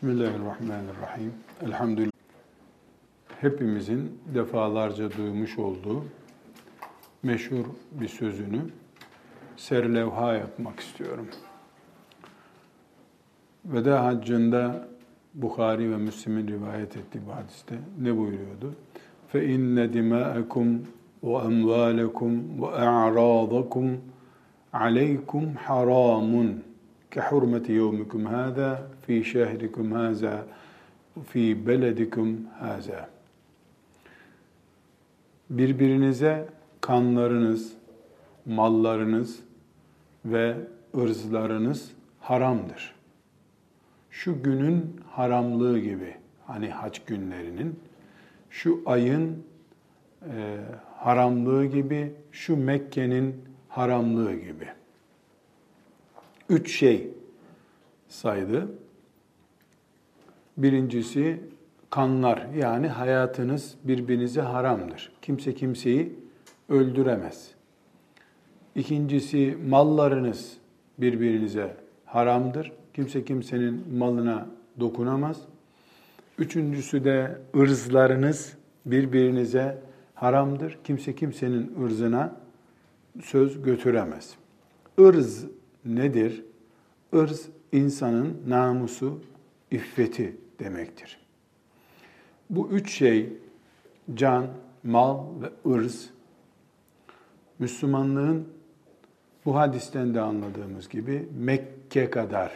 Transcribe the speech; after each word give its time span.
Bismillahirrahmanirrahim. 0.00 1.32
Elhamdülillah. 1.66 2.10
Hepimizin 3.40 4.18
defalarca 4.34 5.12
duymuş 5.12 5.58
olduğu 5.58 6.04
meşhur 7.22 7.64
bir 7.92 8.08
sözünü 8.08 8.60
serlevha 9.56 10.34
yapmak 10.34 10.80
istiyorum. 10.80 11.28
Veda 13.64 14.04
haccında 14.04 14.88
Bukhari 15.34 15.90
ve 15.90 15.96
Müslim'in 15.96 16.48
rivayet 16.48 16.96
ettiği 16.96 17.20
bu 17.26 17.34
hadiste 17.34 17.74
ne 18.00 18.16
buyuruyordu? 18.16 18.74
فَاِنَّ 19.32 19.76
دِمَاءَكُمْ 19.96 20.78
وَاَمْوَالَكُمْ 21.22 22.32
وَاَعْرَاضَكُمْ 22.60 23.96
عَلَيْكُمْ 24.74 25.44
حَرَامٌ 25.66 26.54
كحرمة 27.16 27.66
يومكم 27.68 28.28
هذا 28.28 28.88
في 29.06 29.24
شهركم 29.24 29.94
هذا 29.94 30.46
في 31.32 31.54
beledikum 31.66 32.46
haza. 32.58 33.08
Birbirinize 35.50 36.48
kanlarınız, 36.80 37.72
mallarınız 38.46 39.40
ve 40.24 40.56
ırzlarınız 40.96 41.92
haramdır. 42.20 42.94
Şu 44.10 44.42
günün 44.42 45.00
haramlığı 45.10 45.78
gibi, 45.78 46.14
hani 46.46 46.70
haç 46.70 47.04
günlerinin, 47.04 47.80
şu 48.50 48.82
ayın 48.86 49.44
e, 50.22 50.58
haramlığı 50.96 51.66
gibi, 51.66 52.12
şu 52.32 52.56
Mekke'nin 52.56 53.34
haramlığı 53.68 54.34
gibi.'' 54.34 54.79
Üç 56.51 56.71
şey 56.79 57.09
saydı. 58.07 58.67
Birincisi 60.57 61.39
kanlar 61.89 62.47
yani 62.57 62.87
hayatınız 62.87 63.75
birbirinize 63.83 64.41
haramdır. 64.41 65.11
Kimse 65.21 65.55
kimseyi 65.55 66.15
öldüremez. 66.69 67.51
İkincisi 68.75 69.57
mallarınız 69.69 70.57
birbirinize 70.97 71.75
haramdır. 72.05 72.71
Kimse 72.93 73.25
kimsenin 73.25 73.97
malına 73.97 74.47
dokunamaz. 74.79 75.37
Üçüncüsü 76.37 77.03
de 77.03 77.37
ırzlarınız 77.55 78.57
birbirinize 78.85 79.77
haramdır. 80.15 80.79
Kimse 80.83 81.15
kimsenin 81.15 81.73
ırzına 81.83 82.35
söz 83.23 83.61
götüremez. 83.63 84.35
Irz 84.97 85.45
nedir? 85.85 86.45
Irz 87.13 87.49
insanın 87.71 88.43
namusu, 88.47 89.21
iffeti 89.71 90.37
demektir. 90.59 91.19
Bu 92.49 92.69
üç 92.69 92.91
şey 92.91 93.33
can, 94.13 94.47
mal 94.83 95.25
ve 95.41 95.71
ırz 95.71 96.09
Müslümanlığın 97.59 98.47
bu 99.45 99.55
hadisten 99.55 100.13
de 100.13 100.21
anladığımız 100.21 100.89
gibi 100.89 101.29
Mekke 101.37 102.09
kadar, 102.09 102.51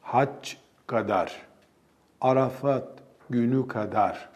hac 0.00 0.54
kadar, 0.86 1.46
Arafat 2.20 3.02
günü 3.30 3.68
kadar 3.68 4.30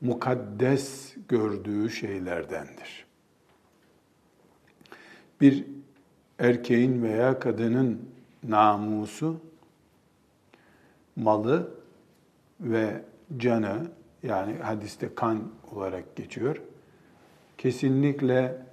mukaddes 0.00 1.14
gördüğü 1.28 1.90
şeylerdendir. 1.90 3.06
Bir 5.40 5.73
erkeğin 6.38 7.02
veya 7.02 7.38
kadının 7.38 8.08
namusu, 8.48 9.40
malı 11.16 11.70
ve 12.60 13.02
canı 13.36 13.86
yani 14.22 14.54
hadiste 14.54 15.14
kan 15.14 15.42
olarak 15.72 16.16
geçiyor. 16.16 16.60
Kesinlikle 17.58 18.64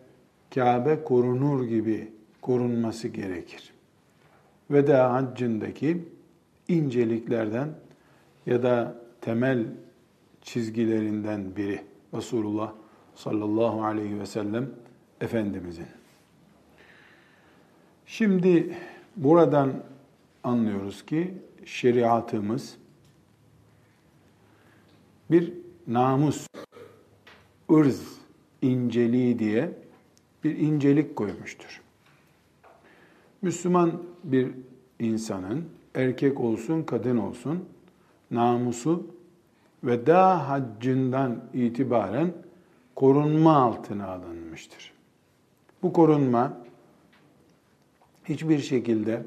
Kabe 0.56 1.04
korunur 1.04 1.64
gibi 1.64 2.12
korunması 2.42 3.08
gerekir. 3.08 3.74
Veda 4.72 5.14
haccındaki 5.14 6.06
inceliklerden 6.68 7.70
ya 8.46 8.64
da 8.64 8.96
temel 9.22 9.66
çizgilerinden 10.42 11.56
biri 11.56 11.82
Resulullah 12.14 12.74
sallallahu 13.16 13.84
aleyhi 13.84 14.20
ve 14.20 14.26
sellem 14.26 14.70
Efendimizin. 15.22 16.01
Şimdi 18.12 18.78
buradan 19.16 19.74
anlıyoruz 20.44 21.06
ki 21.06 21.34
şeriatımız 21.66 22.78
bir 25.32 25.54
namus, 25.88 26.48
ırz 27.72 28.18
inceliği 28.62 29.40
diye 29.40 29.72
bir 30.44 30.58
incelik 30.58 31.16
koymuştur. 31.16 31.82
Müslüman 33.42 34.04
bir 34.24 34.52
insanın 35.00 35.66
erkek 35.96 36.40
olsun 36.40 36.84
kadın 36.84 37.18
olsun 37.18 37.66
namusu 38.32 39.08
ve 39.84 40.06
daha 40.08 40.50
haccından 40.50 41.44
itibaren 41.54 42.34
korunma 42.96 43.58
altına 43.58 44.08
alınmıştır. 44.08 44.94
Bu 45.84 45.94
korunma 45.94 46.61
hiçbir 48.34 48.60
şekilde 48.60 49.24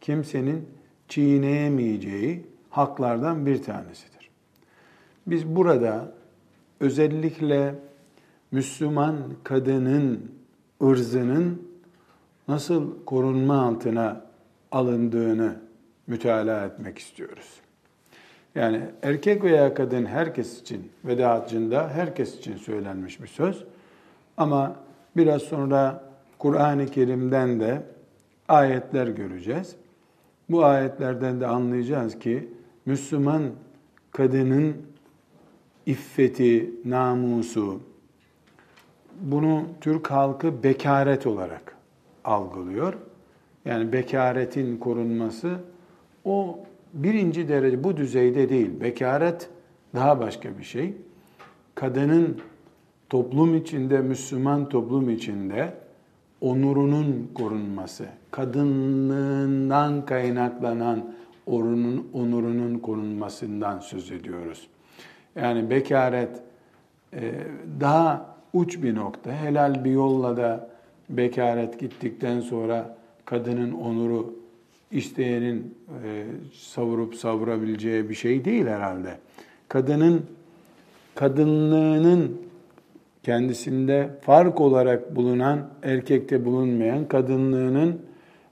kimsenin 0.00 0.68
çiğneyemeyeceği 1.08 2.46
haklardan 2.70 3.46
bir 3.46 3.62
tanesidir. 3.62 4.30
Biz 5.26 5.46
burada 5.46 6.12
özellikle 6.80 7.74
Müslüman 8.50 9.16
kadının 9.44 10.30
ırzının 10.82 11.62
nasıl 12.48 13.04
korunma 13.04 13.62
altına 13.62 14.26
alındığını 14.72 15.56
mütalaa 16.06 16.64
etmek 16.64 16.98
istiyoruz. 16.98 17.60
Yani 18.54 18.80
erkek 19.02 19.44
veya 19.44 19.74
kadın 19.74 20.06
herkes 20.06 20.60
için 20.60 20.92
veda 21.04 21.30
haccında 21.30 21.88
herkes 21.88 22.38
için 22.38 22.56
söylenmiş 22.56 23.22
bir 23.22 23.26
söz. 23.26 23.64
Ama 24.36 24.76
biraz 25.16 25.42
sonra 25.42 26.04
Kur'an-ı 26.38 26.86
Kerim'den 26.86 27.60
de 27.60 27.82
ayetler 28.48 29.06
göreceğiz. 29.06 29.76
Bu 30.50 30.64
ayetlerden 30.64 31.40
de 31.40 31.46
anlayacağız 31.46 32.18
ki 32.18 32.48
Müslüman 32.86 33.42
kadının 34.10 34.76
iffeti, 35.86 36.70
namusu, 36.84 37.80
bunu 39.20 39.62
Türk 39.80 40.10
halkı 40.10 40.62
bekaret 40.62 41.26
olarak 41.26 41.76
algılıyor. 42.24 42.94
Yani 43.64 43.92
bekaretin 43.92 44.78
korunması 44.78 45.58
o 46.24 46.58
birinci 46.94 47.48
derece 47.48 47.84
bu 47.84 47.96
düzeyde 47.96 48.48
değil. 48.48 48.80
Bekaret 48.80 49.50
daha 49.94 50.20
başka 50.20 50.58
bir 50.58 50.64
şey. 50.64 50.94
Kadının 51.74 52.40
toplum 53.08 53.54
içinde, 53.54 53.98
Müslüman 54.00 54.68
toplum 54.68 55.10
içinde 55.10 55.74
onurunun 56.44 57.30
korunması, 57.34 58.04
kadınlığından 58.30 60.06
kaynaklanan 60.06 61.14
onurunun, 61.46 62.08
onurunun 62.12 62.78
korunmasından 62.78 63.78
söz 63.78 64.10
ediyoruz. 64.10 64.66
Yani 65.36 65.70
bekaret 65.70 66.30
e, 67.12 67.32
daha 67.80 68.36
uç 68.52 68.82
bir 68.82 68.94
nokta. 68.94 69.32
Helal 69.32 69.84
bir 69.84 69.90
yolla 69.90 70.36
da 70.36 70.70
bekaret 71.08 71.80
gittikten 71.80 72.40
sonra 72.40 72.96
kadının 73.24 73.72
onuru 73.72 74.34
isteyenin 74.90 75.74
e, 76.04 76.24
savurup 76.54 77.14
savurabileceği 77.14 78.08
bir 78.08 78.14
şey 78.14 78.44
değil 78.44 78.66
herhalde. 78.66 79.18
Kadının 79.68 80.26
kadınlığının 81.14 82.43
kendisinde 83.24 84.10
fark 84.20 84.60
olarak 84.60 85.16
bulunan, 85.16 85.68
erkekte 85.82 86.44
bulunmayan 86.44 87.08
kadınlığının 87.08 88.00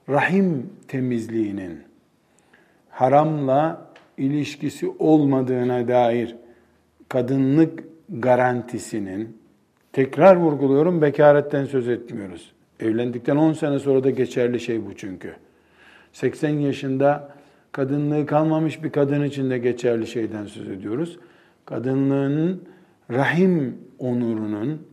rahim 0.09 0.69
temizliğinin 0.87 1.79
haramla 2.89 3.87
ilişkisi 4.17 4.91
olmadığına 4.99 5.87
dair 5.87 6.35
kadınlık 7.09 7.83
garantisinin 8.09 9.37
tekrar 9.93 10.35
vurguluyorum 10.35 11.01
bekaretten 11.01 11.65
söz 11.65 11.87
etmiyoruz. 11.87 12.51
Evlendikten 12.79 13.35
10 13.35 13.53
sene 13.53 13.79
sonra 13.79 14.03
da 14.03 14.09
geçerli 14.09 14.59
şey 14.59 14.85
bu 14.85 14.95
çünkü. 14.95 15.33
80 16.13 16.49
yaşında 16.49 17.29
kadınlığı 17.71 18.25
kalmamış 18.25 18.83
bir 18.83 18.89
kadın 18.91 19.23
için 19.23 19.49
de 19.49 19.57
geçerli 19.57 20.07
şeyden 20.07 20.45
söz 20.45 20.69
ediyoruz. 20.69 21.19
Kadınlığının 21.65 22.61
rahim 23.11 23.77
onurunun, 23.99 24.87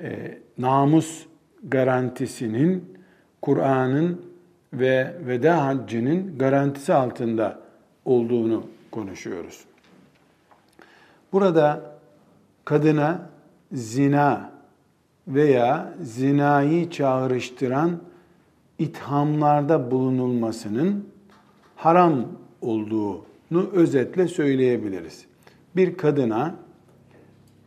e, 0.00 0.38
namus 0.58 1.26
garantisinin 1.64 2.98
Kur'an'ın 3.42 4.22
ve 4.72 5.14
veda 5.26 5.66
haccının 5.66 6.38
garantisi 6.38 6.94
altında 6.94 7.60
olduğunu 8.04 8.66
konuşuyoruz. 8.90 9.64
Burada 11.32 11.96
kadına 12.64 13.30
zina 13.72 14.52
veya 15.28 15.94
zinayı 16.02 16.90
çağrıştıran 16.90 18.00
ithamlarda 18.78 19.90
bulunulmasının 19.90 21.08
haram 21.76 22.28
olduğunu 22.60 23.70
özetle 23.72 24.28
söyleyebiliriz. 24.28 25.24
Bir 25.76 25.96
kadına 25.96 26.54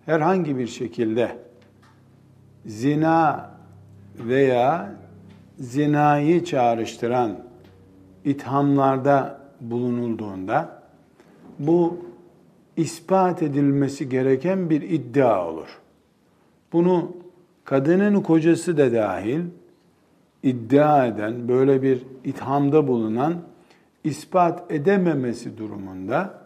herhangi 0.06 0.58
bir 0.58 0.68
şekilde 0.68 1.38
zina 2.66 3.50
veya 4.20 4.96
zinayı 5.60 6.44
çağrıştıran 6.44 7.40
ithamlarda 8.26 9.42
bulunulduğunda 9.62 10.82
bu 11.60 12.06
ispat 12.78 13.44
edilmesi 13.44 14.10
gereken 14.10 14.70
bir 14.70 14.82
iddia 14.82 15.48
olur. 15.48 15.80
Bunu 16.74 17.12
kadının 17.64 18.22
kocası 18.22 18.78
da 18.78 18.94
dahil 18.94 19.42
iddia 20.44 21.06
eden, 21.06 21.48
böyle 21.48 21.82
bir 21.82 22.04
ithamda 22.24 22.88
bulunan 22.88 23.36
ispat 24.04 24.72
edememesi 24.72 25.58
durumunda 25.58 26.42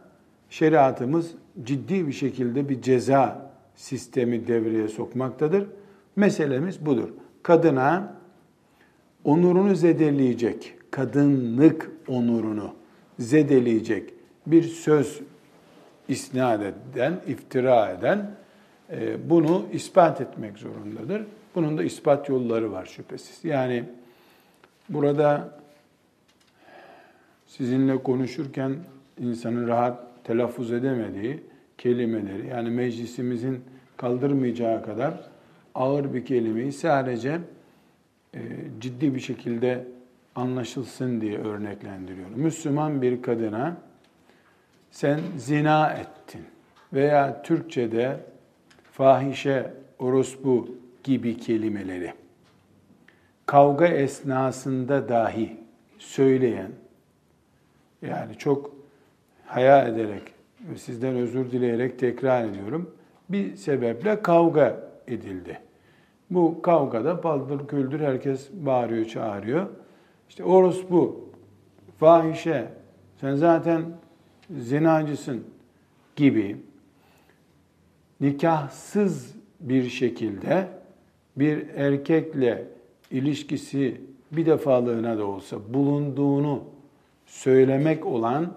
şeriatımız 0.50 1.32
ciddi 1.64 2.08
bir 2.08 2.12
şekilde 2.12 2.70
bir 2.70 2.82
ceza 2.82 3.49
sistemi 3.80 4.48
devreye 4.48 4.88
sokmaktadır. 4.88 5.68
Meselemiz 6.16 6.86
budur. 6.86 7.10
Kadına 7.44 8.16
onurunu 9.24 9.76
zedeleyecek, 9.76 10.76
kadınlık 10.92 11.92
onurunu 12.08 12.74
zedeleyecek 13.20 14.14
bir 14.48 14.64
söz 14.64 15.20
isnat 16.08 16.62
eden, 16.62 17.22
iftira 17.28 17.90
eden 17.90 18.32
e, 18.92 19.30
bunu 19.30 19.66
ispat 19.74 20.22
etmek 20.22 20.58
zorundadır. 20.58 21.26
Bunun 21.56 21.78
da 21.78 21.84
ispat 21.84 22.30
yolları 22.30 22.72
var 22.72 22.86
şüphesiz. 22.86 23.46
Yani 23.46 23.84
burada 24.90 25.60
sizinle 27.48 28.04
konuşurken 28.04 28.76
insanın 29.20 29.68
rahat 29.68 30.24
telaffuz 30.24 30.72
edemediği 30.72 31.44
kelimeleri 31.80 32.48
yani 32.48 32.70
meclisimizin 32.70 33.64
kaldırmayacağı 33.98 34.86
kadar 34.86 35.14
ağır 35.76 36.14
bir 36.14 36.26
kelimeyi 36.26 36.72
sadece 36.72 37.40
e, 38.34 38.40
ciddi 38.80 39.16
bir 39.16 39.20
şekilde 39.20 39.88
anlaşılsın 40.36 41.22
diye 41.22 41.38
örneklendiriyorum. 41.38 42.40
Müslüman 42.40 43.02
bir 43.02 43.22
kadına 43.22 43.78
sen 44.92 45.20
zina 45.38 45.90
ettin 45.90 46.42
veya 46.94 47.42
Türkçe'de 47.42 48.18
fahişe, 48.92 49.74
orospu 50.00 50.70
gibi 51.04 51.38
kelimeleri 51.38 52.14
kavga 53.46 53.88
esnasında 53.88 55.10
dahi 55.10 55.58
söyleyen 56.00 56.72
yani 58.02 58.38
çok 58.38 58.76
haya 59.46 59.88
ederek 59.88 60.39
sizden 60.78 61.16
özür 61.16 61.52
dileyerek 61.52 62.00
tekrar 62.00 62.46
ediyorum. 62.46 62.92
Bir 63.30 63.56
sebeple 63.56 64.22
kavga 64.22 64.90
edildi. 65.08 65.60
Bu 66.30 66.62
kavgada 66.62 67.22
paldır 67.22 67.68
küldür 67.68 68.00
herkes 68.00 68.50
bağırıyor, 68.54 69.06
çağırıyor. 69.06 69.68
İşte 70.30 70.44
orospu, 70.44 71.30
fahişe, 71.98 72.68
sen 73.22 73.36
zaten 73.36 73.82
zinacısın 74.58 75.44
gibi 76.16 76.58
nikahsız 78.22 79.36
bir 79.60 79.90
şekilde 79.90 80.68
bir 81.36 81.68
erkekle 81.76 82.66
ilişkisi 83.12 84.02
bir 84.32 84.46
defalığına 84.46 85.18
da 85.18 85.26
olsa 85.26 85.58
bulunduğunu 85.74 86.64
söylemek 87.26 88.06
olan 88.06 88.54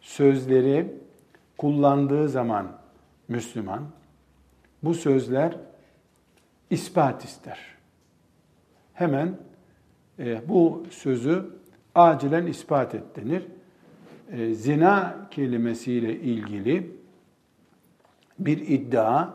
sözleri 0.00 0.86
kullandığı 1.58 2.28
zaman 2.28 2.68
Müslüman 3.28 3.82
bu 4.82 4.94
sözler 4.94 5.56
ispat 6.70 7.24
ister. 7.24 7.58
Hemen 8.94 9.36
e, 10.18 10.48
bu 10.48 10.86
sözü 10.90 11.46
acilen 11.94 12.46
ispat 12.46 12.94
et 12.94 13.16
denir. 13.16 13.42
E, 14.32 14.54
zina 14.54 15.16
kelimesiyle 15.30 16.20
ilgili 16.20 16.98
bir 18.38 18.58
iddia 18.58 19.28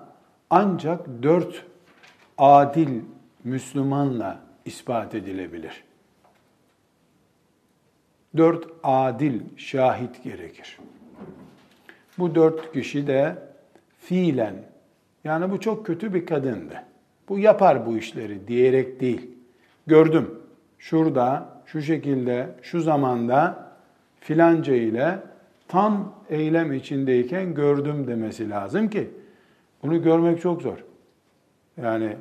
ancak 0.50 1.24
dört 1.24 1.66
adil 2.38 3.02
Müslümanla 3.44 4.40
ispat 4.66 5.16
edilebilir. 5.16 5.84
Dört 8.38 8.68
adil 8.84 9.42
şahit 9.58 10.24
gerekir. 10.24 10.78
Bu 12.18 12.36
dört 12.36 12.74
kişi 12.74 13.08
de 13.08 13.36
fiilen, 14.00 14.56
yani 15.24 15.52
bu 15.52 15.60
çok 15.60 15.86
kötü 15.86 16.14
bir 16.14 16.26
kadındı. 16.26 16.84
Bu 17.30 17.40
yapar 17.40 17.86
bu 17.86 17.98
işleri 17.98 18.48
diyerek 18.48 19.00
değil. 19.00 19.32
Gördüm, 19.88 20.30
şurada, 20.80 21.50
şu 21.66 21.82
şekilde, 21.82 22.50
şu 22.62 22.82
zamanda 22.82 23.68
filanca 24.20 24.76
ile 24.76 25.20
tam 25.68 26.14
eylem 26.30 26.74
içindeyken 26.74 27.54
gördüm 27.54 28.08
demesi 28.08 28.50
lazım 28.50 28.90
ki 28.90 29.10
bunu 29.84 30.04
görmek 30.04 30.42
çok 30.42 30.62
zor. 30.62 30.84
Yani 31.82 32.16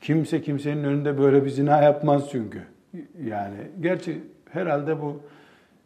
kimse 0.00 0.42
kimsenin 0.42 0.84
önünde 0.84 1.18
böyle 1.18 1.44
bir 1.44 1.50
zina 1.50 1.82
yapmaz 1.82 2.28
çünkü. 2.30 2.62
Yani 3.24 3.56
gerçi 3.80 4.20
herhalde 4.50 5.02
bu 5.02 5.20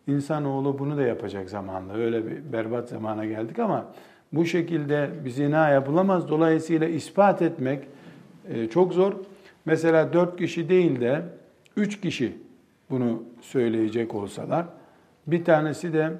insanoğlu 0.08 0.78
bunu 0.78 0.96
da 0.96 1.02
yapacak 1.02 1.50
zamanla. 1.50 1.94
Öyle 1.94 2.26
bir 2.26 2.52
berbat 2.52 2.88
zamana 2.88 3.24
geldik 3.24 3.58
ama 3.58 3.86
bu 4.32 4.44
şekilde 4.44 5.10
bir 5.24 5.30
zina 5.30 5.68
yapılamaz. 5.68 6.28
Dolayısıyla 6.28 6.88
ispat 6.88 7.42
etmek 7.42 7.84
e, 8.48 8.68
çok 8.68 8.92
zor. 8.92 9.12
Mesela 9.64 10.12
dört 10.12 10.36
kişi 10.38 10.68
değil 10.68 11.00
de 11.00 11.22
üç 11.76 12.00
kişi 12.00 12.36
bunu 12.90 13.22
söyleyecek 13.40 14.14
olsalar, 14.14 14.66
bir 15.26 15.44
tanesi 15.44 15.92
de 15.92 16.10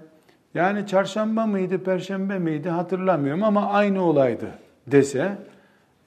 yani 0.55 0.87
çarşamba 0.87 1.47
mıydı, 1.47 1.79
perşembe 1.79 2.39
miydi 2.39 2.69
hatırlamıyorum 2.69 3.43
ama 3.43 3.67
aynı 3.67 4.05
olaydı 4.05 4.51
dese 4.87 5.39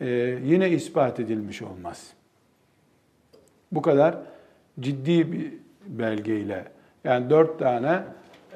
e, 0.02 0.10
yine 0.44 0.70
ispat 0.70 1.20
edilmiş 1.20 1.62
olmaz. 1.62 2.14
Bu 3.72 3.82
kadar 3.82 4.18
ciddi 4.80 5.32
bir 5.32 5.54
belgeyle 5.88 6.66
yani 7.04 7.30
dört 7.30 7.60
tane 7.60 8.04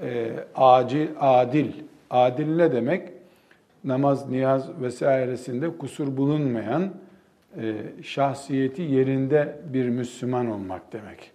e, 0.02 0.32
acil, 0.56 1.08
adil, 1.20 1.72
adil 2.10 2.56
ne 2.56 2.72
demek? 2.72 3.10
Namaz, 3.84 4.30
niyaz 4.30 4.82
vesairesinde 4.82 5.78
kusur 5.78 6.18
bulunmayan 6.18 6.94
e, 7.62 7.74
şahsiyeti 8.04 8.82
yerinde 8.82 9.60
bir 9.74 9.90
Müslüman 9.90 10.52
olmak 10.52 10.94
demek. 10.94 11.32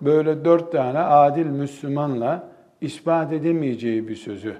Böyle 0.00 0.44
dört 0.44 0.72
tane 0.72 0.98
adil 0.98 1.46
Müslümanla 1.46 2.48
ispat 2.80 3.32
edemeyeceği 3.32 4.08
bir 4.08 4.16
sözü, 4.16 4.56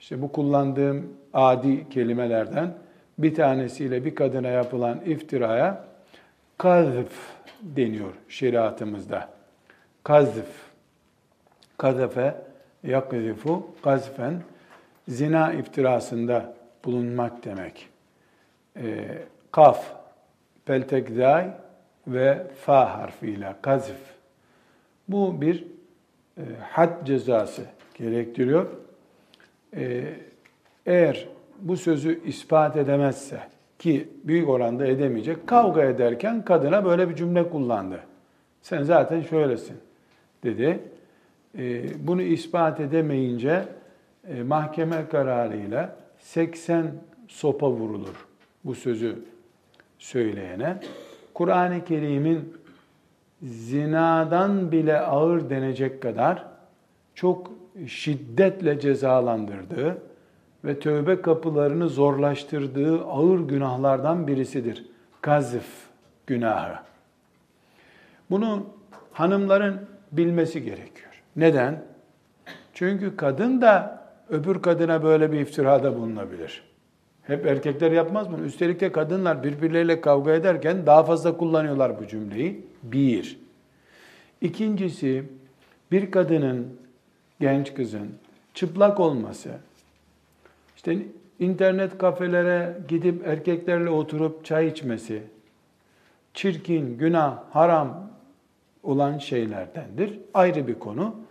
işte 0.00 0.22
bu 0.22 0.32
kullandığım 0.32 1.12
adi 1.32 1.88
kelimelerden 1.88 2.74
bir 3.18 3.34
tanesiyle 3.34 4.04
bir 4.04 4.14
kadına 4.14 4.48
yapılan 4.48 5.00
iftiraya 5.06 5.84
kazf 6.58 7.12
deniyor 7.62 8.12
şeriatımızda. 8.28 9.28
Kazf, 10.04 10.67
kazefe, 11.78 12.34
yakzifu, 12.82 13.66
kazfen, 13.82 14.42
zina 15.08 15.52
iftirasında 15.52 16.54
bulunmak 16.84 17.44
demek. 17.44 17.88
E, 18.76 19.08
kaf, 19.52 19.92
peltekzay 20.66 21.50
ve 22.06 22.46
fa 22.64 22.98
harfiyle 22.98 23.54
kazf. 23.62 23.96
Bu 25.08 25.40
bir 25.40 25.64
e, 26.36 26.42
had 26.70 27.06
cezası 27.06 27.62
gerektiriyor. 27.94 28.66
E, 29.76 30.04
eğer 30.86 31.28
bu 31.60 31.76
sözü 31.76 32.24
ispat 32.24 32.76
edemezse 32.76 33.40
ki 33.78 34.08
büyük 34.24 34.48
oranda 34.48 34.86
edemeyecek, 34.86 35.46
kavga 35.46 35.84
ederken 35.84 36.44
kadına 36.44 36.84
böyle 36.84 37.08
bir 37.08 37.16
cümle 37.16 37.50
kullandı. 37.50 38.00
Sen 38.62 38.82
zaten 38.82 39.22
şöylesin 39.22 39.76
dedi. 40.44 40.80
E, 41.58 41.84
bunu 42.06 42.22
ispat 42.22 42.80
edemeyince 42.80 43.64
e, 44.28 44.42
mahkeme 44.42 45.08
kararıyla 45.08 45.96
80 46.18 46.86
sopa 47.28 47.70
vurulur 47.70 48.26
bu 48.64 48.74
sözü 48.74 49.18
söyleyene. 49.98 50.80
Kur'an-ı 51.34 51.84
Kerim'in 51.84 52.54
zinadan 53.42 54.72
bile 54.72 55.00
ağır 55.00 55.50
denecek 55.50 56.02
kadar 56.02 56.44
çok 57.14 57.50
şiddetle 57.86 58.80
cezalandırdığı 58.80 60.02
ve 60.64 60.80
tövbe 60.80 61.22
kapılarını 61.22 61.88
zorlaştırdığı 61.88 63.04
ağır 63.04 63.40
günahlardan 63.40 64.26
birisidir. 64.26 64.86
Gazif 65.22 65.66
günahı. 66.26 66.74
Bunu 68.30 68.66
hanımların 69.12 69.80
bilmesi 70.12 70.62
gerekiyor. 70.62 70.97
Neden? 71.38 71.84
Çünkü 72.74 73.16
kadın 73.16 73.60
da 73.60 74.04
öbür 74.28 74.62
kadına 74.62 75.02
böyle 75.02 75.32
bir 75.32 75.40
iftirada 75.40 75.96
bulunabilir. 75.96 76.62
Hep 77.22 77.46
erkekler 77.46 77.92
yapmaz 77.92 78.32
bunu. 78.32 78.44
Üstelik 78.44 78.80
de 78.80 78.92
kadınlar 78.92 79.44
birbirleriyle 79.44 80.00
kavga 80.00 80.32
ederken 80.32 80.86
daha 80.86 81.04
fazla 81.04 81.36
kullanıyorlar 81.36 82.00
bu 82.00 82.06
cümleyi. 82.06 82.66
Bir. 82.82 83.38
İkincisi, 84.40 85.24
bir 85.92 86.10
kadının, 86.10 86.66
genç 87.40 87.74
kızın 87.74 88.08
çıplak 88.54 89.00
olması, 89.00 89.50
işte 90.76 90.98
internet 91.38 91.98
kafelere 91.98 92.78
gidip 92.88 93.26
erkeklerle 93.28 93.90
oturup 93.90 94.44
çay 94.44 94.68
içmesi, 94.68 95.22
çirkin, 96.34 96.98
günah, 96.98 97.38
haram 97.50 98.10
olan 98.82 99.18
şeylerdendir. 99.18 100.18
Ayrı 100.34 100.66
bir 100.66 100.78
konu. 100.78 101.27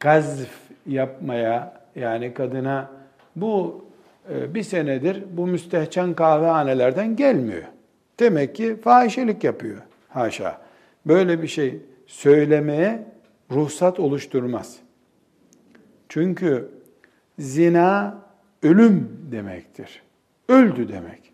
Gazf 0.00 0.48
yapmaya 0.86 1.80
yani 1.96 2.34
kadına 2.34 2.90
bu 3.36 3.84
e, 4.30 4.54
bir 4.54 4.62
senedir 4.62 5.24
bu 5.32 5.46
müstehcen 5.46 6.14
kahvehanelerden 6.14 7.16
gelmiyor. 7.16 7.62
Demek 8.20 8.54
ki 8.54 8.76
fahişelik 8.84 9.44
yapıyor. 9.44 9.78
Haşa. 10.08 10.60
Böyle 11.06 11.42
bir 11.42 11.48
şey 11.48 11.78
söylemeye 12.06 13.04
ruhsat 13.50 14.00
oluşturmaz. 14.00 14.76
Çünkü 16.08 16.68
zina 17.38 18.18
ölüm 18.62 19.08
demektir. 19.32 20.02
Öldü 20.48 20.88
demek. 20.88 21.32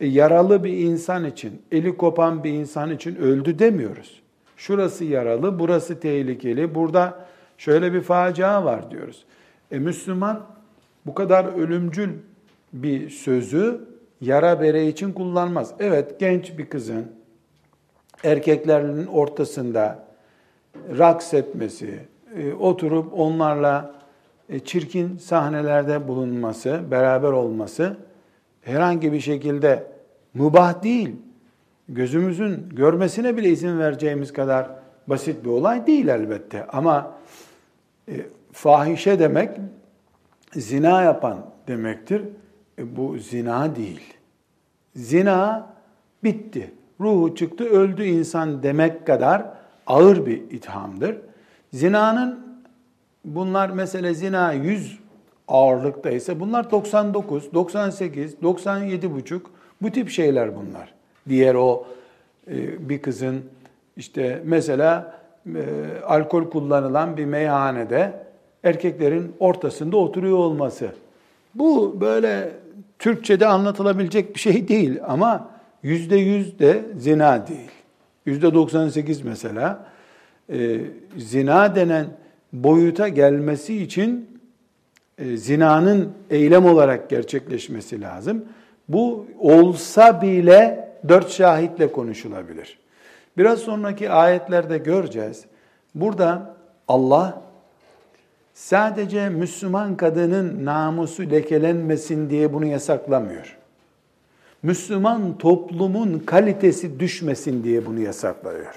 E, 0.00 0.06
yaralı 0.06 0.64
bir 0.64 0.72
insan 0.72 1.24
için, 1.24 1.62
eli 1.72 1.96
kopan 1.96 2.44
bir 2.44 2.52
insan 2.52 2.90
için 2.90 3.16
öldü 3.16 3.58
demiyoruz. 3.58 4.22
Şurası 4.56 5.04
yaralı, 5.04 5.58
burası 5.58 6.00
tehlikeli, 6.00 6.74
burada 6.74 7.26
şöyle 7.58 7.92
bir 7.92 8.00
facia 8.00 8.64
var 8.64 8.90
diyoruz. 8.90 9.24
E 9.70 9.78
Müslüman 9.78 10.46
bu 11.06 11.14
kadar 11.14 11.44
ölümcül 11.44 12.10
bir 12.72 13.10
sözü 13.10 13.80
yara 14.20 14.60
bere 14.60 14.86
için 14.86 15.12
kullanmaz. 15.12 15.74
Evet 15.78 16.20
genç 16.20 16.58
bir 16.58 16.66
kızın 16.66 17.06
erkeklerin 18.24 19.06
ortasında 19.06 20.06
raks 20.98 21.34
etmesi, 21.34 22.00
e, 22.36 22.52
oturup 22.52 23.18
onlarla 23.18 23.94
e, 24.48 24.58
çirkin 24.58 25.18
sahnelerde 25.18 26.08
bulunması, 26.08 26.80
beraber 26.90 27.32
olması 27.32 27.96
herhangi 28.62 29.12
bir 29.12 29.20
şekilde 29.20 29.86
mubah 30.34 30.82
değil. 30.82 31.16
Gözümüzün 31.88 32.68
görmesine 32.72 33.36
bile 33.36 33.48
izin 33.48 33.78
vereceğimiz 33.78 34.32
kadar 34.32 34.70
basit 35.06 35.44
bir 35.44 35.50
olay 35.50 35.86
değil 35.86 36.08
elbette. 36.08 36.66
Ama 36.66 37.14
e, 38.08 38.26
fahişe 38.52 39.18
demek 39.18 39.50
zina 40.52 41.02
yapan 41.02 41.46
demektir. 41.68 42.22
E, 42.78 42.96
bu 42.96 43.18
zina 43.18 43.76
değil. 43.76 44.14
Zina 44.96 45.66
bitti. 46.24 46.70
Ruhu 47.00 47.34
çıktı, 47.34 47.64
öldü 47.64 48.04
insan 48.04 48.62
demek 48.62 49.06
kadar 49.06 49.44
ağır 49.86 50.26
bir 50.26 50.50
ithamdır. 50.50 51.16
Zinanın 51.72 52.46
bunlar 53.24 53.70
mesela 53.70 54.14
zina 54.14 54.52
100 54.52 54.98
ağırlıkta 55.48 56.10
ise 56.10 56.40
bunlar 56.40 56.70
99, 56.70 57.54
98, 57.54 58.42
97 58.42 59.14
buçuk 59.14 59.50
bu 59.82 59.90
tip 59.90 60.10
şeyler 60.10 60.56
bunlar. 60.56 60.94
Diğer 61.28 61.54
o 61.54 61.86
e, 62.50 62.88
bir 62.88 63.02
kızın 63.02 63.42
işte 63.96 64.42
mesela 64.44 65.15
e, 65.54 65.62
alkol 66.06 66.50
kullanılan 66.50 67.16
bir 67.16 67.24
meyhanede 67.24 68.12
erkeklerin 68.64 69.32
ortasında 69.40 69.96
oturuyor 69.96 70.38
olması. 70.38 70.88
Bu 71.54 72.00
böyle 72.00 72.52
Türkçe'de 72.98 73.46
anlatılabilecek 73.46 74.34
bir 74.34 74.40
şey 74.40 74.68
değil 74.68 74.98
ama 75.06 75.48
yüzde 75.82 76.16
yüz 76.16 76.58
de 76.58 76.84
zina 76.98 77.46
değil. 77.46 77.70
Yüzde 78.26 78.54
98 78.54 79.24
mesela 79.24 79.86
e, 80.52 80.80
zina 81.16 81.74
denen 81.74 82.06
boyuta 82.52 83.08
gelmesi 83.08 83.82
için 83.82 84.38
e, 85.18 85.36
zinanın 85.36 86.12
eylem 86.30 86.66
olarak 86.66 87.10
gerçekleşmesi 87.10 88.00
lazım. 88.00 88.44
Bu 88.88 89.26
olsa 89.38 90.22
bile 90.22 90.88
dört 91.08 91.30
şahitle 91.30 91.92
konuşulabilir. 91.92 92.78
Biraz 93.38 93.58
sonraki 93.58 94.10
ayetlerde 94.10 94.78
göreceğiz. 94.78 95.44
Burada 95.94 96.54
Allah 96.88 97.42
sadece 98.54 99.28
Müslüman 99.28 99.96
kadının 99.96 100.64
namusu 100.64 101.30
lekelenmesin 101.30 102.30
diye 102.30 102.52
bunu 102.52 102.66
yasaklamıyor. 102.66 103.56
Müslüman 104.62 105.38
toplumun 105.38 106.18
kalitesi 106.18 107.00
düşmesin 107.00 107.64
diye 107.64 107.86
bunu 107.86 108.00
yasaklıyor. 108.00 108.74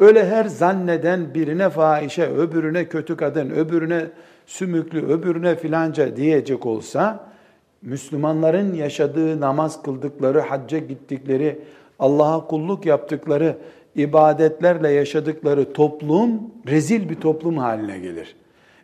Öyle 0.00 0.26
her 0.26 0.44
zanneden 0.44 1.34
birine 1.34 1.70
fahişe, 1.70 2.26
öbürüne 2.26 2.88
kötü 2.88 3.16
kadın, 3.16 3.50
öbürüne 3.50 4.06
sümüklü, 4.46 5.06
öbürüne 5.06 5.56
filanca 5.56 6.16
diyecek 6.16 6.66
olsa, 6.66 7.26
Müslümanların 7.82 8.74
yaşadığı, 8.74 9.40
namaz 9.40 9.82
kıldıkları, 9.82 10.40
hacca 10.40 10.78
gittikleri, 10.78 11.60
Allah'a 11.98 12.46
kulluk 12.46 12.86
yaptıkları, 12.86 13.56
ibadetlerle 13.96 14.90
yaşadıkları 14.90 15.72
toplum 15.72 16.40
rezil 16.66 17.08
bir 17.08 17.14
toplum 17.14 17.58
haline 17.58 17.98
gelir. 17.98 18.36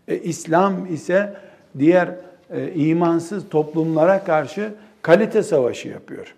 E, 0.08 0.18
İslam 0.18 0.94
ise 0.94 1.36
diğer 1.78 2.14
e, 2.50 2.72
imansız 2.74 3.48
toplumlara 3.48 4.24
karşı 4.24 4.74
kalite 5.02 5.42
savaşı 5.42 5.88
yapıyor. 5.88 6.34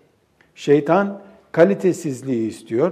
Şeytan 0.55 1.21
kalitesizliği 1.51 2.49
istiyor, 2.49 2.91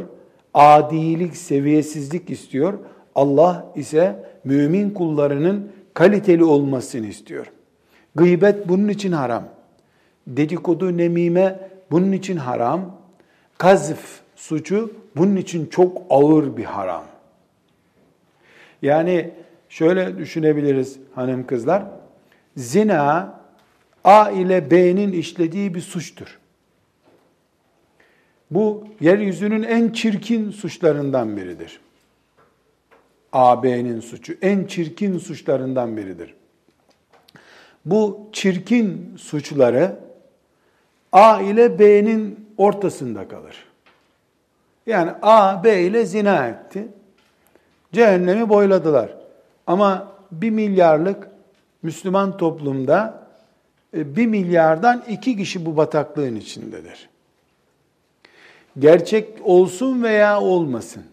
adilik, 0.54 1.38
seviyesizlik 1.38 2.30
istiyor. 2.30 2.74
Allah 3.16 3.66
ise 3.76 4.24
mümin 4.44 4.90
kullarının 4.90 5.72
kaliteli 5.94 6.44
olmasını 6.44 7.06
istiyor. 7.06 7.52
Gıybet 8.16 8.70
bunun 8.70 8.88
için 8.88 9.12
haram. 9.12 9.44
Dedikodu, 10.28 10.98
nemime 10.98 11.70
bunun 11.92 12.12
için 12.12 12.38
haram. 12.38 13.01
Kazf 13.62 14.20
suçu 14.36 14.94
bunun 15.16 15.36
için 15.36 15.66
çok 15.66 16.02
ağır 16.10 16.58
bir 16.58 16.64
haram. 16.64 17.04
Yani 18.82 19.32
şöyle 19.70 20.18
düşünebiliriz 20.18 21.00
hanım 21.16 21.48
kızlar. 21.48 21.84
Zina 22.58 23.40
A 24.04 24.30
ile 24.30 24.72
B'nin 24.72 25.12
işlediği 25.12 25.76
bir 25.76 25.82
suçtur. 25.82 26.40
Bu 28.52 28.88
yeryüzünün 29.02 29.64
en 29.64 29.90
çirkin 29.90 30.52
suçlarından 30.52 31.38
biridir. 31.38 31.80
A, 33.34 33.64
B'nin 33.64 34.00
suçu 34.00 34.34
en 34.42 34.66
çirkin 34.66 35.18
suçlarından 35.18 35.98
biridir. 35.98 36.34
Bu 37.86 38.30
çirkin 38.32 39.16
suçları 39.18 40.00
A 41.12 41.42
ile 41.42 41.80
B'nin 41.80 42.51
ortasında 42.62 43.28
kalır. 43.28 43.66
Yani 44.86 45.12
A, 45.22 45.64
B 45.64 45.82
ile 45.82 46.06
zina 46.06 46.48
etti. 46.48 46.88
Cehennemi 47.94 48.50
boyladılar. 48.50 49.18
Ama 49.68 50.08
bir 50.32 50.50
milyarlık 50.50 51.28
Müslüman 51.84 52.38
toplumda 52.38 53.28
e, 53.94 54.16
bir 54.16 54.28
milyardan 54.28 55.04
iki 55.10 55.38
kişi 55.38 55.66
bu 55.66 55.78
bataklığın 55.78 56.36
içindedir. 56.36 57.10
Gerçek 58.80 59.30
olsun 59.44 60.04
veya 60.04 60.42
olmasın. 60.42 61.04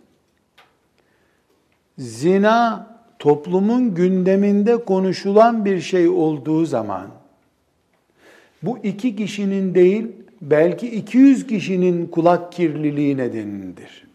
Zina 1.99 2.87
toplumun 3.19 3.95
gündeminde 3.95 4.85
konuşulan 4.85 5.65
bir 5.65 5.81
şey 5.81 6.09
olduğu 6.09 6.65
zaman 6.65 7.09
bu 8.63 8.79
iki 8.79 9.17
kişinin 9.17 9.75
değil 9.75 10.18
belki 10.43 10.91
200 10.91 11.47
kişinin 11.47 12.07
kulak 12.07 12.53
kirliliği 12.53 13.17
nedenidir. 13.17 14.09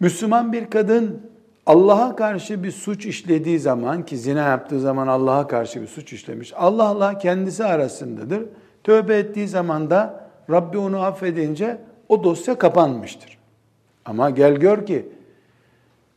Müslüman 0.00 0.52
bir 0.52 0.70
kadın 0.70 1.22
Allah'a 1.66 2.16
karşı 2.16 2.62
bir 2.62 2.70
suç 2.70 3.06
işlediği 3.06 3.58
zaman 3.58 4.06
ki 4.06 4.18
zina 4.18 4.40
yaptığı 4.40 4.80
zaman 4.80 5.06
Allah'a 5.06 5.46
karşı 5.46 5.82
bir 5.82 5.86
suç 5.86 6.12
işlemiş. 6.12 6.52
Allah'la 6.56 7.18
kendisi 7.18 7.64
arasındadır. 7.64 8.42
Tövbe 8.84 9.18
ettiği 9.18 9.48
zaman 9.48 9.90
da 9.90 10.28
Rabbi 10.50 10.78
onu 10.78 11.02
affedince 11.02 11.80
o 12.08 12.24
dosya 12.24 12.58
kapanmıştır. 12.58 13.38
Ama 14.04 14.30
gel 14.30 14.54
gör 14.54 14.86
ki 14.86 15.08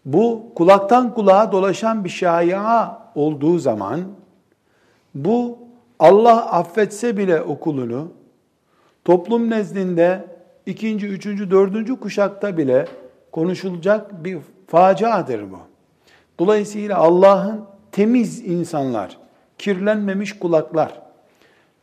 bu 0.06 0.52
kulaktan 0.56 1.14
kulağa 1.14 1.52
dolaşan 1.52 2.04
bir 2.04 2.10
şaya 2.10 2.98
olduğu 3.16 3.60
zaman 3.60 4.02
bu 5.16 5.58
Allah 6.02 6.52
affetse 6.52 7.18
bile 7.18 7.42
okulunu 7.42 8.12
toplum 9.06 9.50
nezdinde 9.50 10.26
ikinci, 10.66 11.08
üçüncü, 11.08 11.52
dördüncü 11.52 12.00
kuşakta 12.00 12.58
bile 12.58 12.88
konuşulacak 13.32 14.24
bir 14.24 14.38
faciadır 14.68 15.52
bu. 15.52 15.60
Dolayısıyla 16.40 16.98
Allah'ın 16.98 17.66
temiz 17.92 18.46
insanlar, 18.46 19.18
kirlenmemiş 19.58 20.40
kulaklar, 20.40 21.02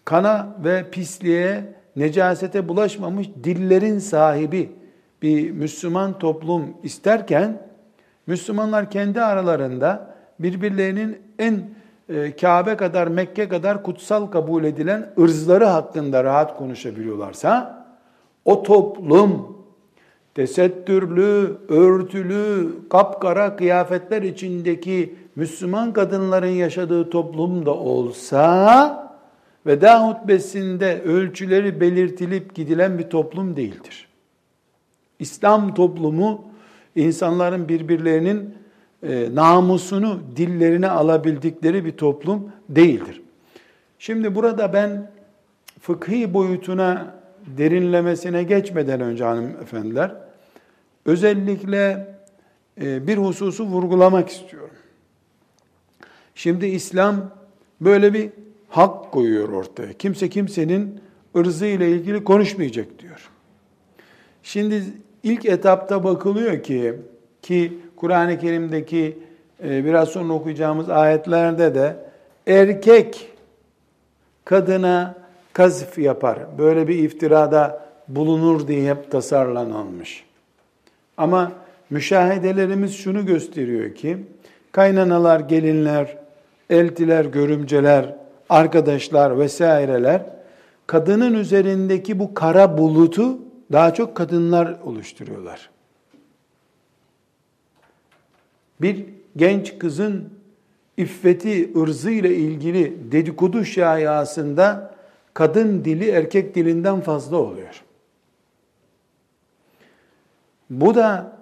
kana 0.04 0.48
ve 0.64 0.90
pisliğe, 0.90 1.64
necasete 1.96 2.68
bulaşmamış 2.68 3.28
dillerin 3.44 3.98
sahibi 3.98 4.72
bir 5.22 5.50
Müslüman 5.50 6.18
toplum 6.18 6.76
isterken, 6.82 7.62
Müslümanlar 8.26 8.90
kendi 8.90 9.22
aralarında 9.22 10.14
birbirlerinin 10.38 11.18
en 11.38 11.77
Kabe 12.41 12.77
kadar, 12.77 13.07
Mekke 13.07 13.49
kadar 13.49 13.83
kutsal 13.83 14.27
kabul 14.27 14.65
edilen 14.65 15.12
ırzları 15.19 15.65
hakkında 15.65 16.25
rahat 16.25 16.57
konuşabiliyorlarsa, 16.57 17.85
o 18.45 18.62
toplum 18.62 19.57
tesettürlü, 20.35 21.59
örtülü, 21.69 22.75
kapkara 22.91 23.57
kıyafetler 23.57 24.23
içindeki 24.23 25.15
Müslüman 25.37 25.93
kadınların 25.93 26.47
yaşadığı 26.47 27.11
toplumda 27.11 27.75
olsa, 27.75 29.12
veda 29.67 30.09
hutbesinde 30.09 31.03
ölçüleri 31.03 31.81
belirtilip 31.81 32.55
gidilen 32.55 32.99
bir 32.99 33.11
toplum 33.11 33.57
değildir. 33.57 34.09
İslam 35.19 35.75
toplumu 35.75 36.45
insanların 36.97 37.69
birbirlerinin 37.69 38.55
e, 39.02 39.28
namusunu 39.35 40.21
dillerine 40.37 40.88
alabildikleri 40.88 41.85
bir 41.85 41.93
toplum 41.93 42.52
değildir. 42.69 43.23
Şimdi 43.99 44.35
burada 44.35 44.73
ben 44.73 45.11
fıkhi 45.81 46.35
boyutuna 46.35 47.14
derinlemesine 47.47 48.43
geçmeden 48.43 49.00
önce 49.00 49.25
hanımefendiler, 49.25 50.14
özellikle 51.07 52.07
e, 52.81 53.07
bir 53.07 53.19
hususu 53.19 53.64
vurgulamak 53.64 54.28
istiyorum. 54.28 54.76
Şimdi 56.35 56.67
İslam 56.67 57.31
böyle 57.81 58.14
bir 58.14 58.31
hak 58.69 59.12
koyuyor 59.12 59.49
ortaya. 59.49 59.93
Kimse 59.93 60.28
kimsenin 60.28 61.00
ırzı 61.37 61.67
ile 61.67 61.90
ilgili 61.90 62.25
konuşmayacak 62.25 62.99
diyor. 62.99 63.31
Şimdi 64.43 64.85
ilk 65.23 65.45
etapta 65.47 66.05
bakılıyor 66.05 66.62
ki 66.62 66.95
ki 67.43 67.78
Kur'an-ı 68.00 68.38
Kerim'deki 68.38 69.19
e, 69.64 69.85
biraz 69.85 70.09
sonra 70.09 70.33
okuyacağımız 70.33 70.90
ayetlerde 70.90 71.75
de 71.75 71.97
erkek 72.47 73.31
kadına 74.45 75.14
kazf 75.52 75.99
yapar. 75.99 76.38
Böyle 76.59 76.88
bir 76.88 76.99
iftirada 76.99 77.88
bulunur 78.09 78.69
diye 78.69 78.90
hep 78.90 79.11
tasarlanılmış. 79.11 80.25
Ama 81.17 81.52
müşahedelerimiz 81.90 82.97
şunu 82.97 83.26
gösteriyor 83.26 83.95
ki 83.95 84.19
kaynanalar, 84.73 85.40
gelinler, 85.40 86.17
eltiler, 86.71 87.25
görümceler, 87.25 88.14
arkadaşlar 88.49 89.38
vesaireler 89.38 90.23
kadının 90.87 91.35
üzerindeki 91.35 92.19
bu 92.19 92.35
kara 92.35 92.78
bulutu 92.78 93.38
daha 93.73 93.95
çok 93.95 94.14
kadınlar 94.14 94.76
oluşturuyorlar. 94.85 95.71
Bir 98.80 99.04
genç 99.37 99.78
kızın 99.78 100.28
iffeti, 100.97 101.70
ırzı 101.76 102.11
ile 102.11 102.35
ilgili 102.35 103.12
dedikodu 103.12 103.64
şayasında 103.64 104.94
kadın 105.35 105.85
dili 105.85 106.11
erkek 106.11 106.55
dilinden 106.55 107.00
fazla 107.00 107.37
oluyor. 107.37 107.83
Bu 110.70 110.94
da 110.94 111.38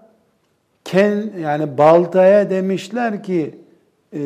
ken 0.84 1.32
yani 1.40 1.78
baltaya 1.78 2.50
demişler 2.50 3.22
ki 3.22 3.54
e, 4.12 4.20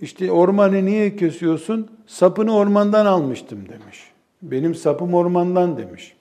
işte 0.00 0.32
ormanı 0.32 0.84
niye 0.84 1.16
kesiyorsun? 1.16 1.90
Sapını 2.06 2.56
ormandan 2.56 3.06
almıştım 3.06 3.58
demiş. 3.68 4.10
Benim 4.42 4.74
sapım 4.74 5.14
ormandan 5.14 5.76
demiş. 5.76 6.16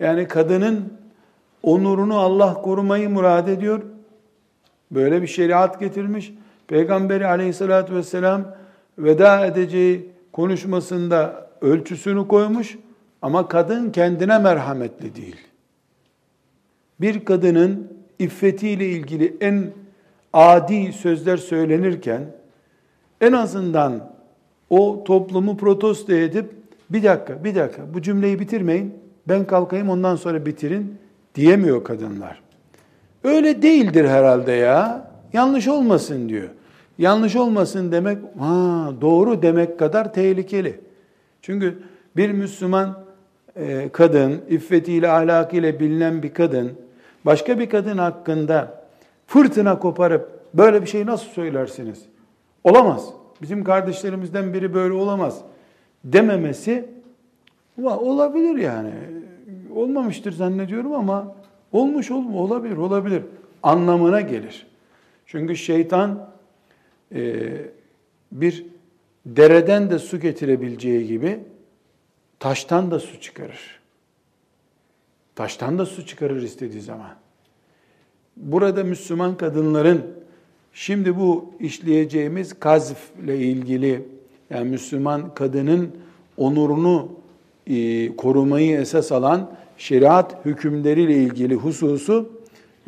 Yani 0.00 0.28
kadının 0.28 0.92
onurunu 1.62 2.18
Allah 2.18 2.54
korumayı 2.54 3.10
murad 3.10 3.48
ediyor. 3.48 3.82
Böyle 4.90 5.22
bir 5.22 5.26
şeriat 5.26 5.80
getirmiş. 5.80 6.32
Peygamberi 6.68 7.26
aleyhissalatü 7.26 7.94
vesselam 7.94 8.44
veda 8.98 9.46
edeceği 9.46 10.10
konuşmasında 10.32 11.50
ölçüsünü 11.60 12.28
koymuş 12.28 12.78
ama 13.22 13.48
kadın 13.48 13.90
kendine 13.90 14.38
merhametli 14.38 15.16
değil. 15.16 15.36
Bir 17.00 17.24
kadının 17.24 17.92
iffetiyle 18.18 18.88
ilgili 18.88 19.36
en 19.40 19.70
adi 20.32 20.92
sözler 20.92 21.36
söylenirken 21.36 22.22
en 23.20 23.32
azından 23.32 24.12
o 24.70 25.04
toplumu 25.04 25.56
protesto 25.56 26.12
edip 26.12 26.50
bir 26.90 27.02
dakika, 27.02 27.44
bir 27.44 27.54
dakika 27.54 27.94
bu 27.94 28.02
cümleyi 28.02 28.40
bitirmeyin, 28.40 28.94
ben 29.28 29.46
kalkayım 29.46 29.90
ondan 29.90 30.16
sonra 30.16 30.46
bitirin 30.46 30.98
diyemiyor 31.34 31.84
kadınlar. 31.84 32.42
Öyle 33.24 33.62
değildir 33.62 34.04
herhalde 34.04 34.52
ya. 34.52 35.10
Yanlış 35.32 35.68
olmasın 35.68 36.28
diyor. 36.28 36.48
Yanlış 36.98 37.36
olmasın 37.36 37.92
demek, 37.92 38.18
ha, 38.38 38.92
doğru 39.00 39.42
demek 39.42 39.78
kadar 39.78 40.12
tehlikeli. 40.12 40.80
Çünkü 41.42 41.78
bir 42.16 42.32
Müslüman 42.32 42.98
e, 43.56 43.88
kadın, 43.92 44.40
iffetiyle, 44.48 45.08
ahlakıyla 45.08 45.80
bilinen 45.80 46.22
bir 46.22 46.34
kadın, 46.34 46.72
başka 47.24 47.58
bir 47.58 47.70
kadın 47.70 47.98
hakkında 47.98 48.84
fırtına 49.26 49.78
koparıp 49.78 50.40
böyle 50.54 50.82
bir 50.82 50.86
şey 50.86 51.06
nasıl 51.06 51.30
söylersiniz? 51.30 52.02
Olamaz. 52.64 53.08
Bizim 53.42 53.64
kardeşlerimizden 53.64 54.54
biri 54.54 54.74
böyle 54.74 54.94
olamaz 54.94 55.40
dememesi 56.04 56.88
olabilir 57.82 58.56
yani. 58.56 58.90
Olmamıştır 59.74 60.32
zannediyorum 60.32 60.92
ama 60.92 61.34
olmuş 61.72 62.10
olma 62.10 62.38
olabilir, 62.38 62.76
olabilir 62.76 63.22
anlamına 63.62 64.20
gelir. 64.20 64.66
Çünkü 65.26 65.56
şeytan 65.56 66.30
e, 67.14 67.46
bir 68.32 68.66
dereden 69.26 69.90
de 69.90 69.98
su 69.98 70.20
getirebileceği 70.20 71.06
gibi 71.06 71.40
taştan 72.38 72.90
da 72.90 72.98
su 72.98 73.20
çıkarır. 73.20 73.80
Taştan 75.34 75.78
da 75.78 75.86
su 75.86 76.06
çıkarır 76.06 76.42
istediği 76.42 76.82
zaman. 76.82 77.10
Burada 78.36 78.84
Müslüman 78.84 79.36
kadınların 79.36 80.06
şimdi 80.72 81.18
bu 81.18 81.54
işleyeceğimiz 81.60 82.60
kazf 82.60 82.98
ile 83.24 83.38
ilgili 83.38 84.08
yani 84.50 84.70
Müslüman 84.70 85.34
kadının 85.34 85.90
onurunu 86.36 87.08
e, 87.66 88.16
korumayı 88.16 88.80
esas 88.80 89.12
alan 89.12 89.50
şeriat 89.80 90.44
hükümleriyle 90.44 91.14
ilgili 91.14 91.54
hususu 91.54 92.28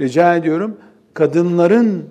rica 0.01 0.37
ediyorum 0.37 0.77
kadınların 1.15 2.05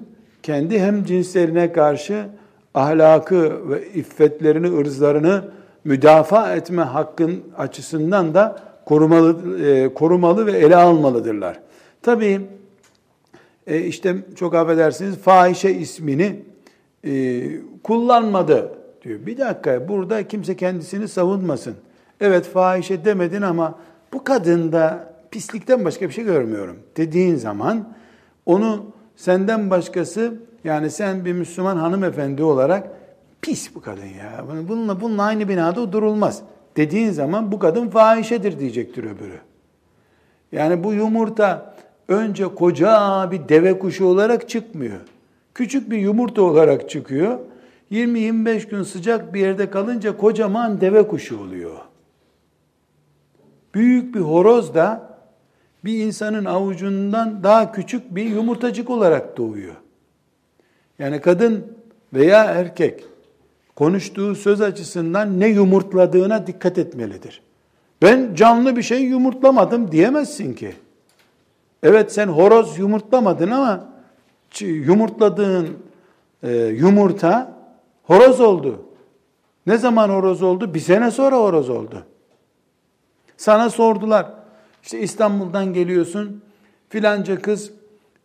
kendi 0.43 0.79
hem 0.79 1.03
cinslerine 1.03 1.71
karşı 1.71 2.25
ahlakı 2.73 3.69
ve 3.69 3.87
iffetlerini, 3.93 4.77
ırzlarını 4.77 5.43
müdafaa 5.83 6.55
etme 6.55 6.81
hakkın 6.81 7.43
açısından 7.57 8.33
da 8.33 8.59
korumalı, 8.85 9.59
e, 9.65 9.93
korumalı 9.93 10.45
ve 10.45 10.51
ele 10.51 10.75
almalıdırlar. 10.75 11.59
Tabii 12.01 12.41
e, 13.67 13.79
işte 13.79 14.15
çok 14.35 14.55
affedersiniz 14.55 15.17
fahişe 15.17 15.71
ismini 15.71 16.39
e, 17.03 17.43
kullanmadı 17.83 18.71
diyor. 19.03 19.25
Bir 19.25 19.37
dakika 19.37 19.87
burada 19.87 20.27
kimse 20.27 20.55
kendisini 20.55 21.07
savunmasın. 21.07 21.75
Evet 22.21 22.45
fahişe 22.45 23.05
demedin 23.05 23.41
ama 23.41 23.75
bu 24.13 24.23
kadında 24.23 25.13
pislikten 25.31 25.85
başka 25.85 26.07
bir 26.07 26.13
şey 26.13 26.23
görmüyorum 26.23 26.79
dediğin 26.97 27.35
zaman 27.35 27.93
onu 28.45 28.85
senden 29.15 29.69
başkası 29.69 30.33
yani 30.63 30.89
sen 30.89 31.25
bir 31.25 31.33
Müslüman 31.33 31.77
hanımefendi 31.77 32.43
olarak 32.43 32.87
pis 33.41 33.75
bu 33.75 33.81
kadın 33.81 34.05
ya. 34.05 34.45
Bununla, 34.69 35.01
bununla 35.01 35.23
aynı 35.23 35.49
binada 35.49 35.93
durulmaz. 35.93 36.41
Dediğin 36.77 37.11
zaman 37.11 37.51
bu 37.51 37.59
kadın 37.59 37.89
fahişedir 37.89 38.59
diyecektir 38.59 39.03
öbürü. 39.03 39.39
Yani 40.51 40.83
bu 40.83 40.93
yumurta 40.93 41.75
önce 42.07 42.43
koca 42.47 43.27
bir 43.31 43.49
deve 43.49 43.79
kuşu 43.79 44.05
olarak 44.05 44.49
çıkmıyor. 44.49 44.99
Küçük 45.55 45.91
bir 45.91 45.97
yumurta 45.97 46.41
olarak 46.41 46.89
çıkıyor. 46.89 47.39
20-25 47.91 48.69
gün 48.69 48.83
sıcak 48.83 49.33
bir 49.33 49.39
yerde 49.39 49.69
kalınca 49.69 50.17
kocaman 50.17 50.81
deve 50.81 51.07
kuşu 51.07 51.39
oluyor. 51.39 51.77
Büyük 53.73 54.15
bir 54.15 54.19
horoz 54.19 54.73
da 54.73 55.17
bir 55.85 56.05
insanın 56.05 56.45
avucundan 56.45 57.43
daha 57.43 57.71
küçük 57.71 58.15
bir 58.15 58.25
yumurtacık 58.25 58.89
olarak 58.89 59.37
doğuyor. 59.37 59.75
Yani 60.99 61.21
kadın 61.21 61.77
veya 62.13 62.43
erkek 62.43 63.03
konuştuğu 63.75 64.35
söz 64.35 64.61
açısından 64.61 65.39
ne 65.39 65.47
yumurtladığına 65.47 66.47
dikkat 66.47 66.77
etmelidir. 66.77 67.41
Ben 68.01 68.35
canlı 68.35 68.75
bir 68.75 68.81
şey 68.81 69.01
yumurtlamadım 69.01 69.91
diyemezsin 69.91 70.53
ki. 70.53 70.73
Evet 71.83 72.13
sen 72.13 72.27
horoz 72.27 72.79
yumurtlamadın 72.79 73.51
ama 73.51 73.87
yumurtladığın 74.61 75.67
e, 76.43 76.55
yumurta 76.55 77.57
horoz 78.03 78.41
oldu. 78.41 78.85
Ne 79.67 79.77
zaman 79.77 80.09
horoz 80.09 80.43
oldu? 80.43 80.73
Bir 80.73 80.79
sene 80.79 81.11
sonra 81.11 81.37
horoz 81.37 81.69
oldu. 81.69 82.05
Sana 83.41 83.69
sordular. 83.69 84.25
İşte 84.83 84.99
İstanbul'dan 84.99 85.73
geliyorsun. 85.73 86.41
Filanca 86.89 87.41
kız 87.41 87.71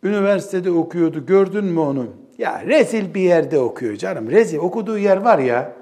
üniversitede 0.03 0.71
okuyordu. 0.71 1.27
Gördün 1.27 1.65
mü 1.65 1.81
onu? 1.81 2.07
Ya 2.39 2.63
rezil 2.67 3.15
bir 3.15 3.21
yerde 3.21 3.59
okuyor 3.59 3.97
canım. 3.97 4.31
Rezil 4.31 4.59
okuduğu 4.59 4.99
yer 4.99 5.17
var 5.17 5.39
ya. 5.39 5.73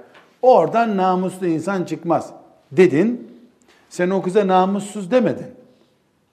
Oradan 0.42 0.96
namuslu 0.96 1.46
insan 1.46 1.84
çıkmaz. 1.84 2.32
Dedin. 2.72 3.30
Sen 3.88 4.10
o 4.10 4.22
kıza 4.22 4.46
namussuz 4.46 5.10
demedin. 5.10 5.46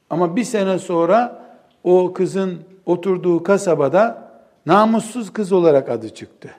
Ama 0.10 0.36
bir 0.36 0.44
sene 0.44 0.80
sonra 0.80 1.46
o 1.84 2.14
kızın 2.14 2.60
oturduğu 2.86 3.44
kasabada 3.44 4.32
namussuz 4.66 5.34
kız 5.34 5.52
olarak 5.52 5.90
adı 5.90 6.10
çıktı. 6.10 6.50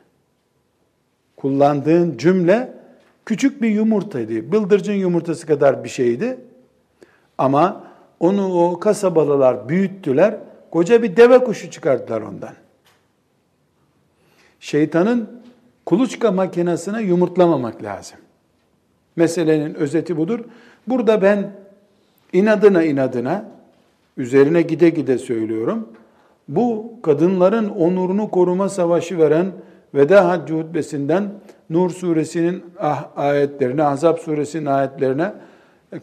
Kullandığın 1.36 2.16
cümle 2.18 2.81
küçük 3.26 3.62
bir 3.62 3.70
yumurtaydı. 3.70 4.52
Bıldırcın 4.52 4.92
yumurtası 4.92 5.46
kadar 5.46 5.84
bir 5.84 5.88
şeydi. 5.88 6.38
Ama 7.38 7.84
onu 8.20 8.54
o 8.54 8.80
kasabalılar 8.80 9.68
büyüttüler. 9.68 10.36
Koca 10.70 11.02
bir 11.02 11.16
deve 11.16 11.44
kuşu 11.44 11.70
çıkarttılar 11.70 12.20
ondan. 12.20 12.54
Şeytanın 14.60 15.42
kuluçka 15.86 16.32
makinesine 16.32 17.02
yumurtlamamak 17.02 17.82
lazım. 17.82 18.18
Meselenin 19.16 19.74
özeti 19.74 20.16
budur. 20.16 20.40
Burada 20.86 21.22
ben 21.22 21.52
inadına 22.32 22.82
inadına 22.82 23.44
üzerine 24.16 24.62
gide 24.62 24.90
gide 24.90 25.18
söylüyorum. 25.18 25.88
Bu 26.48 26.92
kadınların 27.02 27.68
onurunu 27.68 28.30
koruma 28.30 28.68
savaşı 28.68 29.18
veren 29.18 29.52
Veda 29.94 30.28
Haccı 30.28 30.54
hutbesinden 30.54 31.32
Nur 31.72 31.90
suresinin 31.90 32.64
ah, 32.78 33.08
ayetlerine, 33.16 33.82
Ahzab 33.82 34.18
suresinin 34.18 34.66
ayetlerine 34.66 35.32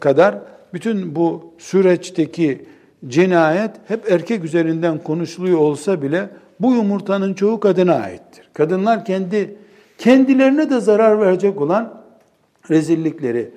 kadar 0.00 0.38
bütün 0.72 1.14
bu 1.14 1.54
süreçteki 1.58 2.64
cinayet 3.08 3.70
hep 3.88 4.12
erkek 4.12 4.44
üzerinden 4.44 4.98
konuşuluyor 4.98 5.58
olsa 5.58 6.02
bile 6.02 6.28
bu 6.60 6.72
yumurtanın 6.72 7.34
çoğu 7.34 7.60
kadına 7.60 7.94
aittir. 7.94 8.48
Kadınlar 8.52 9.04
kendi 9.04 9.56
kendilerine 9.98 10.70
de 10.70 10.80
zarar 10.80 11.20
verecek 11.20 11.60
olan 11.60 12.02
rezillikleri 12.70 13.50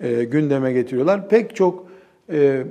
e, 0.00 0.24
gündeme 0.24 0.72
getiriyorlar. 0.72 1.28
Pek 1.28 1.56
çok 1.56 1.86
e, 2.32 2.64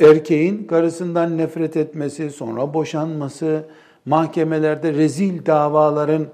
erkeğin 0.00 0.64
karısından 0.64 1.38
nefret 1.38 1.76
etmesi, 1.76 2.30
sonra 2.30 2.74
boşanması, 2.74 3.64
mahkemelerde 4.04 4.92
rezil 4.92 5.46
davaların 5.46 6.26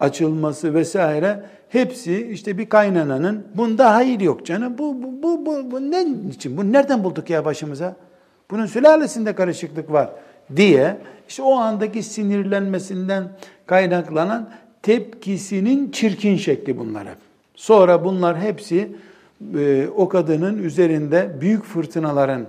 açılması 0.00 0.74
vesaire 0.74 1.42
hepsi 1.68 2.26
işte 2.26 2.58
bir 2.58 2.68
kaynananın 2.68 3.46
bunda 3.54 3.94
hayır 3.94 4.20
yok 4.20 4.46
canım. 4.46 4.78
Bu 4.78 5.02
bu 5.02 5.22
bu 5.22 5.46
bu, 5.46 5.70
bu 5.70 5.90
ne 5.90 6.06
için? 6.30 6.56
Bu 6.56 6.72
nereden 6.72 7.04
bulduk 7.04 7.30
ya 7.30 7.44
başımıza? 7.44 7.96
Bunun 8.50 8.66
sülalesinde 8.66 9.34
karışıklık 9.34 9.92
var 9.92 10.10
diye 10.56 10.96
işte 11.28 11.42
o 11.42 11.54
andaki 11.54 12.02
sinirlenmesinden 12.02 13.28
kaynaklanan 13.66 14.50
tepkisinin 14.82 15.90
çirkin 15.90 16.36
şekli 16.36 16.78
bunlar 16.78 17.08
hep. 17.08 17.16
Sonra 17.54 18.04
bunlar 18.04 18.40
hepsi 18.40 18.92
e, 19.58 19.86
o 19.96 20.08
kadının 20.08 20.62
üzerinde 20.62 21.30
büyük 21.40 21.64
fırtınaların 21.64 22.46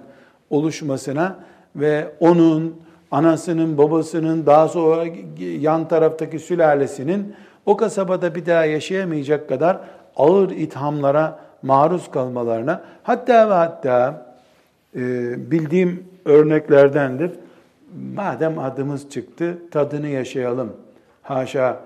oluşmasına 0.50 1.40
ve 1.76 2.12
onun 2.20 2.76
anasının, 3.12 3.78
babasının, 3.78 4.46
daha 4.46 4.68
sonra 4.68 5.06
yan 5.40 5.88
taraftaki 5.88 6.40
sülalesinin 6.40 7.36
o 7.66 7.78
kasabada 7.78 8.36
bir 8.36 8.46
daha 8.46 8.66
yaşayamayacak 8.66 9.50
kadar 9.50 9.80
ağır 10.16 10.50
ithamlara 10.50 11.40
maruz 11.62 12.12
kalmalarına 12.12 12.84
hatta 13.04 13.50
ve 13.50 13.54
hatta 13.54 14.26
e, 14.96 15.02
bildiğim 15.52 16.04
örneklerdendir. 16.26 17.32
Madem 18.16 18.60
adımız 18.60 19.10
çıktı 19.10 19.58
tadını 19.72 20.08
yaşayalım 20.08 20.74
haşa 21.24 21.80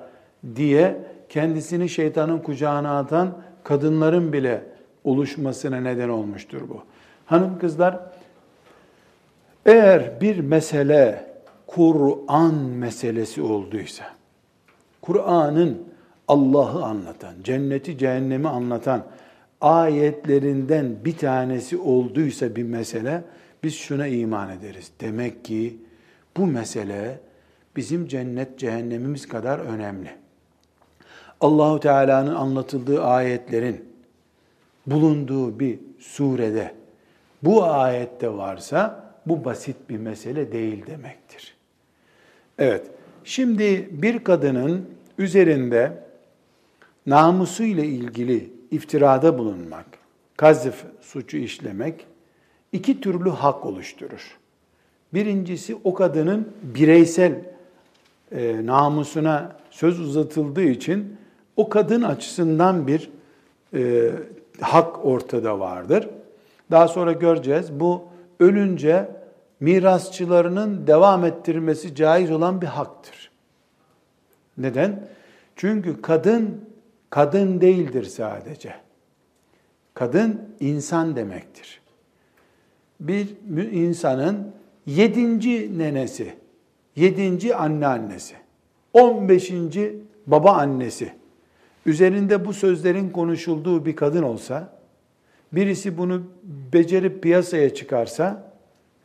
diye 0.56 0.98
kendisini 1.30 1.90
şeytanın 1.90 2.40
kucağına 2.40 3.00
atan 3.00 3.30
kadınların 3.64 4.34
bile 4.34 4.64
oluşmasına 5.04 5.78
neden 5.78 6.10
olmuştur 6.10 6.62
bu. 6.70 6.84
Hanım 7.26 7.60
kızlar 7.60 8.00
eğer 9.66 10.22
bir 10.22 10.40
mesele 10.40 11.32
Kur'an 11.68 12.54
meselesi 12.54 13.42
olduysa, 13.42 14.06
Kur'an'ın 15.02 15.78
Allah'ı 16.28 16.84
anlatan, 16.84 17.34
cenneti 17.44 17.98
cehennemi 17.98 18.48
anlatan 18.48 19.04
ayetlerinden 19.62 20.96
bir 21.06 21.18
tanesi 21.18 21.78
olduysa 21.78 22.56
bir 22.56 22.64
mesele, 22.64 23.24
biz 23.64 23.76
şuna 23.76 24.08
iman 24.08 24.50
ederiz. 24.50 24.92
Demek 25.02 25.46
ki 25.46 25.78
bu 26.38 26.48
mesele 26.48 27.20
bizim 27.76 28.08
cennet 28.08 28.60
cehennemimiz 28.60 29.28
kadar 29.28 29.60
önemli. 29.60 30.10
Allahu 31.42 31.80
Teala'nın 31.80 32.36
anlatıldığı 32.36 33.04
ayetlerin 33.04 33.86
bulunduğu 34.88 35.60
bir 35.60 35.80
surede 36.00 36.74
bu 37.44 37.64
ayette 37.64 38.30
varsa 38.30 39.11
bu 39.26 39.46
basit 39.46 39.76
bir 39.90 39.98
mesele 39.98 40.52
değil 40.52 40.86
demektir. 40.88 41.56
Evet, 42.60 42.88
şimdi 43.24 43.90
bir 43.92 44.24
kadının 44.24 44.90
üzerinde 45.18 46.04
namusu 47.06 47.64
ile 47.64 47.86
ilgili 47.86 48.54
iftirada 48.72 49.38
bulunmak, 49.38 49.86
kazıf 50.38 50.84
suçu 51.02 51.38
işlemek 51.38 52.08
iki 52.72 53.02
türlü 53.02 53.30
hak 53.30 53.66
oluşturur. 53.66 54.38
Birincisi 55.14 55.78
o 55.84 55.94
kadının 55.94 56.54
bireysel 56.64 57.34
e, 58.32 58.66
namusuna 58.66 59.56
söz 59.70 60.00
uzatıldığı 60.00 60.64
için 60.64 61.18
o 61.56 61.70
kadın 61.70 62.02
açısından 62.02 62.88
bir 62.88 63.10
e, 63.74 64.12
hak 64.62 65.06
ortada 65.06 65.60
vardır. 65.60 66.10
Daha 66.72 66.88
sonra 66.88 67.12
göreceğiz. 67.12 67.80
Bu 67.80 68.11
ölünce 68.42 69.10
mirasçılarının 69.60 70.88
devam 70.88 71.26
ettirmesi 71.26 71.96
caiz 71.96 72.32
olan 72.32 72.62
bir 72.62 72.68
haktır. 72.68 73.32
Neden? 74.58 75.08
Çünkü 75.56 76.02
kadın 76.02 76.66
kadın 77.10 77.62
değildir 77.62 78.04
sadece. 78.04 78.74
Kadın 79.94 80.42
insan 80.60 81.16
demektir. 81.16 81.82
Bir 83.00 83.28
insanın 83.72 84.52
yedinci 84.86 85.78
nenesi, 85.78 86.36
yedinci 86.96 87.56
anneannesi, 87.56 88.36
on 88.94 89.30
beşinci 89.30 90.00
baba 90.28 90.52
annesi 90.52 91.14
üzerinde 91.86 92.46
bu 92.46 92.54
sözlerin 92.54 93.10
konuşulduğu 93.10 93.86
bir 93.86 93.96
kadın 93.96 94.24
olsa, 94.24 94.81
birisi 95.54 95.98
bunu 95.98 96.24
becerip 96.74 97.24
piyasaya 97.24 97.74
çıkarsa, 97.74 98.54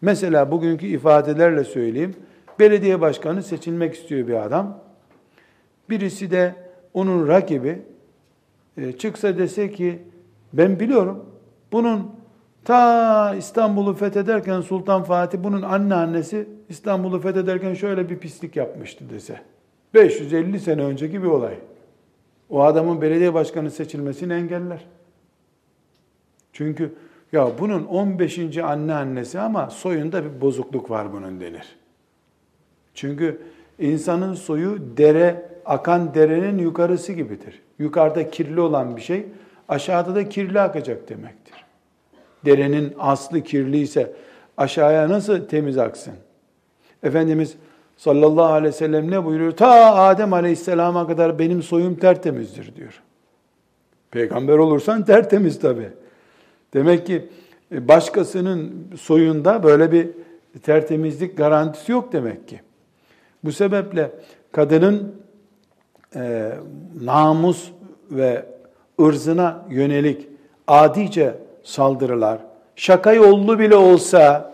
mesela 0.01 0.51
bugünkü 0.51 0.87
ifadelerle 0.87 1.65
söyleyeyim, 1.65 2.15
belediye 2.59 3.01
başkanı 3.01 3.43
seçilmek 3.43 3.95
istiyor 3.95 4.29
bir 4.29 4.45
adam. 4.45 4.79
Birisi 5.91 6.31
de 6.31 6.55
onun 6.95 7.29
rakibi 7.29 7.83
e, 8.77 8.93
çıksa 8.93 9.39
dese 9.39 9.71
ki 9.71 9.99
ben 10.53 10.81
biliyorum 10.81 11.25
bunun 11.73 12.11
ta 12.65 13.35
İstanbul'u 13.35 13.95
fethederken 13.95 14.61
Sultan 14.61 15.03
Fatih 15.03 15.39
bunun 15.43 15.63
anneannesi 15.63 16.49
İstanbul'u 16.69 17.21
fethederken 17.21 17.75
şöyle 17.75 18.09
bir 18.09 18.19
pislik 18.19 18.57
yapmıştı 18.57 19.05
dese. 19.11 19.41
550 19.95 20.61
sene 20.61 20.83
önceki 20.83 21.23
bir 21.23 21.29
olay. 21.29 21.55
O 22.51 22.63
adamın 22.63 23.03
belediye 23.03 23.35
başkanı 23.35 23.71
seçilmesini 23.71 24.33
engeller. 24.33 24.87
Çünkü 26.57 26.93
ya 27.33 27.51
bunun 27.59 27.85
15. 27.85 28.59
anneannesi 28.59 29.41
ama 29.41 29.71
soyunda 29.71 30.25
bir 30.25 30.41
bozukluk 30.41 30.91
var 30.91 31.13
bunun 31.13 31.41
denir. 31.41 31.77
Çünkü 32.95 33.43
insanın 33.79 34.35
soyu 34.35 34.79
dere, 34.97 35.49
akan 35.67 36.15
derenin 36.15 36.59
yukarısı 36.59 37.13
gibidir. 37.13 37.63
Yukarıda 37.79 38.31
kirli 38.31 38.61
olan 38.61 38.97
bir 38.97 39.01
şey 39.01 39.27
aşağıda 39.69 40.15
da 40.15 40.29
kirli 40.29 40.61
akacak 40.61 41.09
demektir. 41.09 41.65
Derenin 42.45 42.95
aslı 42.99 43.41
kirliyse 43.41 44.13
aşağıya 44.57 45.09
nasıl 45.09 45.49
temiz 45.49 45.79
aksın? 45.79 46.15
Efendimiz 47.03 47.57
sallallahu 47.97 48.53
aleyhi 48.53 48.75
ve 48.75 48.79
sellem 48.79 49.11
ne 49.11 49.25
buyuruyor? 49.25 49.53
Ta 49.53 49.95
Adem 49.95 50.33
aleyhisselama 50.33 51.07
kadar 51.07 51.39
benim 51.39 51.63
soyum 51.63 51.95
tertemizdir 51.95 52.77
diyor. 52.77 53.03
Peygamber 54.11 54.59
olursan 54.59 55.05
tertemiz 55.05 55.61
tabi. 55.61 55.91
Demek 56.77 57.07
ki 57.07 57.29
e, 57.73 57.89
başkasının 57.89 58.87
soyunda 59.01 59.63
böyle 59.63 59.93
bir 59.93 60.09
tertemizlik 60.63 61.37
garantisi 61.37 61.93
yok 61.93 62.13
demek 62.13 62.49
ki. 62.49 62.61
Bu 63.45 63.53
sebeple 63.53 64.11
kadının 64.53 65.15
e, 66.17 66.53
namus 67.01 67.71
ve 68.11 68.47
ırzına 69.01 69.65
yönelik 69.71 70.29
adice 70.67 71.35
saldırılar, 71.63 72.39
şaka 72.77 73.13
yollu 73.13 73.59
bile 73.59 73.77
olsa, 73.77 74.53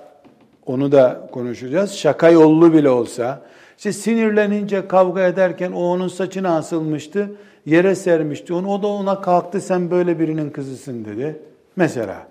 onu 0.67 0.93
da 0.93 1.29
konuşacağız, 1.33 1.93
şaka 1.93 2.31
yollu 2.31 2.73
bile 2.73 2.91
olsa, 2.91 3.43
işte 3.77 3.93
sinirlenince 3.93 4.89
kavga 4.89 5.27
ederken 5.27 5.73
o 5.73 5.81
onun 5.81 6.09
saçına 6.09 6.57
asılmıştı, 6.57 7.31
yere 7.67 7.95
sermişti 7.95 8.55
onu, 8.55 8.69
o 8.69 8.83
da 8.83 8.87
ona 8.87 9.21
kalktı 9.21 9.61
sen 9.61 9.91
böyle 9.91 10.19
birinin 10.19 10.51
kızısın 10.51 11.05
dedi. 11.05 11.52
Mesela 11.77 12.27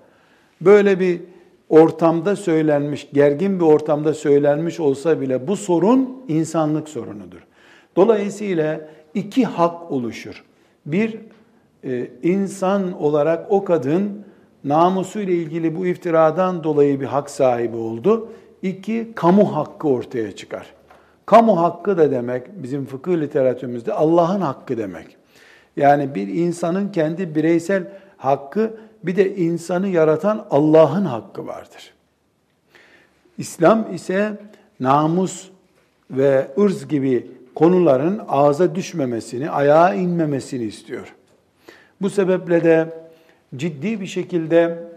böyle 0.62 1.00
bir 1.00 1.22
ortamda 1.70 2.36
söylenmiş, 2.36 3.08
gergin 3.14 3.60
bir 3.60 3.66
ortamda 3.66 4.14
söylenmiş 4.14 4.80
olsa 4.80 5.22
bile 5.22 5.48
bu 5.48 5.56
sorun 5.58 6.24
insanlık 6.28 6.90
sorunudur. 6.90 7.40
Dolayısıyla 7.96 8.82
iki 9.14 9.46
hak 9.46 9.92
oluşur. 9.92 10.44
Bir, 10.86 11.18
e, 11.84 12.08
insan 12.24 13.02
olarak 13.02 13.46
o 13.50 13.64
kadın 13.64 14.26
namusuyla 14.64 15.34
ilgili 15.34 15.76
bu 15.76 15.86
iftiradan 15.86 16.64
dolayı 16.64 17.02
bir 17.02 17.06
hak 17.06 17.30
sahibi 17.30 17.76
oldu. 17.76 18.30
İki, 18.62 19.12
kamu 19.16 19.56
hakkı 19.56 19.88
ortaya 19.88 20.32
çıkar. 20.32 20.74
Kamu 21.26 21.62
hakkı 21.62 21.98
da 21.98 22.12
demek 22.12 22.64
bizim 22.64 22.86
fıkıh 22.86 23.14
literatürümüzde 23.14 23.94
Allah'ın 23.94 24.42
hakkı 24.42 24.78
demek. 24.78 25.18
Yani 25.78 26.16
bir 26.16 26.28
insanın 26.28 26.92
kendi 26.92 27.36
bireysel 27.36 27.88
hakkı 28.18 28.74
bir 29.04 29.16
de 29.16 29.36
insanı 29.36 29.88
yaratan 29.88 30.48
Allah'ın 30.50 31.06
hakkı 31.06 31.48
vardır. 31.48 31.94
İslam 33.38 33.94
ise 33.94 34.38
namus 34.80 35.50
ve 36.12 36.48
ırz 36.60 36.88
gibi 36.88 37.32
konuların 37.56 38.22
ağza 38.28 38.76
düşmemesini, 38.76 39.50
ayağa 39.50 39.94
inmemesini 39.94 40.64
istiyor. 40.64 41.16
Bu 42.02 42.10
sebeple 42.10 42.64
de 42.64 42.90
ciddi 43.56 44.02
bir 44.02 44.08
şekilde 44.08 44.92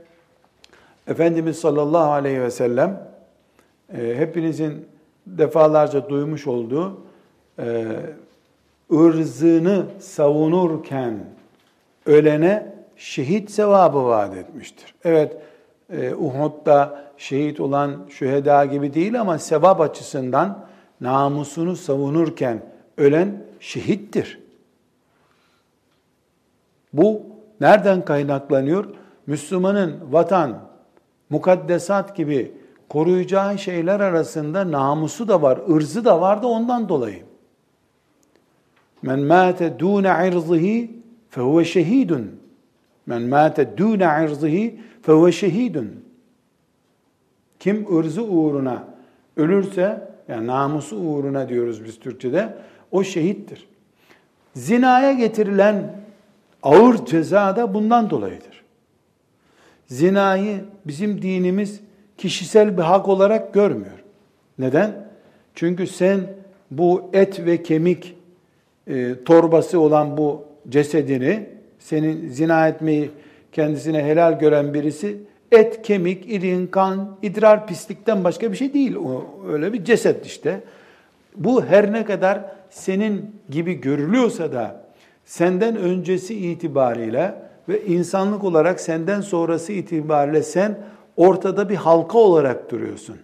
Efendimiz 1.06 1.58
sallallahu 1.58 2.12
aleyhi 2.12 2.40
ve 2.40 2.50
sellem 2.50 3.08
e, 3.98 4.14
hepinizin 4.16 4.86
defalarca 5.26 6.08
duymuş 6.08 6.46
olduğu 6.46 7.00
e, 7.58 7.86
ırzını 8.92 9.86
savunurken 10.00 11.18
ölene 12.06 12.73
şehit 13.04 13.50
sevabı 13.50 14.04
vaat 14.04 14.36
etmiştir. 14.36 14.94
Evet 15.04 15.36
e, 15.90 16.14
Uhud'da 16.14 17.04
şehit 17.16 17.60
olan 17.60 17.96
şüheda 18.08 18.64
gibi 18.64 18.94
değil 18.94 19.20
ama 19.20 19.38
sevap 19.38 19.80
açısından 19.80 20.66
namusunu 21.00 21.76
savunurken 21.76 22.62
ölen 22.96 23.44
şehittir. 23.60 24.40
Bu 26.92 27.22
nereden 27.60 28.04
kaynaklanıyor? 28.04 28.84
Müslümanın 29.26 30.00
vatan, 30.10 30.58
mukaddesat 31.30 32.16
gibi 32.16 32.52
koruyacağı 32.88 33.58
şeyler 33.58 34.00
arasında 34.00 34.70
namusu 34.70 35.28
da 35.28 35.42
var, 35.42 35.60
ırzı 35.70 36.04
da 36.04 36.20
var 36.20 36.42
da 36.42 36.46
ondan 36.46 36.88
dolayı. 36.88 37.22
Men 39.02 39.20
mâte 39.20 39.78
dûne 39.78 40.28
irzihi 40.28 41.02
fehuve 41.30 41.64
şehidun. 41.64 42.43
Men 43.06 43.22
mâte 43.22 43.78
dûne 43.78 44.24
irzihi 44.24 44.80
fehuve 45.02 45.32
şehidun. 45.32 46.04
Kim 47.60 47.98
ırzı 47.98 48.24
uğruna 48.24 48.84
ölürse, 49.36 50.08
yani 50.28 50.46
namusu 50.46 50.96
uğruna 50.96 51.48
diyoruz 51.48 51.84
biz 51.84 52.00
Türkçe'de, 52.00 52.54
o 52.90 53.04
şehittir. 53.04 53.66
Zinaya 54.54 55.12
getirilen 55.12 55.96
ağır 56.62 57.06
ceza 57.06 57.56
da 57.56 57.74
bundan 57.74 58.10
dolayıdır. 58.10 58.64
Zinayı 59.86 60.64
bizim 60.84 61.22
dinimiz 61.22 61.80
kişisel 62.18 62.76
bir 62.76 62.82
hak 62.82 63.08
olarak 63.08 63.54
görmüyor. 63.54 64.04
Neden? 64.58 65.08
Çünkü 65.54 65.86
sen 65.86 66.20
bu 66.70 67.10
et 67.12 67.46
ve 67.46 67.62
kemik 67.62 68.16
e, 68.86 69.24
torbası 69.24 69.80
olan 69.80 70.16
bu 70.16 70.44
cesedini, 70.68 71.53
senin 71.84 72.28
zina 72.28 72.68
etmeyi 72.68 73.10
kendisine 73.52 74.04
helal 74.04 74.38
gören 74.38 74.74
birisi, 74.74 75.18
et, 75.52 75.82
kemik, 75.82 76.32
irin, 76.32 76.66
kan, 76.66 77.16
idrar 77.22 77.66
pislikten 77.66 78.24
başka 78.24 78.52
bir 78.52 78.56
şey 78.56 78.74
değil. 78.74 78.96
O 78.96 79.24
öyle 79.48 79.72
bir 79.72 79.84
ceset 79.84 80.26
işte. 80.26 80.60
Bu 81.36 81.64
her 81.64 81.92
ne 81.92 82.04
kadar 82.04 82.40
senin 82.70 83.30
gibi 83.50 83.80
görülüyorsa 83.80 84.52
da 84.52 84.84
senden 85.24 85.76
öncesi 85.76 86.34
itibariyle 86.34 87.34
ve 87.68 87.86
insanlık 87.86 88.44
olarak 88.44 88.80
senden 88.80 89.20
sonrası 89.20 89.72
itibariyle 89.72 90.42
sen 90.42 90.78
ortada 91.16 91.68
bir 91.68 91.76
halka 91.76 92.18
olarak 92.18 92.70
duruyorsun. 92.70 93.16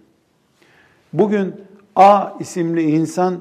Bugün 1.13 1.55
A 1.95 2.29
isimli 2.39 2.81
insan 2.81 3.39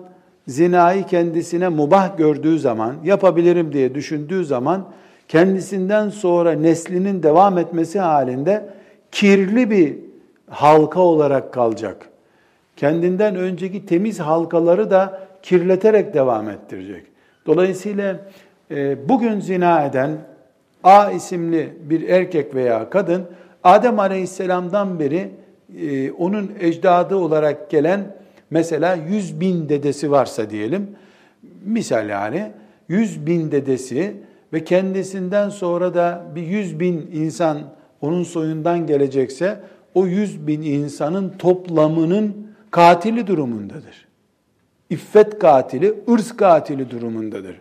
zinayı 0.49 1.05
kendisine 1.07 1.69
mubah 1.69 2.19
gördüğü 2.19 2.59
zaman, 2.59 2.95
yapabilirim 3.05 3.73
diye 3.73 3.95
düşündüğü 3.95 4.45
zaman 4.45 4.89
kendisinden 5.31 6.09
sonra 6.09 6.53
neslinin 6.53 7.23
devam 7.23 7.59
etmesi 7.59 7.99
halinde 7.99 8.69
kirli 9.11 9.71
bir 9.71 9.97
halka 10.49 11.01
olarak 11.01 11.53
kalacak. 11.53 12.09
Kendinden 12.77 13.37
önceki 13.37 13.87
temiz 13.87 14.21
halkaları 14.21 14.91
da 14.91 15.21
kirleterek 15.43 16.15
devam 16.15 16.49
ettirecek. 16.49 17.07
Dolayısıyla 17.47 18.17
e, 18.71 19.09
bugün 19.09 19.41
zina 19.41 19.85
eden 19.85 20.11
A 20.85 21.11
isimli 21.11 21.73
bir 21.83 22.09
erkek 22.09 22.55
veya 22.55 22.91
kadın 22.91 23.25
Adem 23.65 23.99
Aleyhisselam'dan 23.99 24.99
beri 24.99 25.31
e, 25.81 26.13
onun 26.13 26.53
ecdadı 26.61 27.17
olarak 27.17 27.71
gelen 27.71 28.17
mesela 28.51 28.95
yüz 28.95 29.41
bin 29.41 29.69
dedesi 29.69 30.11
varsa 30.11 30.51
diyelim, 30.51 30.89
misal 31.65 32.09
yani 32.09 32.53
yüz 32.89 33.27
bin 33.27 33.51
dedesi 33.53 34.15
ve 34.53 34.65
kendisinden 34.65 35.49
sonra 35.49 35.95
da 35.95 36.27
bir 36.35 36.43
yüz 36.43 36.81
bin 36.81 37.11
insan 37.13 37.59
onun 38.01 38.23
soyundan 38.23 38.87
gelecekse 38.87 39.61
o 39.95 40.07
yüz 40.07 40.47
bin 40.47 40.63
insanın 40.63 41.29
toplamının 41.39 42.47
katili 42.71 43.27
durumundadır. 43.27 44.07
İffet 44.91 45.39
katili, 45.39 45.95
ırz 46.11 46.37
katili 46.37 46.91
durumundadır. 46.91 47.61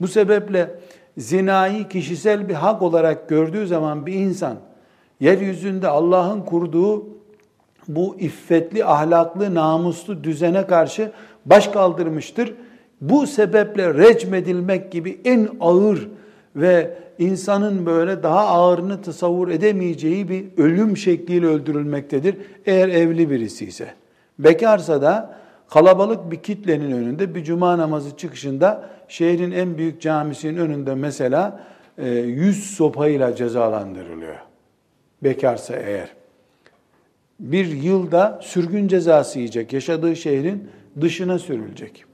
Bu 0.00 0.08
sebeple 0.08 0.70
zinayı 1.16 1.88
kişisel 1.88 2.48
bir 2.48 2.54
hak 2.54 2.82
olarak 2.82 3.28
gördüğü 3.28 3.66
zaman 3.66 4.06
bir 4.06 4.12
insan 4.12 4.56
yeryüzünde 5.20 5.88
Allah'ın 5.88 6.40
kurduğu 6.40 7.06
bu 7.88 8.16
iffetli, 8.18 8.84
ahlaklı, 8.84 9.54
namuslu 9.54 10.24
düzene 10.24 10.66
karşı 10.66 11.12
baş 11.46 11.68
kaldırmıştır. 11.68 12.54
Bu 13.00 13.26
sebeple 13.26 13.94
recmedilmek 13.94 14.92
gibi 14.92 15.20
en 15.24 15.48
ağır 15.60 16.08
ve 16.56 16.98
insanın 17.18 17.86
böyle 17.86 18.22
daha 18.22 18.46
ağırını 18.46 19.02
tasavvur 19.02 19.48
edemeyeceği 19.48 20.28
bir 20.28 20.44
ölüm 20.56 20.96
şekliyle 20.96 21.46
öldürülmektedir. 21.46 22.36
Eğer 22.66 22.88
evli 22.88 23.30
birisi 23.30 23.64
ise. 23.64 23.94
Bekarsa 24.38 25.02
da 25.02 25.38
kalabalık 25.70 26.30
bir 26.30 26.36
kitlenin 26.36 26.92
önünde 26.92 27.34
bir 27.34 27.44
cuma 27.44 27.78
namazı 27.78 28.16
çıkışında 28.16 28.88
şehrin 29.08 29.50
en 29.50 29.78
büyük 29.78 30.00
camisinin 30.00 30.56
önünde 30.56 30.94
mesela 30.94 31.60
e, 31.98 32.08
yüz 32.18 32.76
sopayla 32.76 33.36
cezalandırılıyor. 33.36 34.36
Bekarsa 35.22 35.76
eğer. 35.76 36.08
Bir 37.40 37.66
yılda 37.66 38.40
sürgün 38.42 38.88
cezası 38.88 39.38
yiyecek. 39.38 39.72
Yaşadığı 39.72 40.16
şehrin 40.16 40.68
dışına 41.00 41.38
sürülecek. 41.38 42.07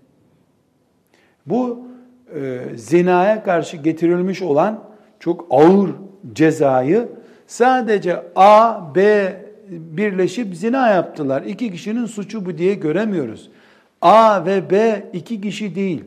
Bu 1.46 1.86
e, 2.34 2.60
zinaya 2.76 3.42
karşı 3.42 3.76
getirilmiş 3.76 4.42
olan 4.42 4.80
çok 5.20 5.46
ağır 5.50 5.90
cezayı 6.32 7.08
sadece 7.46 8.22
A, 8.36 8.80
B 8.94 9.32
birleşip 9.68 10.56
zina 10.56 10.88
yaptılar. 10.88 11.42
İki 11.42 11.72
kişinin 11.72 12.06
suçu 12.06 12.46
bu 12.46 12.58
diye 12.58 12.74
göremiyoruz. 12.74 13.50
A 14.02 14.46
ve 14.46 14.70
B 14.70 15.04
iki 15.12 15.40
kişi 15.40 15.74
değil. 15.74 16.04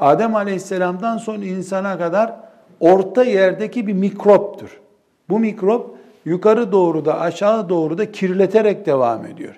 Adem 0.00 0.34
Aleyhisselam'dan 0.34 1.18
son 1.18 1.40
insana 1.40 1.98
kadar 1.98 2.34
orta 2.80 3.24
yerdeki 3.24 3.86
bir 3.86 3.92
mikroptur. 3.92 4.80
Bu 5.28 5.38
mikrop 5.38 5.96
yukarı 6.24 6.72
doğru 6.72 7.04
da 7.04 7.20
aşağı 7.20 7.68
doğru 7.68 7.98
da 7.98 8.12
kirleterek 8.12 8.86
devam 8.86 9.26
ediyor. 9.26 9.54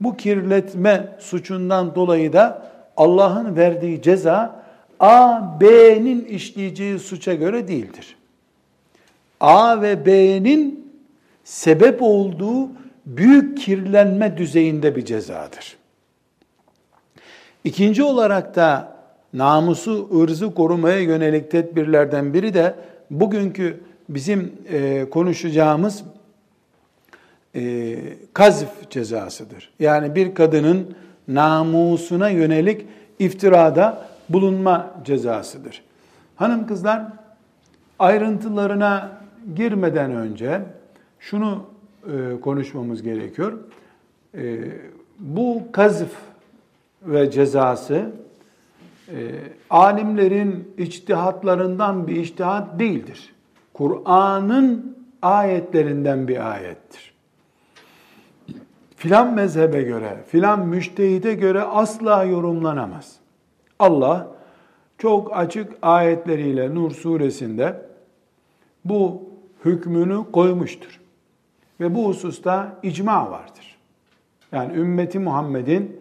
Bu 0.00 0.16
kirletme 0.16 1.08
suçundan 1.18 1.94
dolayı 1.94 2.32
da 2.32 2.73
Allah'ın 2.96 3.56
verdiği 3.56 4.02
ceza 4.02 4.64
A, 5.00 5.42
B'nin 5.60 6.24
işleyeceği 6.24 6.98
suça 6.98 7.34
göre 7.34 7.68
değildir. 7.68 8.16
A 9.40 9.82
ve 9.82 10.06
B'nin 10.06 10.92
sebep 11.44 12.02
olduğu 12.02 12.68
büyük 13.06 13.58
kirlenme 13.58 14.38
düzeyinde 14.38 14.96
bir 14.96 15.04
cezadır. 15.04 15.76
İkinci 17.64 18.02
olarak 18.02 18.56
da 18.56 18.96
namusu, 19.32 20.22
ırzı 20.22 20.54
korumaya 20.54 21.00
yönelik 21.00 21.50
tedbirlerden 21.50 22.34
biri 22.34 22.54
de 22.54 22.74
bugünkü 23.10 23.80
bizim 24.08 24.52
e, 24.72 25.10
konuşacağımız 25.10 26.04
e, 27.54 27.96
kazf 28.32 28.90
cezasıdır. 28.90 29.70
Yani 29.80 30.14
bir 30.14 30.34
kadının 30.34 30.94
namusuna 31.28 32.28
yönelik 32.28 32.86
iftirada 33.18 34.08
bulunma 34.28 34.90
cezasıdır. 35.04 35.82
Hanım 36.36 36.66
kızlar 36.66 37.02
ayrıntılarına 37.98 39.10
girmeden 39.56 40.10
önce 40.10 40.62
şunu 41.20 41.64
e, 42.06 42.40
konuşmamız 42.40 43.02
gerekiyor. 43.02 43.52
E, 44.34 44.58
bu 45.18 45.62
kazf 45.72 46.10
ve 47.02 47.30
cezası 47.30 48.10
e, 49.08 49.16
alimlerin 49.70 50.74
içtihatlarından 50.78 52.06
bir 52.06 52.16
içtihat 52.16 52.78
değildir. 52.78 53.34
Kur'an'ın 53.72 54.96
ayetlerinden 55.22 56.28
bir 56.28 56.52
ayettir. 56.52 57.13
Filan 59.04 59.34
mezhebe 59.34 59.82
göre, 59.82 60.16
filan 60.26 60.66
müştehide 60.66 61.34
göre 61.34 61.62
asla 61.62 62.24
yorumlanamaz. 62.24 63.16
Allah 63.78 64.28
çok 64.98 65.36
açık 65.36 65.72
ayetleriyle 65.82 66.74
Nur 66.74 66.90
suresinde 66.90 67.82
bu 68.84 69.22
hükmünü 69.64 70.32
koymuştur. 70.32 71.00
Ve 71.80 71.94
bu 71.94 72.06
hususta 72.06 72.78
icma 72.82 73.30
vardır. 73.30 73.76
Yani 74.52 74.76
ümmeti 74.76 75.18
Muhammed'in 75.18 76.00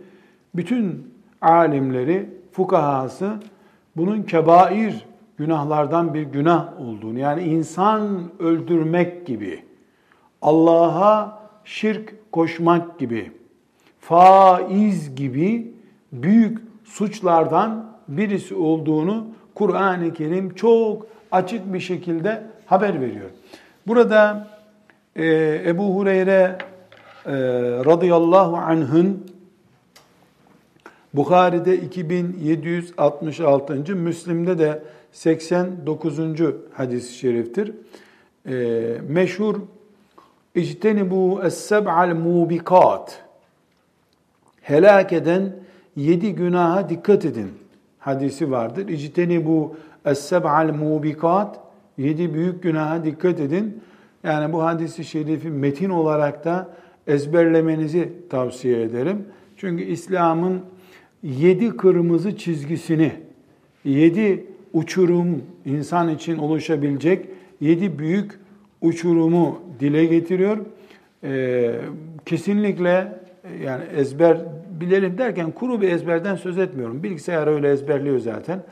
bütün 0.55 1.13
alimleri, 1.41 2.29
fukahası 2.51 3.33
bunun 3.95 4.23
kebair 4.23 5.05
günahlardan 5.37 6.13
bir 6.13 6.23
günah 6.23 6.81
olduğunu 6.81 7.19
yani 7.19 7.43
insan 7.43 8.31
öldürmek 8.39 9.27
gibi, 9.27 9.63
Allah'a 10.41 11.39
şirk 11.65 12.22
koşmak 12.33 12.99
gibi, 12.99 13.31
faiz 13.99 15.15
gibi 15.15 15.71
büyük 16.11 16.59
suçlardan 16.83 17.93
birisi 18.07 18.55
olduğunu 18.55 19.27
Kur'an-ı 19.55 20.13
Kerim 20.13 20.55
çok 20.55 21.07
açık 21.31 21.73
bir 21.73 21.79
şekilde 21.79 22.43
haber 22.65 23.01
veriyor. 23.01 23.29
Burada 23.87 24.47
e, 25.15 25.25
Ebu 25.65 25.95
Hureyre 25.95 26.57
e, 27.25 27.31
radıyallahu 27.85 28.57
anh'ın 28.57 29.33
Bukhari'de 31.13 31.77
2766. 31.77 33.95
Müslim'de 33.95 34.59
de 34.59 34.83
89. 35.11 36.19
hadis-i 36.73 37.13
şeriftir. 37.13 37.71
E, 38.47 38.53
meşhur 39.07 39.55
İctenibu 40.55 41.41
es-seb'al 41.43 42.15
mubikat 42.15 43.23
helak 44.61 45.13
eden 45.13 45.55
yedi 45.95 46.35
günaha 46.35 46.89
dikkat 46.89 47.25
edin 47.25 47.51
hadisi 47.99 48.51
vardır. 48.51 48.87
İctenibu 48.87 49.75
es-seb'al 50.05 50.73
mubikat 50.73 51.59
yedi 51.97 52.33
büyük 52.33 52.63
günaha 52.63 53.05
dikkat 53.05 53.39
edin. 53.39 53.81
Yani 54.23 54.53
bu 54.53 54.63
hadisi 54.63 55.05
şerifi 55.05 55.49
metin 55.49 55.89
olarak 55.89 56.45
da 56.45 56.69
ezberlemenizi 57.07 58.13
tavsiye 58.29 58.81
ederim. 58.81 59.25
Çünkü 59.57 59.83
İslam'ın 59.83 60.61
yedi 61.23 61.77
kırmızı 61.77 62.37
çizgisini, 62.37 63.11
yedi 63.85 64.45
uçurum 64.73 65.41
insan 65.65 66.09
için 66.09 66.37
oluşabilecek 66.37 67.25
yedi 67.61 67.99
büyük 67.99 68.42
uçurumu 68.83 69.59
dile 69.79 70.05
getiriyor. 70.05 70.57
Ee, 71.23 71.75
kesinlikle 72.25 73.19
yani 73.63 73.83
ezber 73.95 74.37
bilelim 74.81 75.17
derken 75.17 75.51
kuru 75.51 75.81
bir 75.81 75.89
ezberden 75.89 76.35
söz 76.35 76.57
etmiyorum. 76.57 77.03
Bilgisayar 77.03 77.47
öyle 77.47 77.71
ezberliyor 77.71 78.19
zaten. 78.19 78.63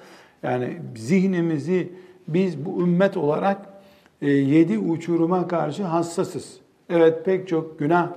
Yani 0.43 0.77
zihnimizi 0.95 1.89
biz 2.27 2.65
bu 2.65 2.81
ümmet 2.81 3.17
olarak 3.17 3.57
e, 4.21 4.29
yedi 4.29 4.79
uçuruma 4.79 5.47
karşı 5.47 5.83
hassasız. 5.83 6.59
Evet 6.89 7.25
pek 7.25 7.47
çok 7.47 7.79
günah 7.79 8.09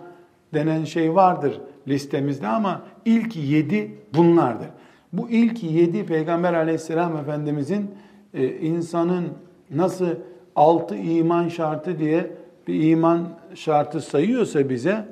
denen 0.54 0.84
şey 0.84 1.14
vardır 1.14 1.60
listemizde 1.88 2.46
ama 2.46 2.82
ilk 3.04 3.36
yedi 3.36 3.90
bunlardır. 4.14 4.68
Bu 5.12 5.30
ilk 5.30 5.62
yedi 5.62 6.06
Peygamber 6.06 6.54
aleyhisselam 6.54 7.16
efendimizin 7.16 7.90
e, 8.34 8.48
insanın 8.48 9.24
nasıl 9.70 10.08
altı 10.56 10.96
iman 10.96 11.48
şartı 11.48 11.98
diye 11.98 12.30
bir 12.68 12.90
iman 12.90 13.28
şartı 13.54 14.00
sayıyorsa 14.00 14.68
bize 14.68 15.04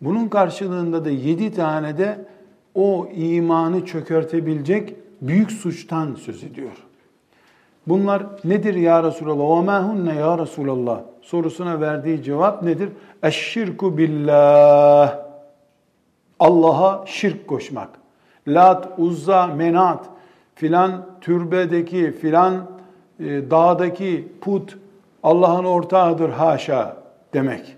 bunun 0.00 0.28
karşılığında 0.28 1.04
da 1.04 1.10
yedi 1.10 1.52
tane 1.52 1.98
de 1.98 2.18
o 2.74 3.08
imanı 3.14 3.86
çökertebilecek 3.86 4.94
büyük 5.20 5.52
suçtan 5.52 6.14
söz 6.14 6.44
ediyor. 6.44 6.72
Bunlar 7.86 8.22
nedir 8.44 8.74
ya 8.74 9.02
Resulallah? 9.02 9.62
Ve 9.62 9.66
mehunne 9.66 10.14
ya 10.14 10.38
Resulallah? 10.38 11.00
Sorusuna 11.22 11.80
verdiği 11.80 12.22
cevap 12.22 12.62
nedir? 12.62 12.88
Eşşirku 13.22 13.98
billah. 13.98 15.18
Allah'a 16.40 17.06
şirk 17.06 17.46
koşmak. 17.46 17.88
Lat, 18.48 18.88
Uzza, 18.98 19.46
Menat, 19.46 20.06
filan 20.54 21.06
türbedeki, 21.20 22.12
filan 22.12 22.54
e, 23.20 23.50
dağdaki 23.50 24.28
put, 24.40 24.78
Allah'ın 25.26 25.64
ortağıdır 25.64 26.30
haşa 26.30 26.96
demek. 27.34 27.76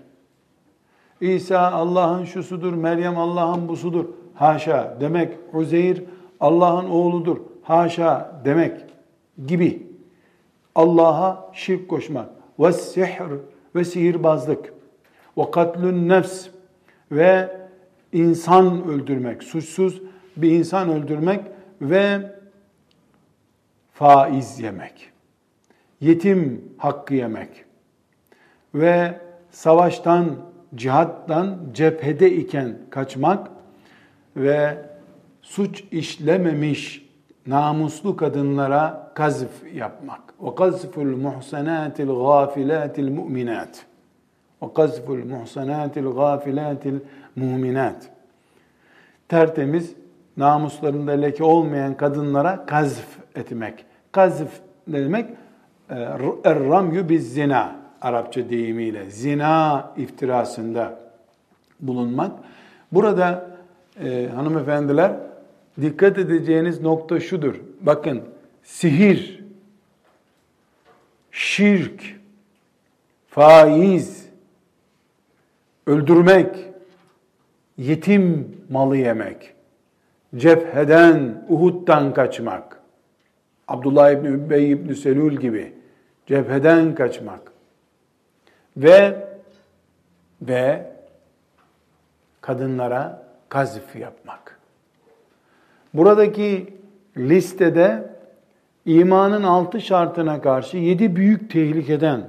İsa 1.21 1.71
Allah'ın 1.71 2.25
şusudur, 2.25 2.73
Meryem 2.73 3.17
Allah'ın 3.17 3.67
busudur 3.67 4.05
haşa 4.33 4.97
demek. 4.99 5.37
Uzeyr 5.53 6.03
Allah'ın 6.39 6.89
oğludur 6.89 7.37
haşa 7.63 8.41
demek 8.45 8.81
gibi. 9.47 9.87
Allah'a 10.75 11.51
şirk 11.53 11.89
koşmak 11.89 12.29
ve 12.59 12.73
sihr 12.73 13.31
ve 13.75 13.85
sihirbazlık 13.85 14.73
ve 15.37 15.51
katlün 15.51 16.09
nefs 16.09 16.47
ve 17.11 17.57
insan 18.13 18.87
öldürmek, 18.87 19.43
suçsuz 19.43 20.01
bir 20.37 20.51
insan 20.51 20.89
öldürmek 20.89 21.41
ve 21.81 22.31
faiz 23.93 24.59
yemek, 24.59 25.11
yetim 26.01 26.73
hakkı 26.77 27.13
yemek 27.13 27.65
ve 28.75 29.19
savaştan, 29.51 30.35
cihattan 30.75 31.57
cephede 31.73 32.31
iken 32.31 32.77
kaçmak 32.89 33.47
ve 34.35 34.77
suç 35.41 35.83
işlememiş 35.91 37.09
namuslu 37.47 38.15
kadınlara 38.15 39.11
kazf 39.15 39.73
yapmak. 39.73 40.21
Ve 40.41 40.55
kazful 40.55 41.17
muhsanatil 41.17 42.07
gafilatil 42.07 43.11
mu'minat. 43.11 43.85
Ve 44.63 44.73
kazful 44.73 45.25
muhsanatil 45.25 46.05
gafilatil 46.05 46.99
mu'minat. 47.35 48.09
Tertemiz, 49.27 49.93
namuslarında 50.37 51.11
leke 51.11 51.43
olmayan 51.43 51.97
kadınlara 51.97 52.65
kazf 52.65 53.17
etmek. 53.35 53.85
Kazf 54.11 54.49
ne 54.87 54.99
demek? 54.99 55.29
Er-ramyu 55.89 57.09
biz 57.09 57.33
zina. 57.33 57.79
Arapça 58.01 58.49
deyimiyle. 58.49 59.09
Zina 59.09 59.93
iftirasında 59.97 60.99
bulunmak. 61.79 62.31
Burada 62.91 63.49
e, 64.03 64.29
hanımefendiler 64.35 65.11
dikkat 65.81 66.17
edeceğiniz 66.17 66.81
nokta 66.81 67.19
şudur. 67.19 67.55
Bakın 67.81 68.21
sihir, 68.63 69.43
şirk, 71.31 72.19
faiz, 73.29 74.25
öldürmek, 75.87 76.55
yetim 77.77 78.57
malı 78.69 78.97
yemek, 78.97 79.53
cepheden, 80.35 81.45
Uhud'dan 81.49 82.13
kaçmak, 82.13 82.81
Abdullah 83.67 84.11
İbni 84.11 84.27
Übbey 84.27 84.71
İbni 84.71 84.95
Selül 84.95 85.37
gibi 85.39 85.78
cepheden 86.29 86.95
kaçmak 86.95 87.41
ve 88.77 89.27
ve 90.41 90.91
kadınlara 92.41 93.23
kazif 93.49 93.95
yapmak. 93.95 94.59
Buradaki 95.93 96.73
listede 97.17 98.09
imanın 98.85 99.43
altı 99.43 99.81
şartına 99.81 100.41
karşı 100.41 100.77
yedi 100.77 101.15
büyük 101.15 101.51
tehlikeden 101.51 102.21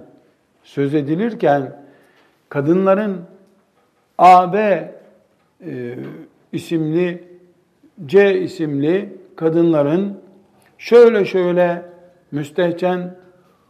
söz 0.63 0.95
edilirken 0.95 1.77
kadınların 2.49 3.25
A, 4.19 4.53
B 4.53 4.59
e, 5.67 5.99
isimli, 6.53 7.25
C 8.07 8.41
isimli 8.41 9.17
kadınların 9.37 10.21
şöyle 10.79 11.25
şöyle 11.25 11.83
müstehcen 12.33 13.21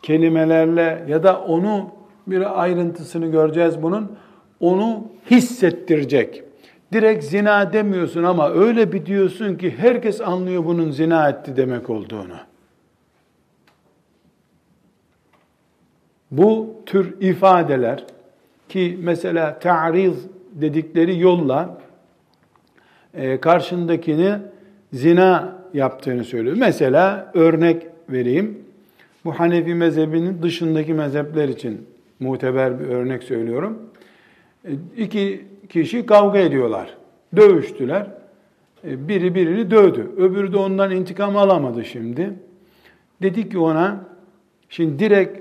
kelimelerle 0.03 1.05
ya 1.09 1.23
da 1.23 1.41
onu 1.41 1.91
bir 2.27 2.63
ayrıntısını 2.63 3.27
göreceğiz 3.27 3.83
bunun, 3.83 4.17
onu 4.61 5.09
hissettirecek. 5.31 6.45
Direkt 6.93 7.25
zina 7.25 7.73
demiyorsun 7.73 8.23
ama 8.23 8.51
öyle 8.51 8.93
bir 8.93 9.07
diyorsun 9.07 9.55
ki 9.57 9.75
herkes 9.79 10.21
anlıyor 10.21 10.65
bunun 10.65 10.91
zina 10.91 11.29
etti 11.29 11.57
demek 11.57 11.91
olduğunu. 11.91 12.37
Bu 16.31 16.75
tür 16.87 17.21
ifadeler 17.21 18.05
ki 18.69 18.99
mesela 19.03 19.59
ta'riz 19.59 20.27
dedikleri 20.53 21.19
yolla 21.19 21.79
e, 23.15 23.41
karşındakini 23.41 24.33
zina 24.93 25.57
yaptığını 25.75 26.25
söylüyor. 26.25 26.57
Mesela 26.59 27.31
örnek 27.35 27.87
vereyim. 28.09 28.70
Bu 29.25 29.33
Hanefi 29.33 29.75
mezhebinin 29.75 30.43
dışındaki 30.43 30.95
mezhepler 30.95 31.49
için 31.49 31.87
muteber 32.21 32.81
bir 32.81 32.85
örnek 32.85 33.23
söylüyorum. 33.23 33.79
E, 34.65 34.71
iki 34.97 35.45
kişi 35.69 36.07
kavga 36.07 36.39
ediyorlar. 36.39 36.97
Dövüştüler. 37.37 38.07
E, 38.85 39.09
biri 39.09 39.35
birini 39.35 39.71
dövdü. 39.71 40.11
Öbürü 40.17 40.53
de 40.53 40.57
ondan 40.57 40.91
intikam 40.91 41.37
alamadı 41.37 41.85
şimdi. 41.85 42.31
Dedik 43.23 43.51
ki 43.51 43.59
ona, 43.59 44.05
şimdi 44.69 44.99
direkt 44.99 45.41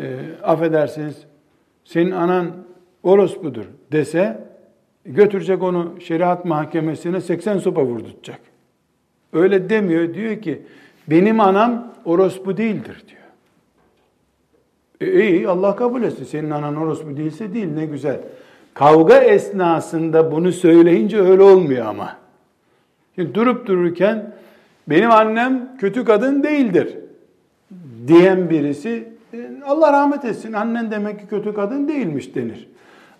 e, 0.00 0.18
affedersiniz, 0.42 1.16
senin 1.84 2.10
anan 2.10 2.52
orospudur 3.02 3.64
dese, 3.92 4.40
götürecek 5.04 5.62
onu 5.62 5.94
şeriat 6.00 6.44
mahkemesine 6.44 7.20
80 7.20 7.58
sopa 7.58 7.84
vurduracak. 7.84 8.40
Öyle 9.32 9.70
demiyor. 9.70 10.14
Diyor 10.14 10.42
ki 10.42 10.62
benim 11.10 11.40
anam 11.40 11.92
orospu 12.04 12.56
değildir 12.56 13.04
diyor. 13.08 13.16
E, 15.00 15.28
iyi 15.28 15.48
Allah 15.48 15.76
kabul 15.76 16.02
etsin. 16.02 16.24
Senin 16.24 16.50
anan 16.50 16.76
orospu 16.76 17.16
değilse 17.16 17.54
değil 17.54 17.68
ne 17.74 17.86
güzel. 17.86 18.20
Kavga 18.74 19.16
esnasında 19.16 20.32
bunu 20.32 20.52
söyleyince 20.52 21.20
öyle 21.20 21.42
olmuyor 21.42 21.86
ama. 21.86 22.16
Şimdi 23.14 23.34
durup 23.34 23.66
dururken 23.66 24.34
benim 24.88 25.10
annem 25.10 25.76
kötü 25.78 26.04
kadın 26.04 26.42
değildir 26.42 26.98
diyen 28.06 28.50
birisi 28.50 29.08
e, 29.34 29.50
Allah 29.66 29.92
rahmet 29.92 30.24
etsin 30.24 30.52
annen 30.52 30.90
demek 30.90 31.20
ki 31.20 31.26
kötü 31.26 31.54
kadın 31.54 31.88
değilmiş 31.88 32.34
denir. 32.34 32.68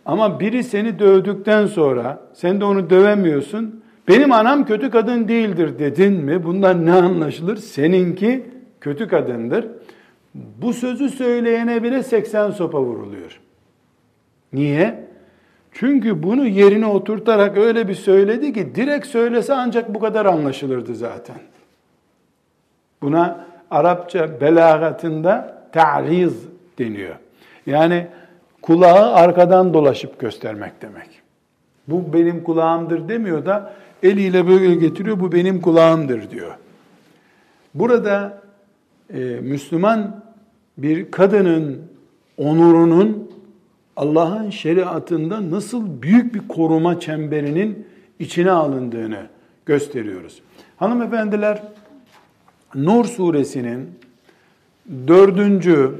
Ama 0.06 0.40
biri 0.40 0.64
seni 0.64 0.98
dövdükten 0.98 1.66
sonra 1.66 2.20
sen 2.34 2.60
de 2.60 2.64
onu 2.64 2.90
dövemiyorsun. 2.90 3.82
Benim 4.08 4.32
anam 4.32 4.64
kötü 4.64 4.90
kadın 4.90 5.28
değildir 5.28 5.78
dedin 5.78 6.12
mi? 6.12 6.44
Bundan 6.44 6.86
ne 6.86 6.92
anlaşılır? 6.92 7.56
Seninki 7.56 8.44
kötü 8.80 9.08
kadındır. 9.08 9.66
Bu 10.34 10.72
sözü 10.72 11.08
söyleyene 11.08 11.82
bile 11.82 12.02
80 12.02 12.50
sopa 12.50 12.80
vuruluyor. 12.80 13.40
Niye? 14.52 15.06
Çünkü 15.72 16.22
bunu 16.22 16.46
yerine 16.46 16.86
oturtarak 16.86 17.56
öyle 17.56 17.88
bir 17.88 17.94
söyledi 17.94 18.52
ki 18.52 18.74
direkt 18.74 19.06
söylese 19.06 19.54
ancak 19.54 19.94
bu 19.94 20.00
kadar 20.00 20.26
anlaşılırdı 20.26 20.94
zaten. 20.94 21.36
Buna 23.02 23.46
Arapça 23.70 24.40
belagatında 24.40 25.62
ta'riz 25.72 26.34
deniyor. 26.78 27.16
Yani 27.66 28.06
kulağı 28.62 29.14
arkadan 29.14 29.74
dolaşıp 29.74 30.20
göstermek 30.20 30.82
demek. 30.82 31.08
Bu 31.88 32.12
benim 32.12 32.44
kulağımdır 32.44 33.08
demiyor 33.08 33.46
da 33.46 33.72
eliyle 34.06 34.48
böyle 34.48 34.74
getiriyor 34.74 35.20
bu 35.20 35.32
benim 35.32 35.60
kulağımdır 35.60 36.30
diyor. 36.30 36.52
Burada 37.74 38.42
e, 39.14 39.18
Müslüman 39.20 40.24
bir 40.78 41.10
kadının 41.10 41.82
onurunun 42.36 43.30
Allah'ın 43.96 44.50
şeriatında 44.50 45.50
nasıl 45.50 46.02
büyük 46.02 46.34
bir 46.34 46.48
koruma 46.48 47.00
çemberinin 47.00 47.86
içine 48.18 48.50
alındığını 48.50 49.26
gösteriyoruz. 49.66 50.42
Hanımefendiler 50.76 51.62
Nur 52.74 53.04
suresinin 53.04 53.90
dördüncü 55.08 55.94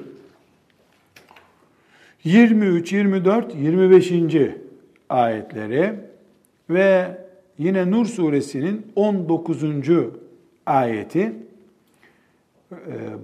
23, 2.25 2.93
24, 2.93 3.55
25. 3.55 4.13
ayetleri 5.09 5.95
ve 6.71 7.19
yine 7.59 7.91
Nur 7.91 8.07
suresinin 8.07 8.87
19. 8.97 9.63
ayeti 10.67 11.21
e, 12.73 12.77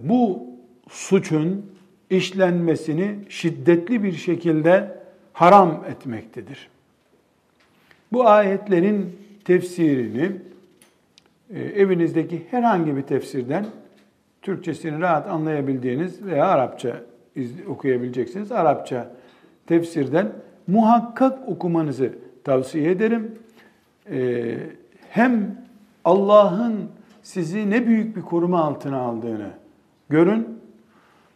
bu 0.03 0.47
suçun 0.89 1.67
işlenmesini 2.11 3.19
şiddetli 3.29 4.03
bir 4.03 4.13
şekilde 4.13 4.99
haram 5.33 5.85
etmektedir. 5.91 6.69
Bu 8.13 8.29
ayetlerin 8.29 9.17
tefsirini 9.45 10.33
e, 11.55 11.61
evinizdeki 11.61 12.43
herhangi 12.51 12.97
bir 12.97 13.03
tefsirden 13.03 13.67
Türkçesini 14.43 15.01
rahat 15.01 15.29
anlayabildiğiniz 15.29 16.25
veya 16.25 16.47
Arapça 16.47 17.03
okuyabileceksiniz. 17.69 18.53
Arapça 18.53 19.11
tefsirden 19.67 20.33
muhakkak 20.67 21.49
okumanızı 21.49 22.13
tavsiye 22.45 22.91
ederim. 22.91 23.39
Ee, 24.11 24.59
hem 25.11 25.57
Allah'ın 26.05 26.89
sizi 27.23 27.71
ne 27.71 27.87
büyük 27.87 28.17
bir 28.17 28.23
koruma 28.23 28.65
altına 28.65 28.99
aldığını 28.99 29.51
görün. 30.09 30.49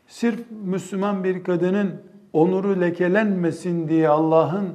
Sırf 0.06 0.40
Müslüman 0.64 1.24
bir 1.24 1.44
kadının 1.44 1.94
onuru 2.32 2.80
lekelenmesin 2.80 3.88
diye 3.88 4.08
Allah'ın 4.08 4.68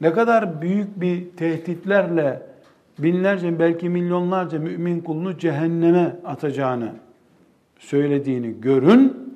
ne 0.00 0.12
kadar 0.12 0.62
büyük 0.62 1.00
bir 1.00 1.30
tehditlerle 1.36 2.42
binlerce 2.98 3.58
belki 3.58 3.88
milyonlarca 3.88 4.58
mümin 4.58 5.00
kulunu 5.00 5.38
cehenneme 5.38 6.16
atacağını 6.24 6.92
söylediğini 7.78 8.60
görün. 8.60 9.28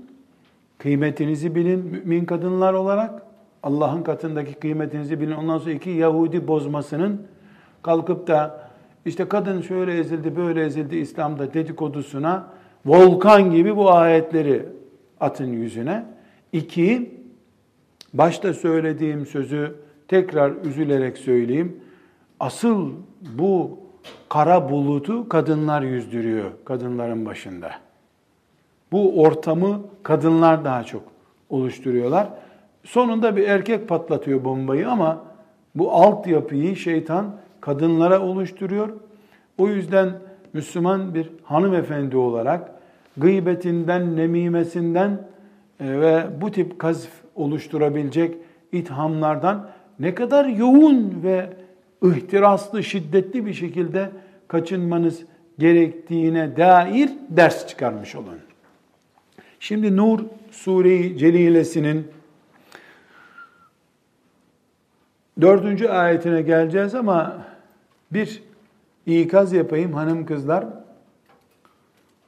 Kıymetinizi 0.79 1.55
bilin 1.55 1.85
mümin 1.85 2.25
kadınlar 2.25 2.73
olarak. 2.73 3.23
Allah'ın 3.63 4.03
katındaki 4.03 4.55
kıymetinizi 4.55 5.21
bilin. 5.21 5.33
Ondan 5.33 5.59
sonra 5.59 5.71
iki 5.71 5.91
Yahudi 5.91 6.49
bozmasının 6.49 7.21
kalkıp 7.83 8.27
da 8.27 8.69
işte 9.05 9.29
kadın 9.29 9.61
şöyle 9.61 9.99
ezildi, 9.99 10.37
böyle 10.37 10.65
ezildi 10.65 10.97
İslam'da 10.97 11.55
dedikodusuna 11.55 12.47
volkan 12.87 13.51
gibi 13.51 13.77
bu 13.77 13.93
ayetleri 13.93 14.67
atın 15.21 15.53
yüzüne. 15.53 16.05
İki, 16.53 17.15
başta 18.15 18.55
söylediğim 18.55 19.27
sözü 19.27 19.75
tekrar 20.09 20.53
üzülerek 20.65 21.19
söyleyeyim. 21.19 21.81
Asıl 22.41 22.91
bu 23.39 23.79
kara 24.29 24.71
bulutu 24.71 25.29
kadınlar 25.29 25.83
yüzdürüyor 25.83 26.51
kadınların 26.65 27.27
başında. 27.27 27.71
Bu 28.93 29.23
ortamı 29.23 29.81
kadınlar 30.03 30.65
daha 30.65 30.85
çok 30.85 31.03
oluşturuyorlar. 31.51 32.29
Sonunda 32.85 33.37
bir 33.37 33.49
erkek 33.49 33.89
patlatıyor 33.89 34.45
bombayı 34.45 34.89
ama 34.89 35.25
bu 35.75 35.93
altyapıyı 35.93 36.77
şeytan 36.77 37.37
kadınlara 37.63 38.21
oluşturuyor. 38.21 38.89
O 39.59 39.69
yüzden 39.69 40.13
Müslüman 40.53 41.15
bir 41.15 41.31
hanımefendi 41.43 42.17
olarak 42.17 42.71
gıybetinden, 43.17 44.17
nemimesinden 44.17 45.11
e, 45.81 46.01
ve 46.01 46.27
bu 46.41 46.51
tip 46.51 46.79
kazf 46.79 47.09
oluşturabilecek 47.35 48.37
ithamlardan 48.73 49.71
ne 49.99 50.15
kadar 50.15 50.45
yoğun 50.45 51.23
ve 51.23 51.51
ihtiraslı, 52.03 52.85
şiddetli 52.85 53.47
bir 53.47 53.55
şekilde 53.55 54.11
kaçınmanız 54.49 55.23
gerektiğine 55.59 56.57
dair 56.57 57.11
ders 57.31 57.67
çıkarmış 57.67 58.15
olun. 58.15 58.39
Şimdi 59.61 59.97
Nur 59.97 60.21
Sure-i 60.51 61.19
Celilesinin 61.19 62.07
dördüncü 65.41 65.89
ayetine 65.89 66.43
geleceğiz 66.43 66.95
ama 66.95 67.45
bir 68.15 68.43
ikaz 69.07 69.53
yapayım 69.53 69.93
hanım 69.93 70.27
kızlar. 70.27 70.67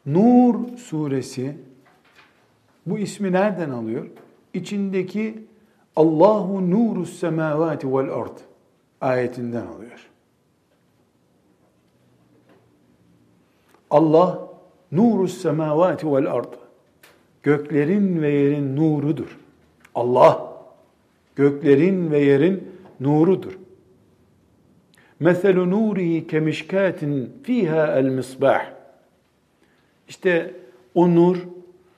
Nur 0.07 0.77
suresi 0.77 1.57
bu 2.87 2.99
ismi 2.99 3.33
nereden 3.33 3.71
alıyor? 3.71 4.07
İçindeki 4.55 5.45
Allahu 5.97 6.71
nurus 6.71 7.19
semavati 7.19 7.95
vel 7.95 8.11
ard 8.15 8.39
ayetinden 9.01 9.67
alıyor. 9.67 10.11
Allah 13.91 14.49
nurus 14.93 15.43
semavati 15.43 16.13
vel 16.13 16.33
ard 16.33 16.55
göklerin 17.43 18.23
ve 18.23 18.31
yerin 18.31 18.77
nurudur. 18.77 19.39
Allah 19.95 20.55
göklerin 21.37 22.11
ve 22.11 22.19
yerin 22.19 22.69
nurudur. 23.01 23.64
Nurihi 25.21 26.27
kemişkatin 26.27 27.33
fiha 27.43 27.87
el 27.87 28.05
misbah. 28.05 28.65
İşte 30.09 30.55
o 30.95 31.15
nur 31.15 31.37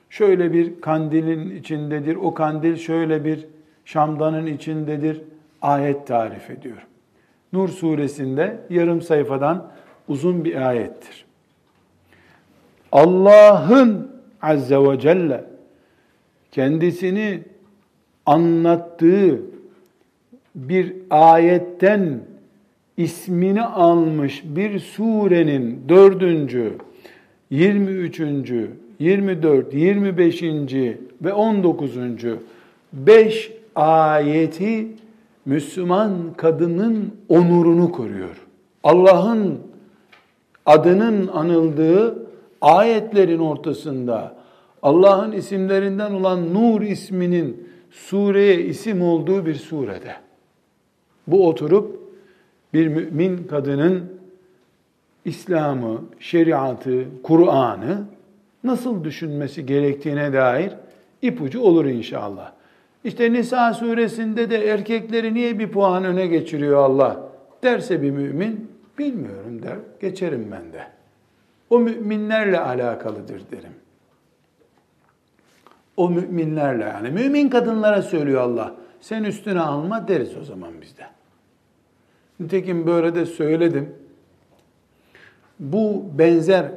şöyle 0.09 0.53
bir 0.53 0.81
kandilin 0.81 1.55
içindedir. 1.55 2.15
O 2.15 2.33
kandil 2.33 2.75
şöyle 2.75 3.25
bir 3.25 3.45
şamdanın 3.85 4.45
içindedir. 4.45 5.21
Ayet 5.61 6.07
tarif 6.07 6.49
ediyor. 6.49 6.87
Nur 7.53 7.69
suresinde 7.69 8.59
yarım 8.69 9.01
sayfadan 9.01 9.71
uzun 10.07 10.45
bir 10.45 10.67
ayettir. 10.67 11.25
Allah'ın 12.91 14.11
azze 14.41 14.77
ve 14.77 14.99
celle 14.99 15.43
kendisini 16.51 17.43
anlattığı 18.25 19.41
bir 20.55 20.93
ayetten 21.09 22.19
ismini 22.97 23.63
almış 23.63 24.43
bir 24.45 24.79
surenin 24.79 25.83
dördüncü, 25.89 26.73
23. 27.49 28.21
24, 28.99 29.73
25. 29.73 30.43
ve 31.21 31.33
19. 31.33 31.97
beş 32.93 33.51
ayeti 33.75 34.87
Müslüman 35.45 36.11
kadının 36.37 37.13
onurunu 37.29 37.91
koruyor. 37.91 38.47
Allah'ın 38.83 39.59
adının 40.65 41.27
anıldığı 41.27 42.27
ayetlerin 42.61 43.39
ortasında 43.39 44.35
Allah'ın 44.81 45.31
isimlerinden 45.31 46.11
olan 46.11 46.53
Nur 46.53 46.81
isminin 46.81 47.69
sureye 47.91 48.63
isim 48.63 49.01
olduğu 49.01 49.45
bir 49.45 49.55
surede. 49.55 50.15
Bu 51.27 51.47
oturup 51.47 52.06
bir 52.73 52.87
mümin 52.87 53.47
kadının 53.47 54.17
İslam'ı, 55.25 56.01
şeriatı, 56.19 57.05
Kur'an'ı 57.23 58.05
nasıl 58.63 59.03
düşünmesi 59.03 59.65
gerektiğine 59.65 60.33
dair 60.33 60.73
ipucu 61.21 61.61
olur 61.61 61.85
inşallah. 61.85 62.51
İşte 63.03 63.33
Nisa 63.33 63.73
suresinde 63.73 64.49
de 64.49 64.67
erkekleri 64.67 65.33
niye 65.33 65.59
bir 65.59 65.71
puan 65.71 66.03
öne 66.03 66.27
geçiriyor 66.27 66.77
Allah 66.77 67.29
derse 67.63 68.01
bir 68.01 68.11
mümin 68.11 68.71
bilmiyorum 68.97 69.63
der, 69.63 69.77
geçerim 70.01 70.47
ben 70.51 70.73
de. 70.73 70.83
O 71.69 71.79
müminlerle 71.79 72.59
alakalıdır 72.59 73.41
derim. 73.51 73.73
O 75.97 76.09
müminlerle 76.09 76.83
yani 76.83 77.09
mümin 77.09 77.49
kadınlara 77.49 78.01
söylüyor 78.01 78.41
Allah. 78.41 78.75
Sen 79.01 79.23
üstüne 79.23 79.59
alma 79.59 80.07
deriz 80.07 80.37
o 80.37 80.43
zaman 80.43 80.81
bizde. 80.81 81.16
Nitekim 82.39 82.87
böyle 82.87 83.15
de 83.15 83.25
söyledim. 83.25 83.95
Bu 85.59 86.05
benzer 86.17 86.71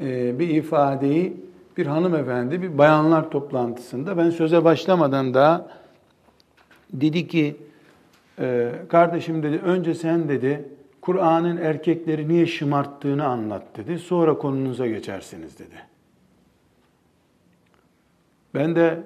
e, 0.00 0.38
bir 0.38 0.48
ifadeyi 0.48 1.36
bir 1.76 1.86
hanımefendi 1.86 2.62
bir 2.62 2.78
bayanlar 2.78 3.30
toplantısında 3.30 4.16
ben 4.16 4.30
söze 4.30 4.64
başlamadan 4.64 5.34
da 5.34 5.70
dedi 6.92 7.28
ki 7.28 7.56
e, 8.38 8.72
kardeşim 8.88 9.42
dedi 9.42 9.58
önce 9.64 9.94
sen 9.94 10.28
dedi 10.28 10.68
Kur'an'ın 11.00 11.56
erkekleri 11.56 12.28
niye 12.28 12.46
şımarttığını 12.46 13.24
anlat 13.24 13.62
dedi. 13.76 13.98
Sonra 13.98 14.38
konunuza 14.38 14.86
geçersiniz 14.86 15.58
dedi. 15.58 15.76
Ben 18.54 18.76
de 18.76 19.02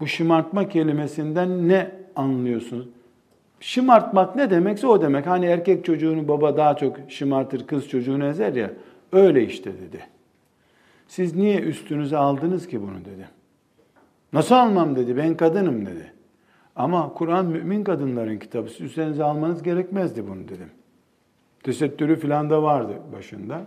bu 0.00 0.06
şımartma 0.06 0.68
kelimesinden 0.68 1.68
ne 1.68 1.90
anlıyorsunuz? 2.16 2.86
Şımartmak 3.60 4.36
ne 4.36 4.50
demekse 4.50 4.86
o 4.86 5.02
demek. 5.02 5.26
Hani 5.26 5.46
erkek 5.46 5.84
çocuğunu 5.84 6.28
baba 6.28 6.56
daha 6.56 6.76
çok 6.76 6.96
şımartır, 7.08 7.66
kız 7.66 7.88
çocuğunu 7.88 8.26
ezer 8.26 8.54
ya. 8.54 8.70
Öyle 9.12 9.44
işte 9.44 9.72
dedi. 9.72 10.00
Siz 11.08 11.36
niye 11.36 11.60
üstünüze 11.60 12.16
aldınız 12.16 12.68
ki 12.68 12.82
bunu 12.82 13.04
dedi. 13.04 13.28
Nasıl 14.32 14.54
almam 14.54 14.96
dedi. 14.96 15.16
Ben 15.16 15.36
kadınım 15.36 15.86
dedi. 15.86 16.12
Ama 16.76 17.14
Kur'an 17.14 17.46
mümin 17.46 17.84
kadınların 17.84 18.38
kitabı. 18.38 18.68
Siz 18.68 18.80
üstünüze 18.80 19.24
almanız 19.24 19.62
gerekmezdi 19.62 20.28
bunu 20.28 20.48
dedim. 20.48 20.70
Tesettürü 21.62 22.16
filan 22.16 22.50
da 22.50 22.62
vardı 22.62 22.92
başında. 23.12 23.60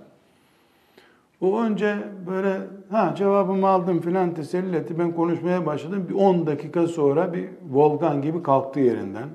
O 1.42 1.62
önce 1.62 1.98
böyle 2.28 2.58
ha 2.92 3.14
cevabımı 3.18 3.68
aldım 3.68 4.02
filan 4.02 4.34
teselli 4.34 4.76
etti. 4.76 5.00
Ben 5.00 5.12
konuşmaya 5.12 5.66
başladım. 5.66 6.06
Bir 6.10 6.14
10 6.14 6.48
dakika 6.48 6.88
sonra 6.88 7.34
bir 7.34 7.50
volkan 7.72 8.22
gibi 8.22 8.44
kalktı 8.44 8.80
yerinden. 8.80 9.30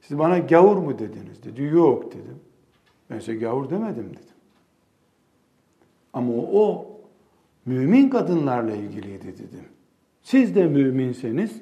Siz 0.00 0.18
bana 0.18 0.38
gavur 0.38 0.76
mu 0.76 0.98
dediniz 0.98 1.42
dedi. 1.44 1.62
Yok 1.62 2.12
dedim. 2.12 2.38
Ben 3.10 3.18
size 3.18 3.34
gavur 3.34 3.70
demedim 3.70 4.10
dedim. 4.10 4.34
Ama 6.12 6.32
o, 6.32 6.48
o 6.52 6.86
mümin 7.66 8.08
kadınlarla 8.08 8.74
ilgiliydi 8.74 9.26
dedim. 9.26 9.64
Siz 10.22 10.54
de 10.54 10.66
müminseniz 10.66 11.60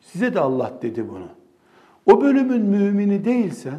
size 0.00 0.34
de 0.34 0.40
Allah 0.40 0.72
dedi 0.82 1.08
bunu. 1.08 1.28
O 2.06 2.20
bölümün 2.20 2.62
mümini 2.62 3.24
değilsen 3.24 3.78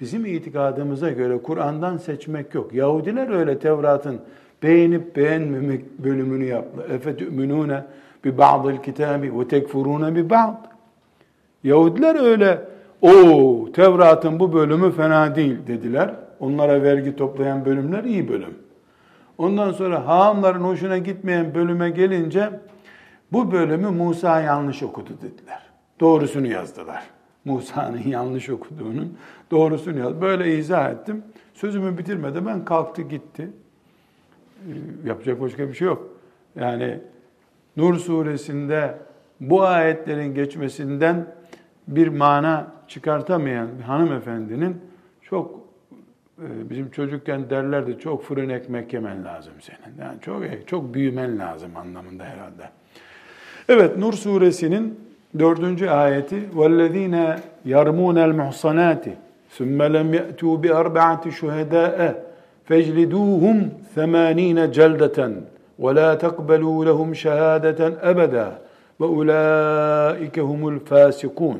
bizim 0.00 0.26
itikadımıza 0.26 1.10
göre 1.10 1.42
Kur'an'dan 1.42 1.96
seçmek 1.96 2.54
yok. 2.54 2.74
Yahudiler 2.74 3.28
öyle 3.28 3.58
Tevrat'ın 3.58 4.20
beğenip 4.62 5.16
beğenmemek 5.16 5.98
bölümünü 5.98 6.44
yaptılar. 6.44 6.90
Efetü'minûne 6.90 7.84
bi 8.24 8.38
ba'dil 8.38 8.76
kitabi 8.76 9.38
ve 9.38 9.48
tekfurûne 9.48 10.14
bi 10.14 10.30
ba'd. 10.30 10.66
Yahudiler 11.64 12.24
öyle 12.24 12.68
o 13.02 13.68
Tevrat'ın 13.72 14.40
bu 14.40 14.52
bölümü 14.52 14.92
fena 14.92 15.36
değil 15.36 15.58
dediler. 15.66 16.14
Onlara 16.40 16.82
vergi 16.82 17.16
toplayan 17.16 17.64
bölümler 17.64 18.04
iyi 18.04 18.28
bölüm. 18.28 18.54
Ondan 19.38 19.72
sonra 19.72 20.06
haamların 20.06 20.60
hoşuna 20.60 20.98
gitmeyen 20.98 21.54
bölüme 21.54 21.90
gelince 21.90 22.50
bu 23.32 23.52
bölümü 23.52 23.90
Musa 23.90 24.40
yanlış 24.40 24.82
okudu 24.82 25.10
dediler. 25.22 25.62
Doğrusunu 26.00 26.46
yazdılar. 26.46 27.02
Musa'nın 27.44 28.02
yanlış 28.06 28.50
okuduğunun 28.50 29.18
doğrusunu 29.50 29.98
yazdı. 29.98 30.20
Böyle 30.20 30.58
izah 30.58 30.90
ettim. 30.90 31.22
Sözümü 31.54 31.98
bitirmeden 31.98 32.46
ben 32.46 32.64
kalktı 32.64 33.02
gitti. 33.02 33.50
Ee, 34.66 35.08
yapacak 35.08 35.40
başka 35.40 35.68
bir 35.68 35.74
şey 35.74 35.88
yok. 35.88 36.08
Yani 36.56 37.00
Nur 37.76 37.96
suresinde 37.96 38.94
bu 39.40 39.62
ayetlerin 39.62 40.34
geçmesinden 40.34 41.26
bir 41.87 42.07
mana 42.07 42.67
çıkartamayan 42.87 43.67
bir 43.79 43.83
hanımefendinin 43.83 44.77
çok 45.21 45.59
e, 46.39 46.69
bizim 46.69 46.91
çocukken 46.91 47.49
derlerdi 47.49 47.99
çok 47.99 48.23
fırın 48.23 48.49
ekmek 48.49 48.93
yemen 48.93 49.25
lazım 49.25 49.53
senin. 49.61 49.97
Yani 50.01 50.21
çok 50.21 50.67
çok 50.67 50.93
büyümen 50.93 51.39
lazım 51.39 51.77
anlamında 51.77 52.23
herhalde. 52.23 52.69
Evet 53.69 53.97
Nur 53.97 54.13
suresinin 54.13 54.99
dördüncü 55.39 55.87
ayeti 55.87 56.35
وَالَّذ۪ينَ 56.55 57.37
يَرْمُونَ 57.65 58.17
الْمُحْصَنَاتِ 58.29 59.05
ثُمَّ 59.57 59.79
لَمْ 59.95 60.09
يَأْتُوا 60.19 60.53
بِأَرْبَعَةِ 60.63 61.23
شُهَدَاءَ 61.39 61.97
فَاجْلِدُوهُمْ 62.67 63.57
ثَمَانِينَ 63.95 64.59
جَلْدَةً 64.77 65.19
وَلَا 65.83 66.09
تَقْبَلُوا 66.25 66.79
لَهُمْ 66.89 67.09
شَهَادَةً 67.23 67.79
أَبَدًا 68.11 68.47
وَاُولَٰئِكَ 68.99 70.35
هُمُ 70.49 70.61
الْفَاسِقُونَ 70.73 71.59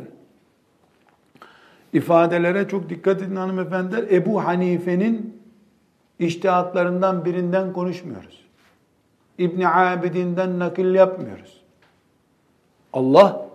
ifadelere 1.93 2.67
çok 2.67 2.89
dikkat 2.89 3.21
edin 3.21 3.35
hanımefendiler. 3.35 4.03
Ebu 4.11 4.45
Hanife'nin 4.45 5.41
iştihatlarından 6.19 7.25
birinden 7.25 7.73
konuşmuyoruz. 7.73 8.43
İbni 9.37 9.67
Abidin'den 9.67 10.59
nakil 10.59 10.95
yapmıyoruz. 10.95 11.61
Allah 12.93 13.45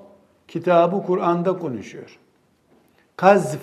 kitabı 0.48 1.02
Kur'an'da 1.02 1.58
konuşuyor. 1.58 2.18
Kazf 3.16 3.58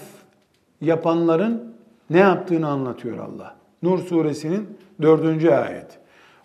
yapanların 0.81 1.75
ne 2.09 2.19
yaptığını 2.19 2.67
anlatıyor 2.67 3.17
Allah. 3.17 3.55
Nur 3.83 3.99
suresinin 3.99 4.77
dördüncü 5.01 5.49
ayet. 5.49 5.99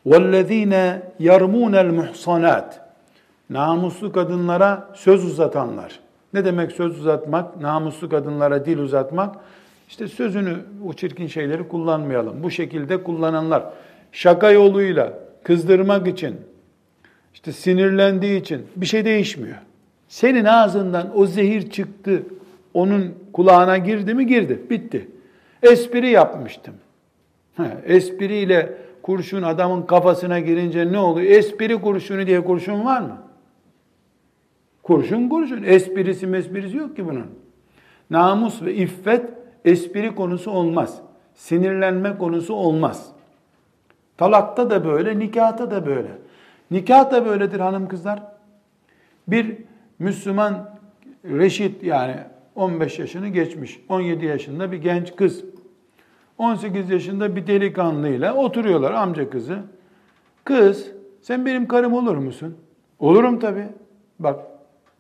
وَالَّذ۪ينَ 0.07 1.01
يَرْمُونَ 1.20 1.76
الْمُحْصَنَاتِ 1.76 2.72
Namuslu 3.51 4.12
kadınlara 4.12 4.88
söz 4.95 5.24
uzatanlar. 5.24 6.01
Ne 6.36 6.45
demek 6.45 6.71
söz 6.71 6.99
uzatmak? 6.99 7.61
Namuslu 7.61 8.09
kadınlara 8.09 8.65
dil 8.65 8.77
uzatmak. 8.77 9.36
İşte 9.88 10.07
sözünü, 10.07 10.55
o 10.88 10.93
çirkin 10.93 11.27
şeyleri 11.27 11.67
kullanmayalım. 11.67 12.43
Bu 12.43 12.51
şekilde 12.51 13.03
kullananlar 13.03 13.63
şaka 14.11 14.51
yoluyla 14.51 15.13
kızdırmak 15.43 16.07
için, 16.07 16.36
işte 17.33 17.51
sinirlendiği 17.51 18.41
için 18.41 18.65
bir 18.75 18.86
şey 18.86 19.05
değişmiyor. 19.05 19.57
Senin 20.07 20.45
ağzından 20.45 21.19
o 21.19 21.25
zehir 21.25 21.69
çıktı, 21.69 22.23
onun 22.73 23.15
kulağına 23.33 23.77
girdi 23.77 24.13
mi 24.13 24.27
girdi, 24.27 24.61
bitti. 24.69 25.07
Espri 25.63 26.09
yapmıştım. 26.09 26.73
Ha, 27.57 27.67
espriyle 27.86 28.73
kurşun 29.01 29.43
adamın 29.43 29.81
kafasına 29.81 30.39
girince 30.39 30.91
ne 30.91 30.97
oluyor? 30.97 31.31
Espri 31.31 31.81
kurşunu 31.81 32.27
diye 32.27 32.43
kurşun 32.43 32.86
var 32.86 33.01
mı? 33.01 33.17
Kurşun 34.86 35.29
kurşun. 35.29 35.63
Esprisi 35.63 36.27
mesprisi 36.27 36.77
yok 36.77 36.95
ki 36.95 37.05
bunun. 37.05 37.25
Namus 38.09 38.61
ve 38.61 38.73
iffet 38.73 39.29
espri 39.65 40.15
konusu 40.15 40.51
olmaz. 40.51 41.01
Sinirlenme 41.33 42.17
konusu 42.17 42.53
olmaz. 42.53 43.11
Talakta 44.17 44.69
da 44.69 44.86
böyle, 44.86 45.19
nikahta 45.19 45.71
da 45.71 45.86
böyle. 45.86 46.11
Nikah 46.71 47.11
da 47.11 47.25
böyledir 47.25 47.59
hanım 47.59 47.88
kızlar. 47.88 48.23
Bir 49.27 49.57
Müslüman 49.99 50.77
reşit 51.25 51.83
yani 51.83 52.15
15 52.55 52.99
yaşını 52.99 53.27
geçmiş, 53.27 53.79
17 53.89 54.25
yaşında 54.25 54.71
bir 54.71 54.77
genç 54.77 55.15
kız, 55.15 55.45
18 56.38 56.89
yaşında 56.89 57.36
bir 57.36 57.47
delikanlıyla 57.47 58.33
oturuyorlar 58.36 58.91
amca 58.91 59.29
kızı. 59.29 59.57
Kız, 60.43 60.91
sen 61.21 61.45
benim 61.45 61.67
karım 61.67 61.93
olur 61.93 62.17
musun? 62.17 62.57
Olurum 62.99 63.39
tabii. 63.39 63.67
Bak, 64.19 64.55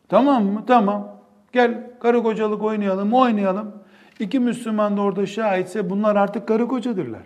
tamam 0.09 0.45
mı? 0.45 0.63
Tamam. 0.67 1.21
Gel 1.53 1.91
karı 1.99 2.23
kocalık 2.23 2.63
oynayalım, 2.63 3.13
oynayalım. 3.13 3.71
İki 4.19 4.39
Müslüman 4.39 4.97
da 4.97 5.01
orada 5.01 5.25
şahitse 5.25 5.89
bunlar 5.89 6.15
artık 6.15 6.47
karı 6.47 6.67
kocadırlar. 6.67 7.23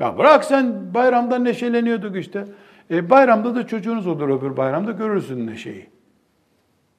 Ya 0.00 0.18
bırak 0.18 0.44
sen 0.44 0.94
bayramda 0.94 1.38
neşeleniyorduk 1.38 2.16
işte. 2.16 2.46
E 2.90 3.10
bayramda 3.10 3.54
da 3.54 3.66
çocuğunuz 3.66 4.06
olur 4.06 4.28
öbür 4.28 4.56
bayramda 4.56 4.92
görürsün 4.92 5.46
neşeyi. 5.46 5.90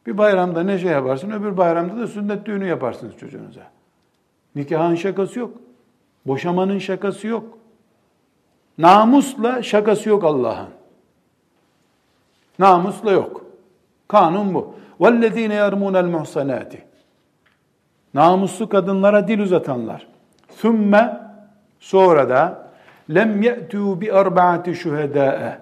Bir 0.07 0.17
bayramda 0.17 0.63
neşe 0.63 0.89
yaparsın, 0.89 1.31
öbür 1.31 1.57
bayramda 1.57 1.97
da 1.97 2.07
sünnet 2.07 2.45
düğünü 2.45 2.67
yaparsınız 2.67 3.17
çocuğunuza. 3.17 3.61
Nikahın 4.55 4.95
şakası 4.95 5.39
yok. 5.39 5.57
Boşamanın 6.25 6.79
şakası 6.79 7.27
yok. 7.27 7.57
Namusla 8.77 9.63
şakası 9.63 10.09
yok 10.09 10.23
Allah'ın. 10.23 10.69
Namusla 12.59 13.11
yok. 13.11 13.42
Kanun 14.12 14.54
bu. 14.54 14.74
وَالَّذ۪ينَ 15.00 15.52
يَرْمُونَ 15.52 15.96
الْمُحْسَنَاتِ 15.96 16.72
Namuslu 18.14 18.68
kadınlara 18.68 19.28
dil 19.28 19.40
uzatanlar. 19.40 20.06
ثُمَّ 20.62 21.18
Sonra 21.80 22.28
da 22.28 22.68
lem 23.14 23.42
ye'tu 23.42 24.00
bi 24.00 24.12
arba'ati 24.12 24.74
şuhedâe. 24.74 25.58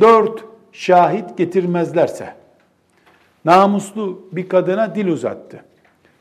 Dört 0.00 0.44
şahit 0.72 1.38
getirmezlerse. 1.38 2.34
Namuslu 3.44 4.28
bir 4.32 4.48
kadına 4.48 4.94
dil 4.94 5.08
uzattı. 5.08 5.64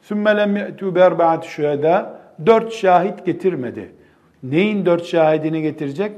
Sümme 0.02 0.38
lem 0.38 0.58
ye'tu 0.58 0.96
bi 0.96 1.04
arba'ati 1.04 1.48
şuhedâ. 1.48 2.20
Dört 2.46 2.74
şahit 2.74 3.26
getirmedi. 3.26 3.92
Neyin 4.44 4.86
dört 4.86 5.06
şahidini 5.06 5.62
getirecek? 5.62 6.12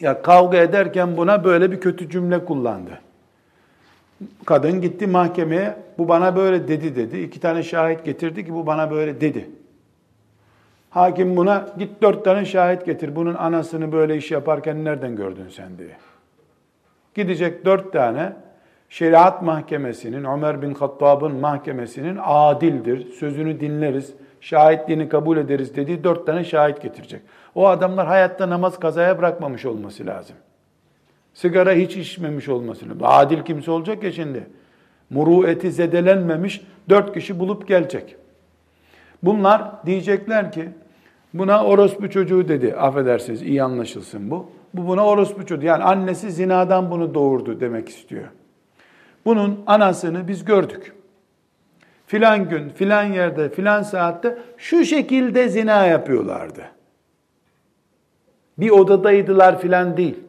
Ya 0.00 0.22
kavga 0.22 0.56
ederken 0.56 1.16
buna 1.16 1.44
böyle 1.44 1.72
bir 1.72 1.80
kötü 1.80 2.10
cümle 2.10 2.44
kullandı. 2.44 2.98
Kadın 4.45 4.81
gitti 4.81 5.07
mahkemeye, 5.07 5.75
bu 5.97 6.07
bana 6.07 6.35
böyle 6.35 6.67
dedi 6.67 6.95
dedi. 6.95 7.17
İki 7.17 7.39
tane 7.39 7.63
şahit 7.63 8.05
getirdi 8.05 8.45
ki 8.45 8.53
bu 8.53 8.65
bana 8.65 8.91
böyle 8.91 9.21
dedi. 9.21 9.49
Hakim 10.89 11.37
buna 11.37 11.67
git 11.77 12.01
dört 12.01 12.25
tane 12.25 12.45
şahit 12.45 12.85
getir. 12.85 13.15
Bunun 13.15 13.35
anasını 13.35 13.91
böyle 13.91 14.17
iş 14.17 14.31
yaparken 14.31 14.85
nereden 14.85 15.15
gördün 15.15 15.49
sen 15.49 15.77
diye. 15.77 15.97
Gidecek 17.15 17.65
dört 17.65 17.93
tane 17.93 18.33
şeriat 18.89 19.41
mahkemesinin, 19.41 20.23
Ömer 20.23 20.61
bin 20.61 20.73
Hattab'ın 20.73 21.35
mahkemesinin 21.35 22.17
adildir, 22.23 23.11
sözünü 23.11 23.59
dinleriz, 23.59 24.13
şahitliğini 24.41 25.09
kabul 25.09 25.37
ederiz 25.37 25.75
dediği 25.75 26.03
dört 26.03 26.25
tane 26.25 26.43
şahit 26.43 26.81
getirecek. 26.81 27.21
O 27.55 27.67
adamlar 27.67 28.07
hayatta 28.07 28.49
namaz 28.49 28.79
kazaya 28.79 29.17
bırakmamış 29.17 29.65
olması 29.65 30.05
lazım. 30.05 30.35
Sigara 31.37 31.73
hiç 31.73 31.97
içmemiş 31.97 32.49
olması 32.49 32.85
lazım. 32.85 32.99
Adil 33.01 33.43
kimse 33.43 33.71
olacak 33.71 34.03
ya 34.03 34.11
şimdi. 34.11 34.47
Murueti 35.09 35.71
zedelenmemiş 35.71 36.61
dört 36.89 37.13
kişi 37.13 37.39
bulup 37.39 37.67
gelecek. 37.67 38.15
Bunlar 39.23 39.85
diyecekler 39.85 40.51
ki 40.51 40.69
buna 41.33 41.65
orospu 41.65 42.09
çocuğu 42.09 42.47
dedi. 42.47 42.75
Affedersiniz 42.75 43.41
iyi 43.41 43.63
anlaşılsın 43.63 44.31
bu. 44.31 44.51
Bu 44.73 44.87
buna 44.87 45.05
orospu 45.05 45.45
çocuğu. 45.45 45.65
Yani 45.65 45.83
annesi 45.83 46.31
zinadan 46.31 46.91
bunu 46.91 47.13
doğurdu 47.13 47.59
demek 47.59 47.89
istiyor. 47.89 48.27
Bunun 49.25 49.63
anasını 49.67 50.27
biz 50.27 50.45
gördük. 50.45 50.93
Filan 52.07 52.49
gün, 52.49 52.69
filan 52.69 53.03
yerde, 53.03 53.49
filan 53.49 53.83
saatte 53.83 54.37
şu 54.57 54.85
şekilde 54.85 55.49
zina 55.49 55.85
yapıyorlardı. 55.85 56.61
Bir 58.57 58.69
odadaydılar 58.69 59.61
filan 59.61 59.97
değil. 59.97 60.26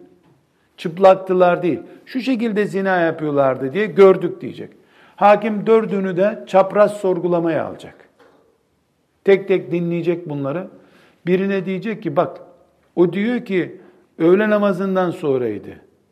Çıplaktılar 0.78 1.62
değil. 1.62 1.80
Şu 2.06 2.20
şekilde 2.20 2.66
zina 2.66 3.00
yapıyorlardı 3.00 3.72
diye 3.72 3.86
gördük 3.86 4.40
diyecek. 4.40 4.70
Hakim 5.16 5.66
dördünü 5.66 6.16
de 6.16 6.44
çapraz 6.46 6.96
sorgulamaya 6.96 7.64
alacak. 7.64 7.94
Tek 9.24 9.48
tek 9.48 9.72
dinleyecek 9.72 10.28
bunları. 10.28 10.68
Birine 11.26 11.64
diyecek 11.64 12.02
ki 12.02 12.16
bak 12.16 12.40
o 12.96 13.12
diyor 13.12 13.44
ki 13.44 13.80
öğle 14.18 14.50
namazından 14.50 15.10
sonraydı. 15.10 15.68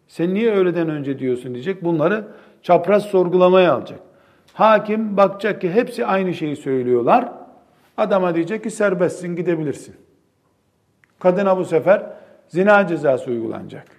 Sen 0.08 0.34
niye 0.34 0.52
öğleden 0.52 0.88
önce 0.88 1.18
diyorsun 1.18 1.54
diyecek. 1.54 1.84
Bunları 1.84 2.24
çapraz 2.62 3.02
sorgulamaya 3.02 3.72
alacak. 3.72 4.00
Hakim 4.52 5.16
bakacak 5.16 5.60
ki 5.60 5.70
hepsi 5.70 6.06
aynı 6.06 6.34
şeyi 6.34 6.56
söylüyorlar. 6.56 7.32
Adama 7.96 8.34
diyecek 8.34 8.62
ki 8.62 8.70
serbestsin 8.70 9.36
gidebilirsin. 9.36 9.94
Kadına 11.18 11.56
bu 11.58 11.64
sefer 11.64 12.02
zina 12.48 12.86
cezası 12.86 13.30
uygulanacak. 13.30 13.95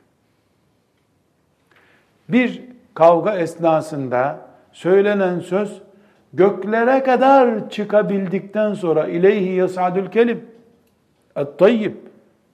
Bir 2.30 2.62
kavga 2.94 3.36
esnasında 3.36 4.40
söylenen 4.72 5.40
söz 5.40 5.82
göklere 6.34 7.04
kadar 7.04 7.70
çıkabildikten 7.70 8.74
sonra 8.74 9.08
ileyhi 9.08 9.54
yasadül 9.54 10.08
kelim 10.08 10.46
et-tayyib 11.36 11.94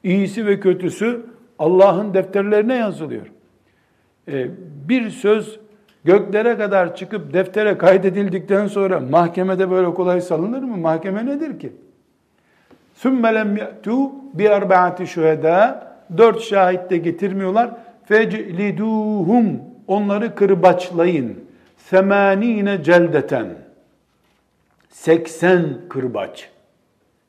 iyisi 0.03 0.45
ve 0.45 0.59
kötüsü 0.59 1.26
Allah'ın 1.59 2.13
defterlerine 2.13 2.76
yazılıyor. 2.76 3.28
Ee, 4.28 4.47
bir 4.89 5.09
söz 5.09 5.59
göklere 6.03 6.57
kadar 6.57 6.95
çıkıp 6.95 7.34
deftere 7.34 7.78
kaydedildikten 7.78 8.67
sonra 8.67 8.99
mahkemede 8.99 9.71
böyle 9.71 9.93
kolay 9.93 10.21
salınır 10.21 10.63
mı? 10.63 10.78
Mahkeme 10.78 11.26
nedir 11.26 11.59
ki? 11.59 11.74
Sümmelem 12.93 13.57
ye'tu 13.57 14.11
bi 14.34 14.43
erbaati 14.43 15.07
şühedâ 15.07 15.88
dört 16.17 16.41
şahit 16.41 16.89
de 16.89 16.97
getirmiyorlar 16.97 17.69
fecliduhum 18.06 19.62
onları 19.88 20.36
kırbaçlayın. 20.36 21.43
Semanine 21.78 22.84
celdeten. 22.84 23.47
80 24.89 25.78
kırbaç. 25.89 26.49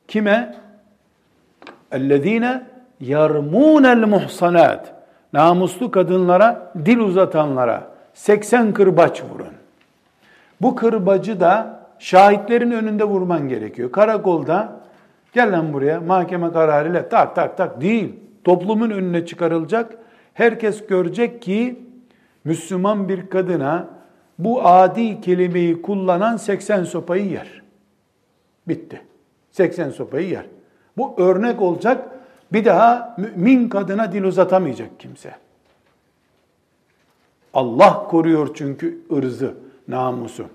Kime? 0.07 0.55
Ellezine 1.91 2.63
yarmunel 2.99 4.07
muhsanat. 4.07 4.93
Namuslu 5.33 5.91
kadınlara, 5.91 6.71
dil 6.85 6.99
uzatanlara 6.99 7.87
80 8.13 8.73
kırbaç 8.73 9.23
vurun. 9.23 9.53
Bu 10.61 10.75
kırbacı 10.75 11.39
da 11.39 11.79
şahitlerin 11.99 12.71
önünde 12.71 13.03
vurman 13.03 13.49
gerekiyor. 13.49 13.91
Karakolda 13.91 14.79
gel 15.33 15.51
lan 15.51 15.73
buraya 15.73 16.01
mahkeme 16.01 16.51
kararıyla 16.51 17.09
tak 17.09 17.35
tak 17.35 17.57
tak 17.57 17.81
değil. 17.81 18.15
Toplumun 18.43 18.89
önüne 18.89 19.25
çıkarılacak 19.25 19.97
Herkes 20.34 20.86
görecek 20.86 21.42
ki 21.42 21.78
Müslüman 22.44 23.08
bir 23.08 23.26
kadına 23.26 23.88
bu 24.38 24.66
adi 24.66 25.20
kelimeyi 25.20 25.82
kullanan 25.82 26.36
80 26.36 26.84
sopayı 26.84 27.30
yer. 27.30 27.62
Bitti. 28.68 29.02
80 29.50 29.90
sopayı 29.90 30.28
yer. 30.28 30.46
Bu 30.96 31.14
örnek 31.18 31.62
olacak. 31.62 32.08
Bir 32.52 32.64
daha 32.64 33.16
mümin 33.18 33.68
kadına 33.68 34.12
dil 34.12 34.24
uzatamayacak 34.24 35.00
kimse. 35.00 35.34
Allah 37.54 38.06
koruyor 38.08 38.54
çünkü 38.54 38.98
ırzı, 39.12 39.54
namusu. 39.88 40.46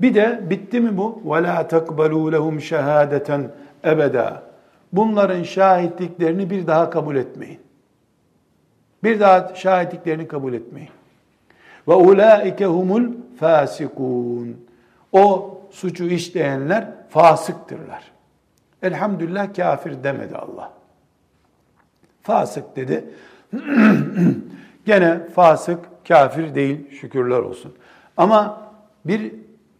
Bir 0.00 0.14
de 0.14 0.40
bitti 0.50 0.80
mi 0.80 0.96
bu? 0.96 1.22
وَلَا 1.26 1.68
تَقْبَلُوا 1.68 2.34
لَهُمْ 2.36 2.56
شَهَادَةً 2.60 3.48
ebeda. 3.84 4.42
Bunların 4.92 5.42
şahitliklerini 5.42 6.50
bir 6.50 6.66
daha 6.66 6.90
kabul 6.90 7.16
etmeyin. 7.16 7.60
Bir 9.03 9.19
daha 9.19 9.55
şahitliklerini 9.55 10.27
kabul 10.27 10.53
etmeyin. 10.53 10.89
Ve 11.87 11.93
ulaike 11.93 12.65
humul 12.65 13.11
fasikun. 13.39 14.57
O 15.11 15.57
suçu 15.71 16.05
işleyenler 16.05 16.87
fasıktırlar. 17.09 18.11
Elhamdülillah 18.83 19.53
kafir 19.53 20.03
demedi 20.03 20.35
Allah. 20.35 20.73
Fasık 22.21 22.75
dedi. 22.75 23.05
Gene 24.85 25.27
fasık 25.35 25.79
kafir 26.07 26.55
değil 26.55 26.99
şükürler 26.99 27.39
olsun. 27.39 27.73
Ama 28.17 28.61
bir 29.05 29.33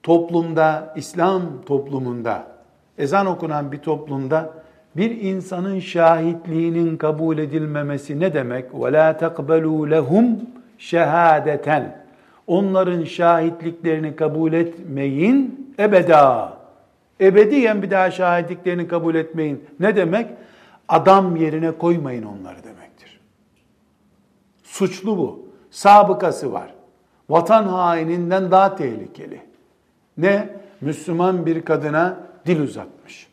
toplumda, 0.03 0.93
İslam 0.95 1.61
toplumunda, 1.65 2.47
ezan 2.97 3.26
okunan 3.26 3.72
bir 3.72 3.78
toplumda 3.78 4.53
bir 4.96 5.11
insanın 5.20 5.80
şahitliğinin 5.80 6.96
kabul 6.96 7.38
edilmemesi 7.38 8.20
ne 8.20 8.34
demek? 8.34 8.70
وَلَا 8.70 9.18
تَقْبَلُوا 9.18 9.94
لَهُمْ 9.94 10.36
şehadeten. 10.78 12.05
Onların 12.46 13.05
şahitliklerini 13.05 14.16
kabul 14.16 14.52
etmeyin 14.52 15.74
ebeda. 15.78 16.59
Ebediyen 17.20 17.82
bir 17.82 17.90
daha 17.90 18.11
şahitliklerini 18.11 18.88
kabul 18.88 19.14
etmeyin. 19.14 19.64
Ne 19.80 19.96
demek? 19.96 20.26
Adam 20.88 21.36
yerine 21.36 21.70
koymayın 21.70 22.22
onları 22.22 22.64
demektir. 22.64 23.20
Suçlu 24.62 25.18
bu. 25.18 25.48
Sabıkası 25.70 26.52
var. 26.52 26.74
Vatan 27.28 27.64
haininden 27.64 28.50
daha 28.50 28.76
tehlikeli. 28.76 29.40
Ne? 30.18 30.48
Müslüman 30.80 31.46
bir 31.46 31.62
kadına 31.62 32.18
dil 32.46 32.61
uzatmış. 32.61 33.27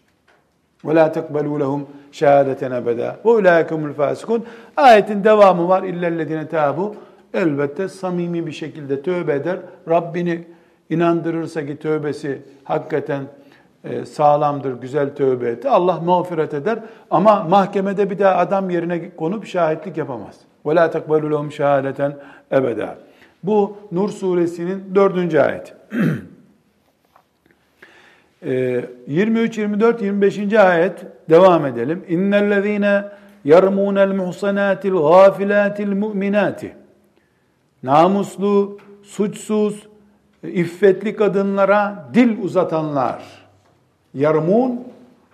وَلَا 0.86 1.08
تَقْبَلُوا 1.18 1.58
لَهُمْ 1.64 1.82
شَهَادَةً 2.20 2.62
اَبَدًا 2.80 3.10
وَاُولَٰئِكُمُ 3.26 3.80
الْفَاسِقُونَ 3.90 4.42
Ayetin 4.78 5.24
devamı 5.24 5.68
var. 5.68 5.84
اِلَّا 5.84 6.08
الَّذِينَ 6.08 6.48
تَابُوا 6.48 6.94
Elbette 7.34 7.88
samimi 7.88 8.48
bir 8.48 8.52
şekilde 8.52 9.02
tövbe 9.02 9.34
eder. 9.34 9.58
Rabbini 9.90 10.44
inandırırsa 10.90 11.66
ki 11.66 11.78
tövbesi 11.78 12.42
hakikaten 12.64 13.24
e, 13.84 14.06
sağlamdır, 14.06 14.82
güzel 14.82 15.16
tövbe 15.16 15.50
etti. 15.50 15.70
Allah 15.70 16.00
mağfiret 16.00 16.54
eder 16.54 16.80
ama 17.12 17.44
mahkemede 17.44 18.10
bir 18.10 18.20
daha 18.20 18.36
adam 18.36 18.70
yerine 18.70 19.16
konup 19.16 19.46
şahitlik 19.46 19.98
yapamaz. 19.98 20.36
وَلَا 20.66 20.92
تَقْبَلُوا 20.92 21.30
لَهُمْ 21.30 21.50
شَهَادَةً 21.52 22.12
اَبَدًا 22.52 22.96
Bu 23.44 23.78
Nur 23.92 24.10
suresinin 24.10 24.84
dördüncü 24.96 25.40
ayet. 25.40 25.74
23, 28.43 29.59
24, 29.59 30.03
25. 30.03 30.53
ayet 30.53 31.07
devam 31.31 31.67
edelim. 31.67 32.05
İnnellezîne 32.09 33.05
yarmûnel 33.45 34.15
muhsanâtil 34.15 34.93
gâfilâtil 34.93 35.93
mu'minâti. 35.93 36.73
Namuslu, 37.83 38.79
suçsuz, 39.03 39.87
iffetli 40.43 41.17
kadınlara 41.17 42.09
dil 42.15 42.43
uzatanlar. 42.43 43.23
Yarmun, 44.15 44.85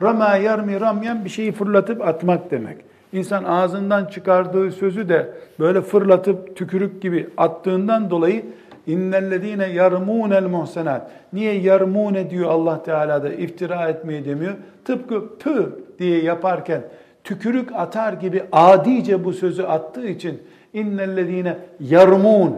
rama 0.03 0.37
yarmi 0.37 0.81
ramyen 0.81 1.25
bir 1.25 1.31
şeyi 1.31 1.53
fırlatıp 1.53 2.03
atmak 2.07 2.51
demek. 2.51 2.77
İnsan 3.13 3.45
ağzından 3.45 4.05
çıkardığı 4.05 4.71
sözü 4.73 5.09
de 5.09 5.33
böyle 5.61 5.81
fırlatıp 5.81 6.57
tükürük 6.57 7.03
gibi 7.03 7.29
attığından 7.37 8.11
dolayı 8.11 8.45
İnnellezîne 8.87 9.67
yarmûnel 9.67 10.47
muhsenat. 10.49 11.11
Niye 11.33 11.55
yarmûne 11.55 12.31
diyor 12.31 12.51
Allah 12.51 12.83
Teala 12.83 13.23
da 13.23 13.33
iftira 13.33 13.89
etmeyi 13.89 14.25
demiyor. 14.25 14.55
Tıpkı 14.85 15.39
pü 15.39 15.85
diye 15.99 16.23
yaparken 16.23 16.83
tükürük 17.25 17.73
atar 17.73 18.13
gibi 18.13 18.45
adice 18.53 19.25
bu 19.25 19.33
sözü 19.33 19.63
attığı 19.63 20.07
için 20.07 20.43
innellezîne 20.73 21.57
yarmûn 21.81 22.55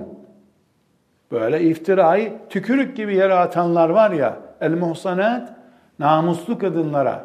böyle 1.33 1.61
iftirayı 1.61 2.33
tükürük 2.51 2.97
gibi 2.97 3.17
yere 3.17 3.35
atanlar 3.35 3.89
var 3.89 4.11
ya 4.11 4.37
el 4.61 4.73
muhsanat 4.73 5.53
namuslu 5.99 6.59
kadınlara 6.59 7.25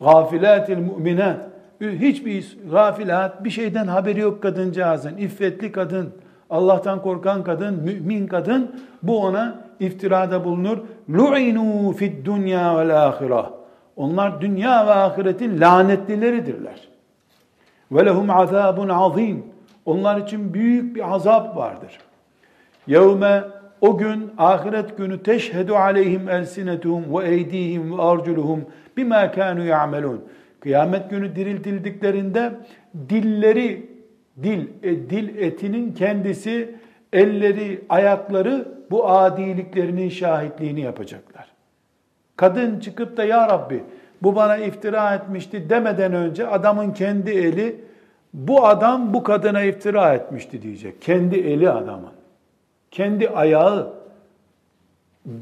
gafilatil 0.00 0.78
mu'minat 0.78 1.46
hiçbir 1.80 2.58
gafilat 2.70 3.44
bir 3.44 3.50
şeyden 3.50 3.86
haberi 3.86 4.20
yok 4.20 4.42
kadıncağızın 4.42 5.16
iffetli 5.16 5.72
kadın 5.72 6.12
Allah'tan 6.52 7.02
korkan 7.02 7.44
kadın, 7.44 7.74
mümin 7.74 8.26
kadın 8.26 8.76
bu 9.02 9.20
ona 9.20 9.58
iftirada 9.80 10.44
bulunur. 10.44 10.78
Lu'inu 11.10 11.92
fid 11.92 12.26
dunya 12.26 12.78
vel 12.78 13.06
ahireh. 13.06 13.46
Onlar 13.96 14.40
dünya 14.40 14.86
ve 14.86 14.90
ahiretin 14.90 15.60
lanetlileridirler. 15.60 16.88
Ve 17.92 18.06
lehum 18.06 18.30
azabun 18.30 18.88
azim. 18.88 19.46
Onlar 19.84 20.20
için 20.20 20.54
büyük 20.54 20.96
bir 20.96 21.14
azap 21.14 21.56
vardır. 21.56 21.98
Yevme 22.86 23.44
o 23.80 23.98
gün 23.98 24.30
ahiret 24.38 24.98
günü 24.98 25.22
teşhedü 25.22 25.72
aleyhim 25.72 26.28
elsinetuhum 26.28 27.18
ve 27.18 27.28
eydihim 27.28 27.98
ve 27.98 28.02
arculuhum 28.02 28.64
bima 28.96 29.30
kanu 29.30 29.64
ya'melun. 29.64 30.24
Kıyamet 30.60 31.10
günü 31.10 31.36
diriltildiklerinde 31.36 32.52
dilleri 33.08 33.91
Dil, 34.42 34.66
e, 34.82 35.10
dil 35.10 35.38
etinin 35.38 35.92
kendisi, 35.92 36.74
elleri, 37.12 37.84
ayakları 37.88 38.68
bu 38.90 39.08
adiliklerinin 39.08 40.08
şahitliğini 40.08 40.80
yapacaklar. 40.80 41.52
Kadın 42.36 42.80
çıkıp 42.80 43.16
da 43.16 43.24
ya 43.24 43.48
Rabbi 43.48 43.82
bu 44.22 44.36
bana 44.36 44.56
iftira 44.56 45.14
etmişti 45.14 45.70
demeden 45.70 46.12
önce 46.12 46.46
adamın 46.46 46.92
kendi 46.92 47.30
eli 47.30 47.80
bu 48.34 48.66
adam 48.66 49.14
bu 49.14 49.22
kadına 49.22 49.62
iftira 49.62 50.14
etmişti 50.14 50.62
diyecek. 50.62 51.02
Kendi 51.02 51.38
eli 51.38 51.70
adamın. 51.70 52.12
Kendi 52.90 53.28
ayağı, 53.28 53.94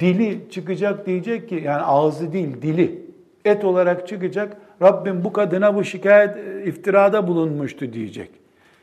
dili 0.00 0.50
çıkacak 0.50 1.06
diyecek 1.06 1.48
ki 1.48 1.62
yani 1.64 1.82
ağzı 1.82 2.32
değil 2.32 2.62
dili 2.62 3.02
et 3.44 3.64
olarak 3.64 4.08
çıkacak. 4.08 4.56
Rabbim 4.82 5.24
bu 5.24 5.32
kadına 5.32 5.74
bu 5.74 5.84
şikayet 5.84 6.36
iftirada 6.66 7.28
bulunmuştu 7.28 7.92
diyecek. 7.92 8.30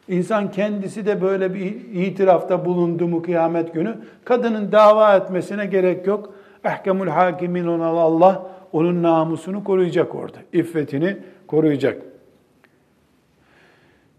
İnsan 0.07 0.51
kendisi 0.51 1.05
de 1.05 1.21
böyle 1.21 1.53
bir 1.53 1.75
itirafta 1.93 2.65
bulundu 2.65 3.07
mu 3.07 3.21
kıyamet 3.21 3.73
günü, 3.73 3.97
kadının 4.25 4.71
dava 4.71 5.15
etmesine 5.15 5.65
gerek 5.65 6.07
yok. 6.07 6.33
Ehkemul 6.63 7.07
hakimin 7.07 7.67
ona 7.67 7.85
Allah 7.85 8.43
onun 8.71 9.03
namusunu 9.03 9.63
koruyacak 9.63 10.15
orada. 10.15 10.37
İffetini 10.53 11.17
koruyacak. 11.47 12.01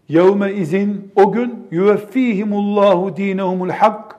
Yevme 0.09 0.53
izin 0.53 1.11
o 1.15 1.31
gün 1.31 1.67
yuveffihimullahu 1.71 3.17
dinehumul 3.17 3.69
hak 3.69 4.15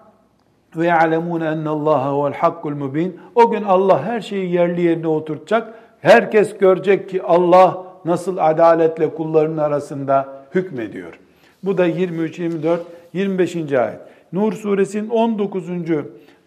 ve 0.76 0.86
ya'lemun 0.86 1.40
ennallaha 1.40 2.12
huvel 2.12 2.34
hakkul 2.34 2.74
mubin. 2.74 3.20
O 3.34 3.50
gün 3.50 3.62
Allah 3.62 4.02
her 4.02 4.20
şeyi 4.20 4.52
yerli 4.52 4.80
yerine 4.82 5.06
oturtacak. 5.06 5.74
Herkes 6.00 6.58
görecek 6.58 7.08
ki 7.08 7.22
Allah 7.22 7.86
nasıl 8.04 8.36
adaletle 8.36 9.14
kullarının 9.14 9.56
arasında 9.56 10.28
hükmediyor. 10.54 11.20
Bu 11.62 11.78
da 11.78 11.86
23, 11.86 12.38
24, 12.38 12.82
25. 13.12 13.56
ayet. 13.72 14.00
Nur 14.32 14.52
suresinin 14.52 15.08
19. 15.08 15.64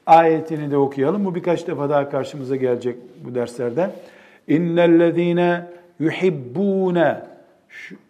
ayetini 0.06 0.72
de 0.72 0.78
okuyalım. 0.78 1.26
Bu 1.26 1.36
birkaç 1.36 1.68
defa 1.68 1.90
daha 1.90 2.10
karşımıza 2.10 2.56
gelecek 2.56 2.96
bu 3.26 3.36
derslerde. 3.36 3.90
İnnellezîne 4.48 5.66
yuhibbûne 6.00 7.22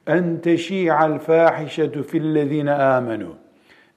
en 0.07 0.37
teşî'al 0.37 1.19
fâhişetu 1.19 2.03
fillezîne 2.03 2.69
âmenû. 2.69 3.27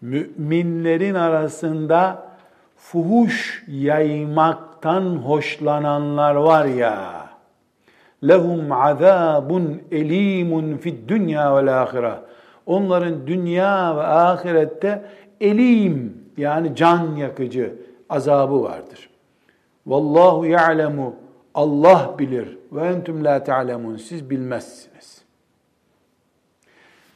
Müminlerin 0.01 1.15
arasında 1.15 2.27
fuhuş 2.77 3.65
yaymaktan 3.69 5.03
hoşlananlar 5.03 6.35
var 6.35 6.65
ya, 6.65 7.27
lehum 8.29 8.73
azabun 8.73 9.83
elimun 9.93 10.77
fid 10.77 11.09
dünya 11.09 11.57
vel 11.57 11.83
ahire 11.83 12.13
onların 12.67 13.27
dünya 13.27 13.97
ve 13.97 14.03
ahirette 14.03 15.05
elim 15.41 16.25
yani 16.37 16.77
can 16.77 17.17
yakıcı 17.17 17.75
azabı 18.09 18.63
vardır. 18.63 19.11
Vallahu 19.87 20.47
ya'lemu 20.47 21.17
Allah 21.55 22.15
bilir 22.19 22.59
ve 22.73 22.87
entüm 22.87 23.25
la 23.25 23.45
ta'lemun 23.45 23.97
siz 23.97 24.31
bilmezsiniz. 24.31 25.23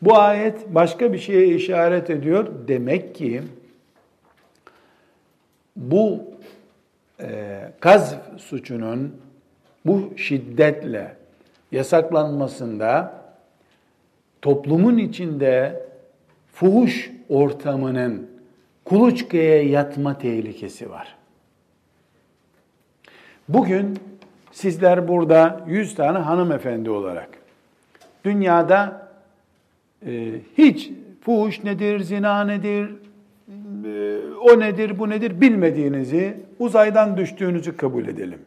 Bu 0.03 0.18
ayet 0.18 0.74
başka 0.74 1.12
bir 1.12 1.18
şeye 1.18 1.46
işaret 1.46 2.11
ediyor. 2.11 2.46
Demek 2.68 3.14
ki 3.14 3.42
bu 5.76 6.24
e, 7.20 7.59
gazf 7.80 8.16
suçunun 8.38 9.16
bu 9.86 10.12
şiddetle 10.16 11.16
yasaklanmasında 11.72 13.19
toplumun 14.43 14.99
içinde 14.99 15.82
fuhuş 16.53 17.11
ortamının 17.28 18.30
kuluçkaya 18.84 19.62
yatma 19.62 20.18
tehlikesi 20.18 20.91
var. 20.91 21.16
Bugün 23.49 23.99
sizler 24.53 25.09
burada 25.09 25.61
100 25.68 25.95
tane 25.95 26.18
hanımefendi 26.18 26.91
olarak 26.91 27.28
dünyada 28.24 29.09
e, 30.07 30.32
hiç 30.59 30.91
fuhuş 31.20 31.64
nedir, 31.64 32.01
zina 32.01 32.45
nedir, 32.45 32.91
e, 33.84 34.18
o 34.41 34.61
nedir, 34.61 34.99
bu 34.99 35.11
nedir 35.11 35.41
bilmediğinizi, 35.41 36.41
uzaydan 36.59 37.16
düştüğünüzü 37.16 37.76
kabul 37.76 38.07
edelim. 38.07 38.38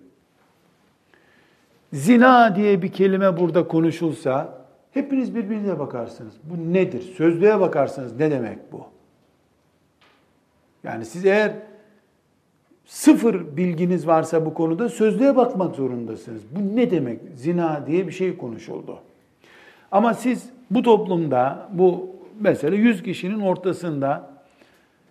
Zina 1.93 2.55
diye 2.55 2.81
bir 2.81 2.91
kelime 2.91 3.37
burada 3.37 3.67
konuşulsa 3.67 4.62
Hepiniz 4.93 5.35
birbirinize 5.35 5.79
bakarsınız. 5.79 6.33
Bu 6.43 6.73
nedir? 6.73 7.01
Sözlüğe 7.01 7.59
bakarsınız. 7.59 8.19
Ne 8.19 8.31
demek 8.31 8.71
bu? 8.71 8.85
Yani 10.83 11.05
siz 11.05 11.25
eğer 11.25 11.53
sıfır 12.85 13.57
bilginiz 13.57 14.07
varsa 14.07 14.45
bu 14.45 14.53
konuda 14.53 14.89
sözlüğe 14.89 15.35
bakmak 15.35 15.75
zorundasınız. 15.75 16.41
Bu 16.51 16.75
ne 16.75 16.91
demek? 16.91 17.19
Zina 17.35 17.83
diye 17.87 18.07
bir 18.07 18.11
şey 18.11 18.37
konuşuldu. 18.37 18.97
Ama 19.91 20.13
siz 20.13 20.49
bu 20.71 20.81
toplumda, 20.81 21.69
bu 21.73 22.15
mesela 22.39 22.75
100 22.75 23.03
kişinin 23.03 23.39
ortasında 23.39 24.29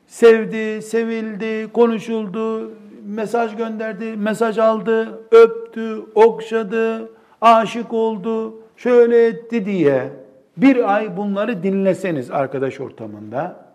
sevdi, 0.06 0.82
sevildi, 0.82 1.72
konuşuldu, 1.72 2.72
mesaj 3.06 3.56
gönderdi, 3.56 4.16
mesaj 4.16 4.58
aldı, 4.58 5.20
öptü, 5.30 6.02
okşadı, 6.14 7.10
aşık 7.40 7.92
oldu, 7.92 8.61
şöyle 8.82 9.26
etti 9.26 9.66
diye 9.66 10.08
bir 10.56 10.94
ay 10.94 11.16
bunları 11.16 11.62
dinleseniz 11.62 12.30
arkadaş 12.30 12.80
ortamında, 12.80 13.66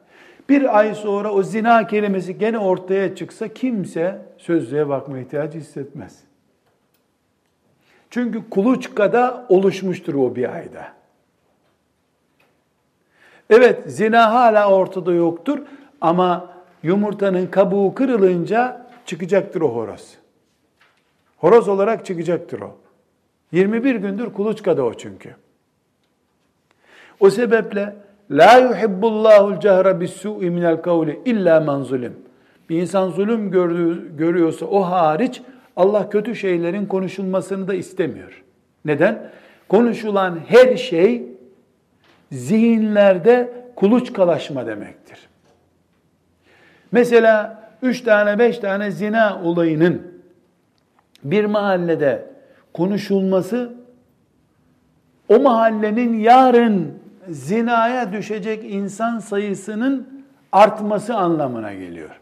bir 0.50 0.78
ay 0.78 0.96
sonra 0.96 1.32
o 1.32 1.44
zina 1.44 1.88
kelimesi 1.88 2.38
gene 2.38 2.60
ortaya 2.60 3.16
çıksa 3.16 3.48
kimse 3.48 4.22
sözlüğe 4.38 4.90
bakma 4.90 5.20
ihtiyacı 5.20 5.60
hissetmez. 5.60 6.20
Çünkü 8.10 8.50
kuluçkada 8.50 9.46
oluşmuştur 9.50 10.14
o 10.14 10.36
bir 10.36 10.56
ayda. 10.56 10.88
Evet 13.50 13.84
zina 13.86 14.34
hala 14.34 14.72
ortada 14.72 15.14
yoktur 15.14 15.60
ama 16.02 16.54
yumurtanın 16.84 17.48
kabuğu 17.48 17.94
kırılınca 17.94 18.88
çıkacaktır 19.06 19.62
o 19.62 19.70
horoz. 19.70 20.16
Horoz 21.38 21.68
olarak 21.68 22.06
çıkacaktır 22.06 22.62
o. 22.62 22.87
21 23.52 23.96
gündür 23.96 24.34
kuluçkada 24.34 24.84
o 24.84 24.94
çünkü. 24.94 25.36
O 27.20 27.30
sebeple 27.30 27.96
la 28.32 28.58
yuhibbullahul 28.58 29.60
cehre 29.60 30.00
bis-su'i 30.00 30.50
minel 30.50 30.82
kavli 30.82 31.20
illa 31.26 31.60
men 31.60 31.82
zulim. 31.82 32.16
Bir 32.70 32.82
insan 32.82 33.10
zulüm 33.10 33.52
görüyorsa 34.18 34.66
o 34.66 34.82
hariç 34.82 35.42
Allah 35.76 36.10
kötü 36.10 36.36
şeylerin 36.36 36.86
konuşulmasını 36.86 37.68
da 37.68 37.74
istemiyor. 37.74 38.44
Neden? 38.86 39.30
Konuşulan 39.70 40.40
her 40.48 40.78
şey 40.78 41.24
zihinlerde 42.32 43.54
kuluçkalaşma 43.76 44.68
demektir. 44.68 45.30
Mesela 46.92 47.64
üç 47.82 48.02
tane 48.02 48.40
beş 48.40 48.58
tane 48.58 48.92
zina 48.92 49.42
olayının 49.44 50.02
bir 51.24 51.46
mahallede 51.46 52.26
konuşulması 52.78 53.74
o 55.30 55.40
mahallenin 55.40 56.14
yarın 56.14 57.00
zinaya 57.30 58.14
düşecek 58.14 58.64
insan 58.74 59.20
sayısının 59.20 60.24
artması 60.52 61.16
anlamına 61.16 61.74
geliyor. 61.74 62.20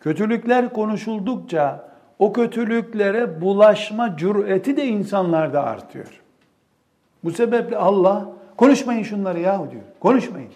Kötülükler 0.00 0.72
konuşuldukça 0.72 1.88
o 2.18 2.32
kötülüklere 2.32 3.40
bulaşma 3.40 4.16
cüreti 4.16 4.76
de 4.76 4.86
insanlarda 4.86 5.62
artıyor. 5.62 6.20
Bu 7.24 7.30
sebeple 7.30 7.76
Allah 7.76 8.28
konuşmayın 8.56 9.02
şunları 9.02 9.40
yahu 9.40 9.70
diyor. 9.70 9.82
Konuşmayın. 10.00 10.50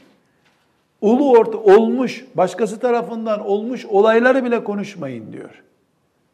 Ulu 1.01 1.31
orta 1.31 1.59
olmuş, 1.59 2.25
başkası 2.35 2.81
tarafından 2.81 3.47
olmuş 3.47 3.87
olayları 3.87 4.45
bile 4.45 4.65
konuşmayın 4.65 5.33
diyor. 5.33 5.63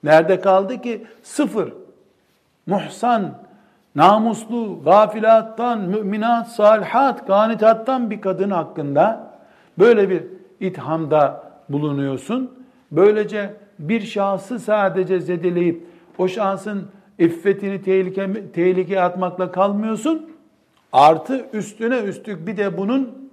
Nerede 0.05 0.40
kaldı 0.40 0.80
ki? 0.82 1.07
Sıfır. 1.22 1.72
Muhsan, 2.66 3.34
namuslu, 3.94 4.80
gafilattan, 4.84 5.80
müminat, 5.80 6.49
salihat, 6.49 7.26
ganitattan 7.26 8.11
bir 8.11 8.20
kadın 8.20 8.51
hakkında 8.51 9.30
böyle 9.78 10.11
bir 10.11 10.22
ithamda 10.61 11.42
bulunuyorsun. 11.68 12.51
Böylece 12.92 13.55
bir 13.78 14.01
şahsı 14.01 14.59
sadece 14.59 15.20
zedeleyip 15.20 15.86
o 16.18 16.28
şahsın 16.28 16.88
iffetini 17.18 17.82
tehlike, 17.82 18.53
tehlikeye 18.53 19.01
atmakla 19.01 19.53
kalmıyorsun. 19.53 20.30
Artı 20.92 21.46
üstüne 21.53 21.99
üstlük 21.99 22.46
bir 22.46 22.57
de 22.57 22.78
bunun 22.78 23.30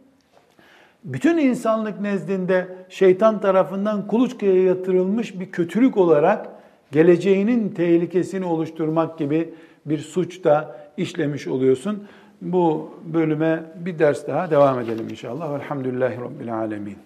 bütün 1.03 1.37
insanlık 1.37 2.01
nezdinde 2.01 2.67
şeytan 2.89 3.41
tarafından 3.41 4.07
kuluçkaya 4.07 4.63
yatırılmış 4.63 5.39
bir 5.39 5.51
kötülük 5.51 5.97
olarak 5.97 6.47
geleceğinin 6.91 7.69
tehlikesini 7.69 8.45
oluşturmak 8.45 9.17
gibi 9.17 9.53
bir 9.85 9.97
suç 9.97 10.43
da 10.43 10.77
işlemiş 10.97 11.47
oluyorsun. 11.47 12.07
Bu 12.41 12.91
bölüme 13.05 13.63
bir 13.75 13.99
ders 13.99 14.27
daha 14.27 14.51
devam 14.51 14.79
edelim 14.79 15.09
inşallah. 15.09 15.59
Elhamdülillahi 15.59 16.17
Rabbil 16.17 16.53
Alemin. 16.53 16.97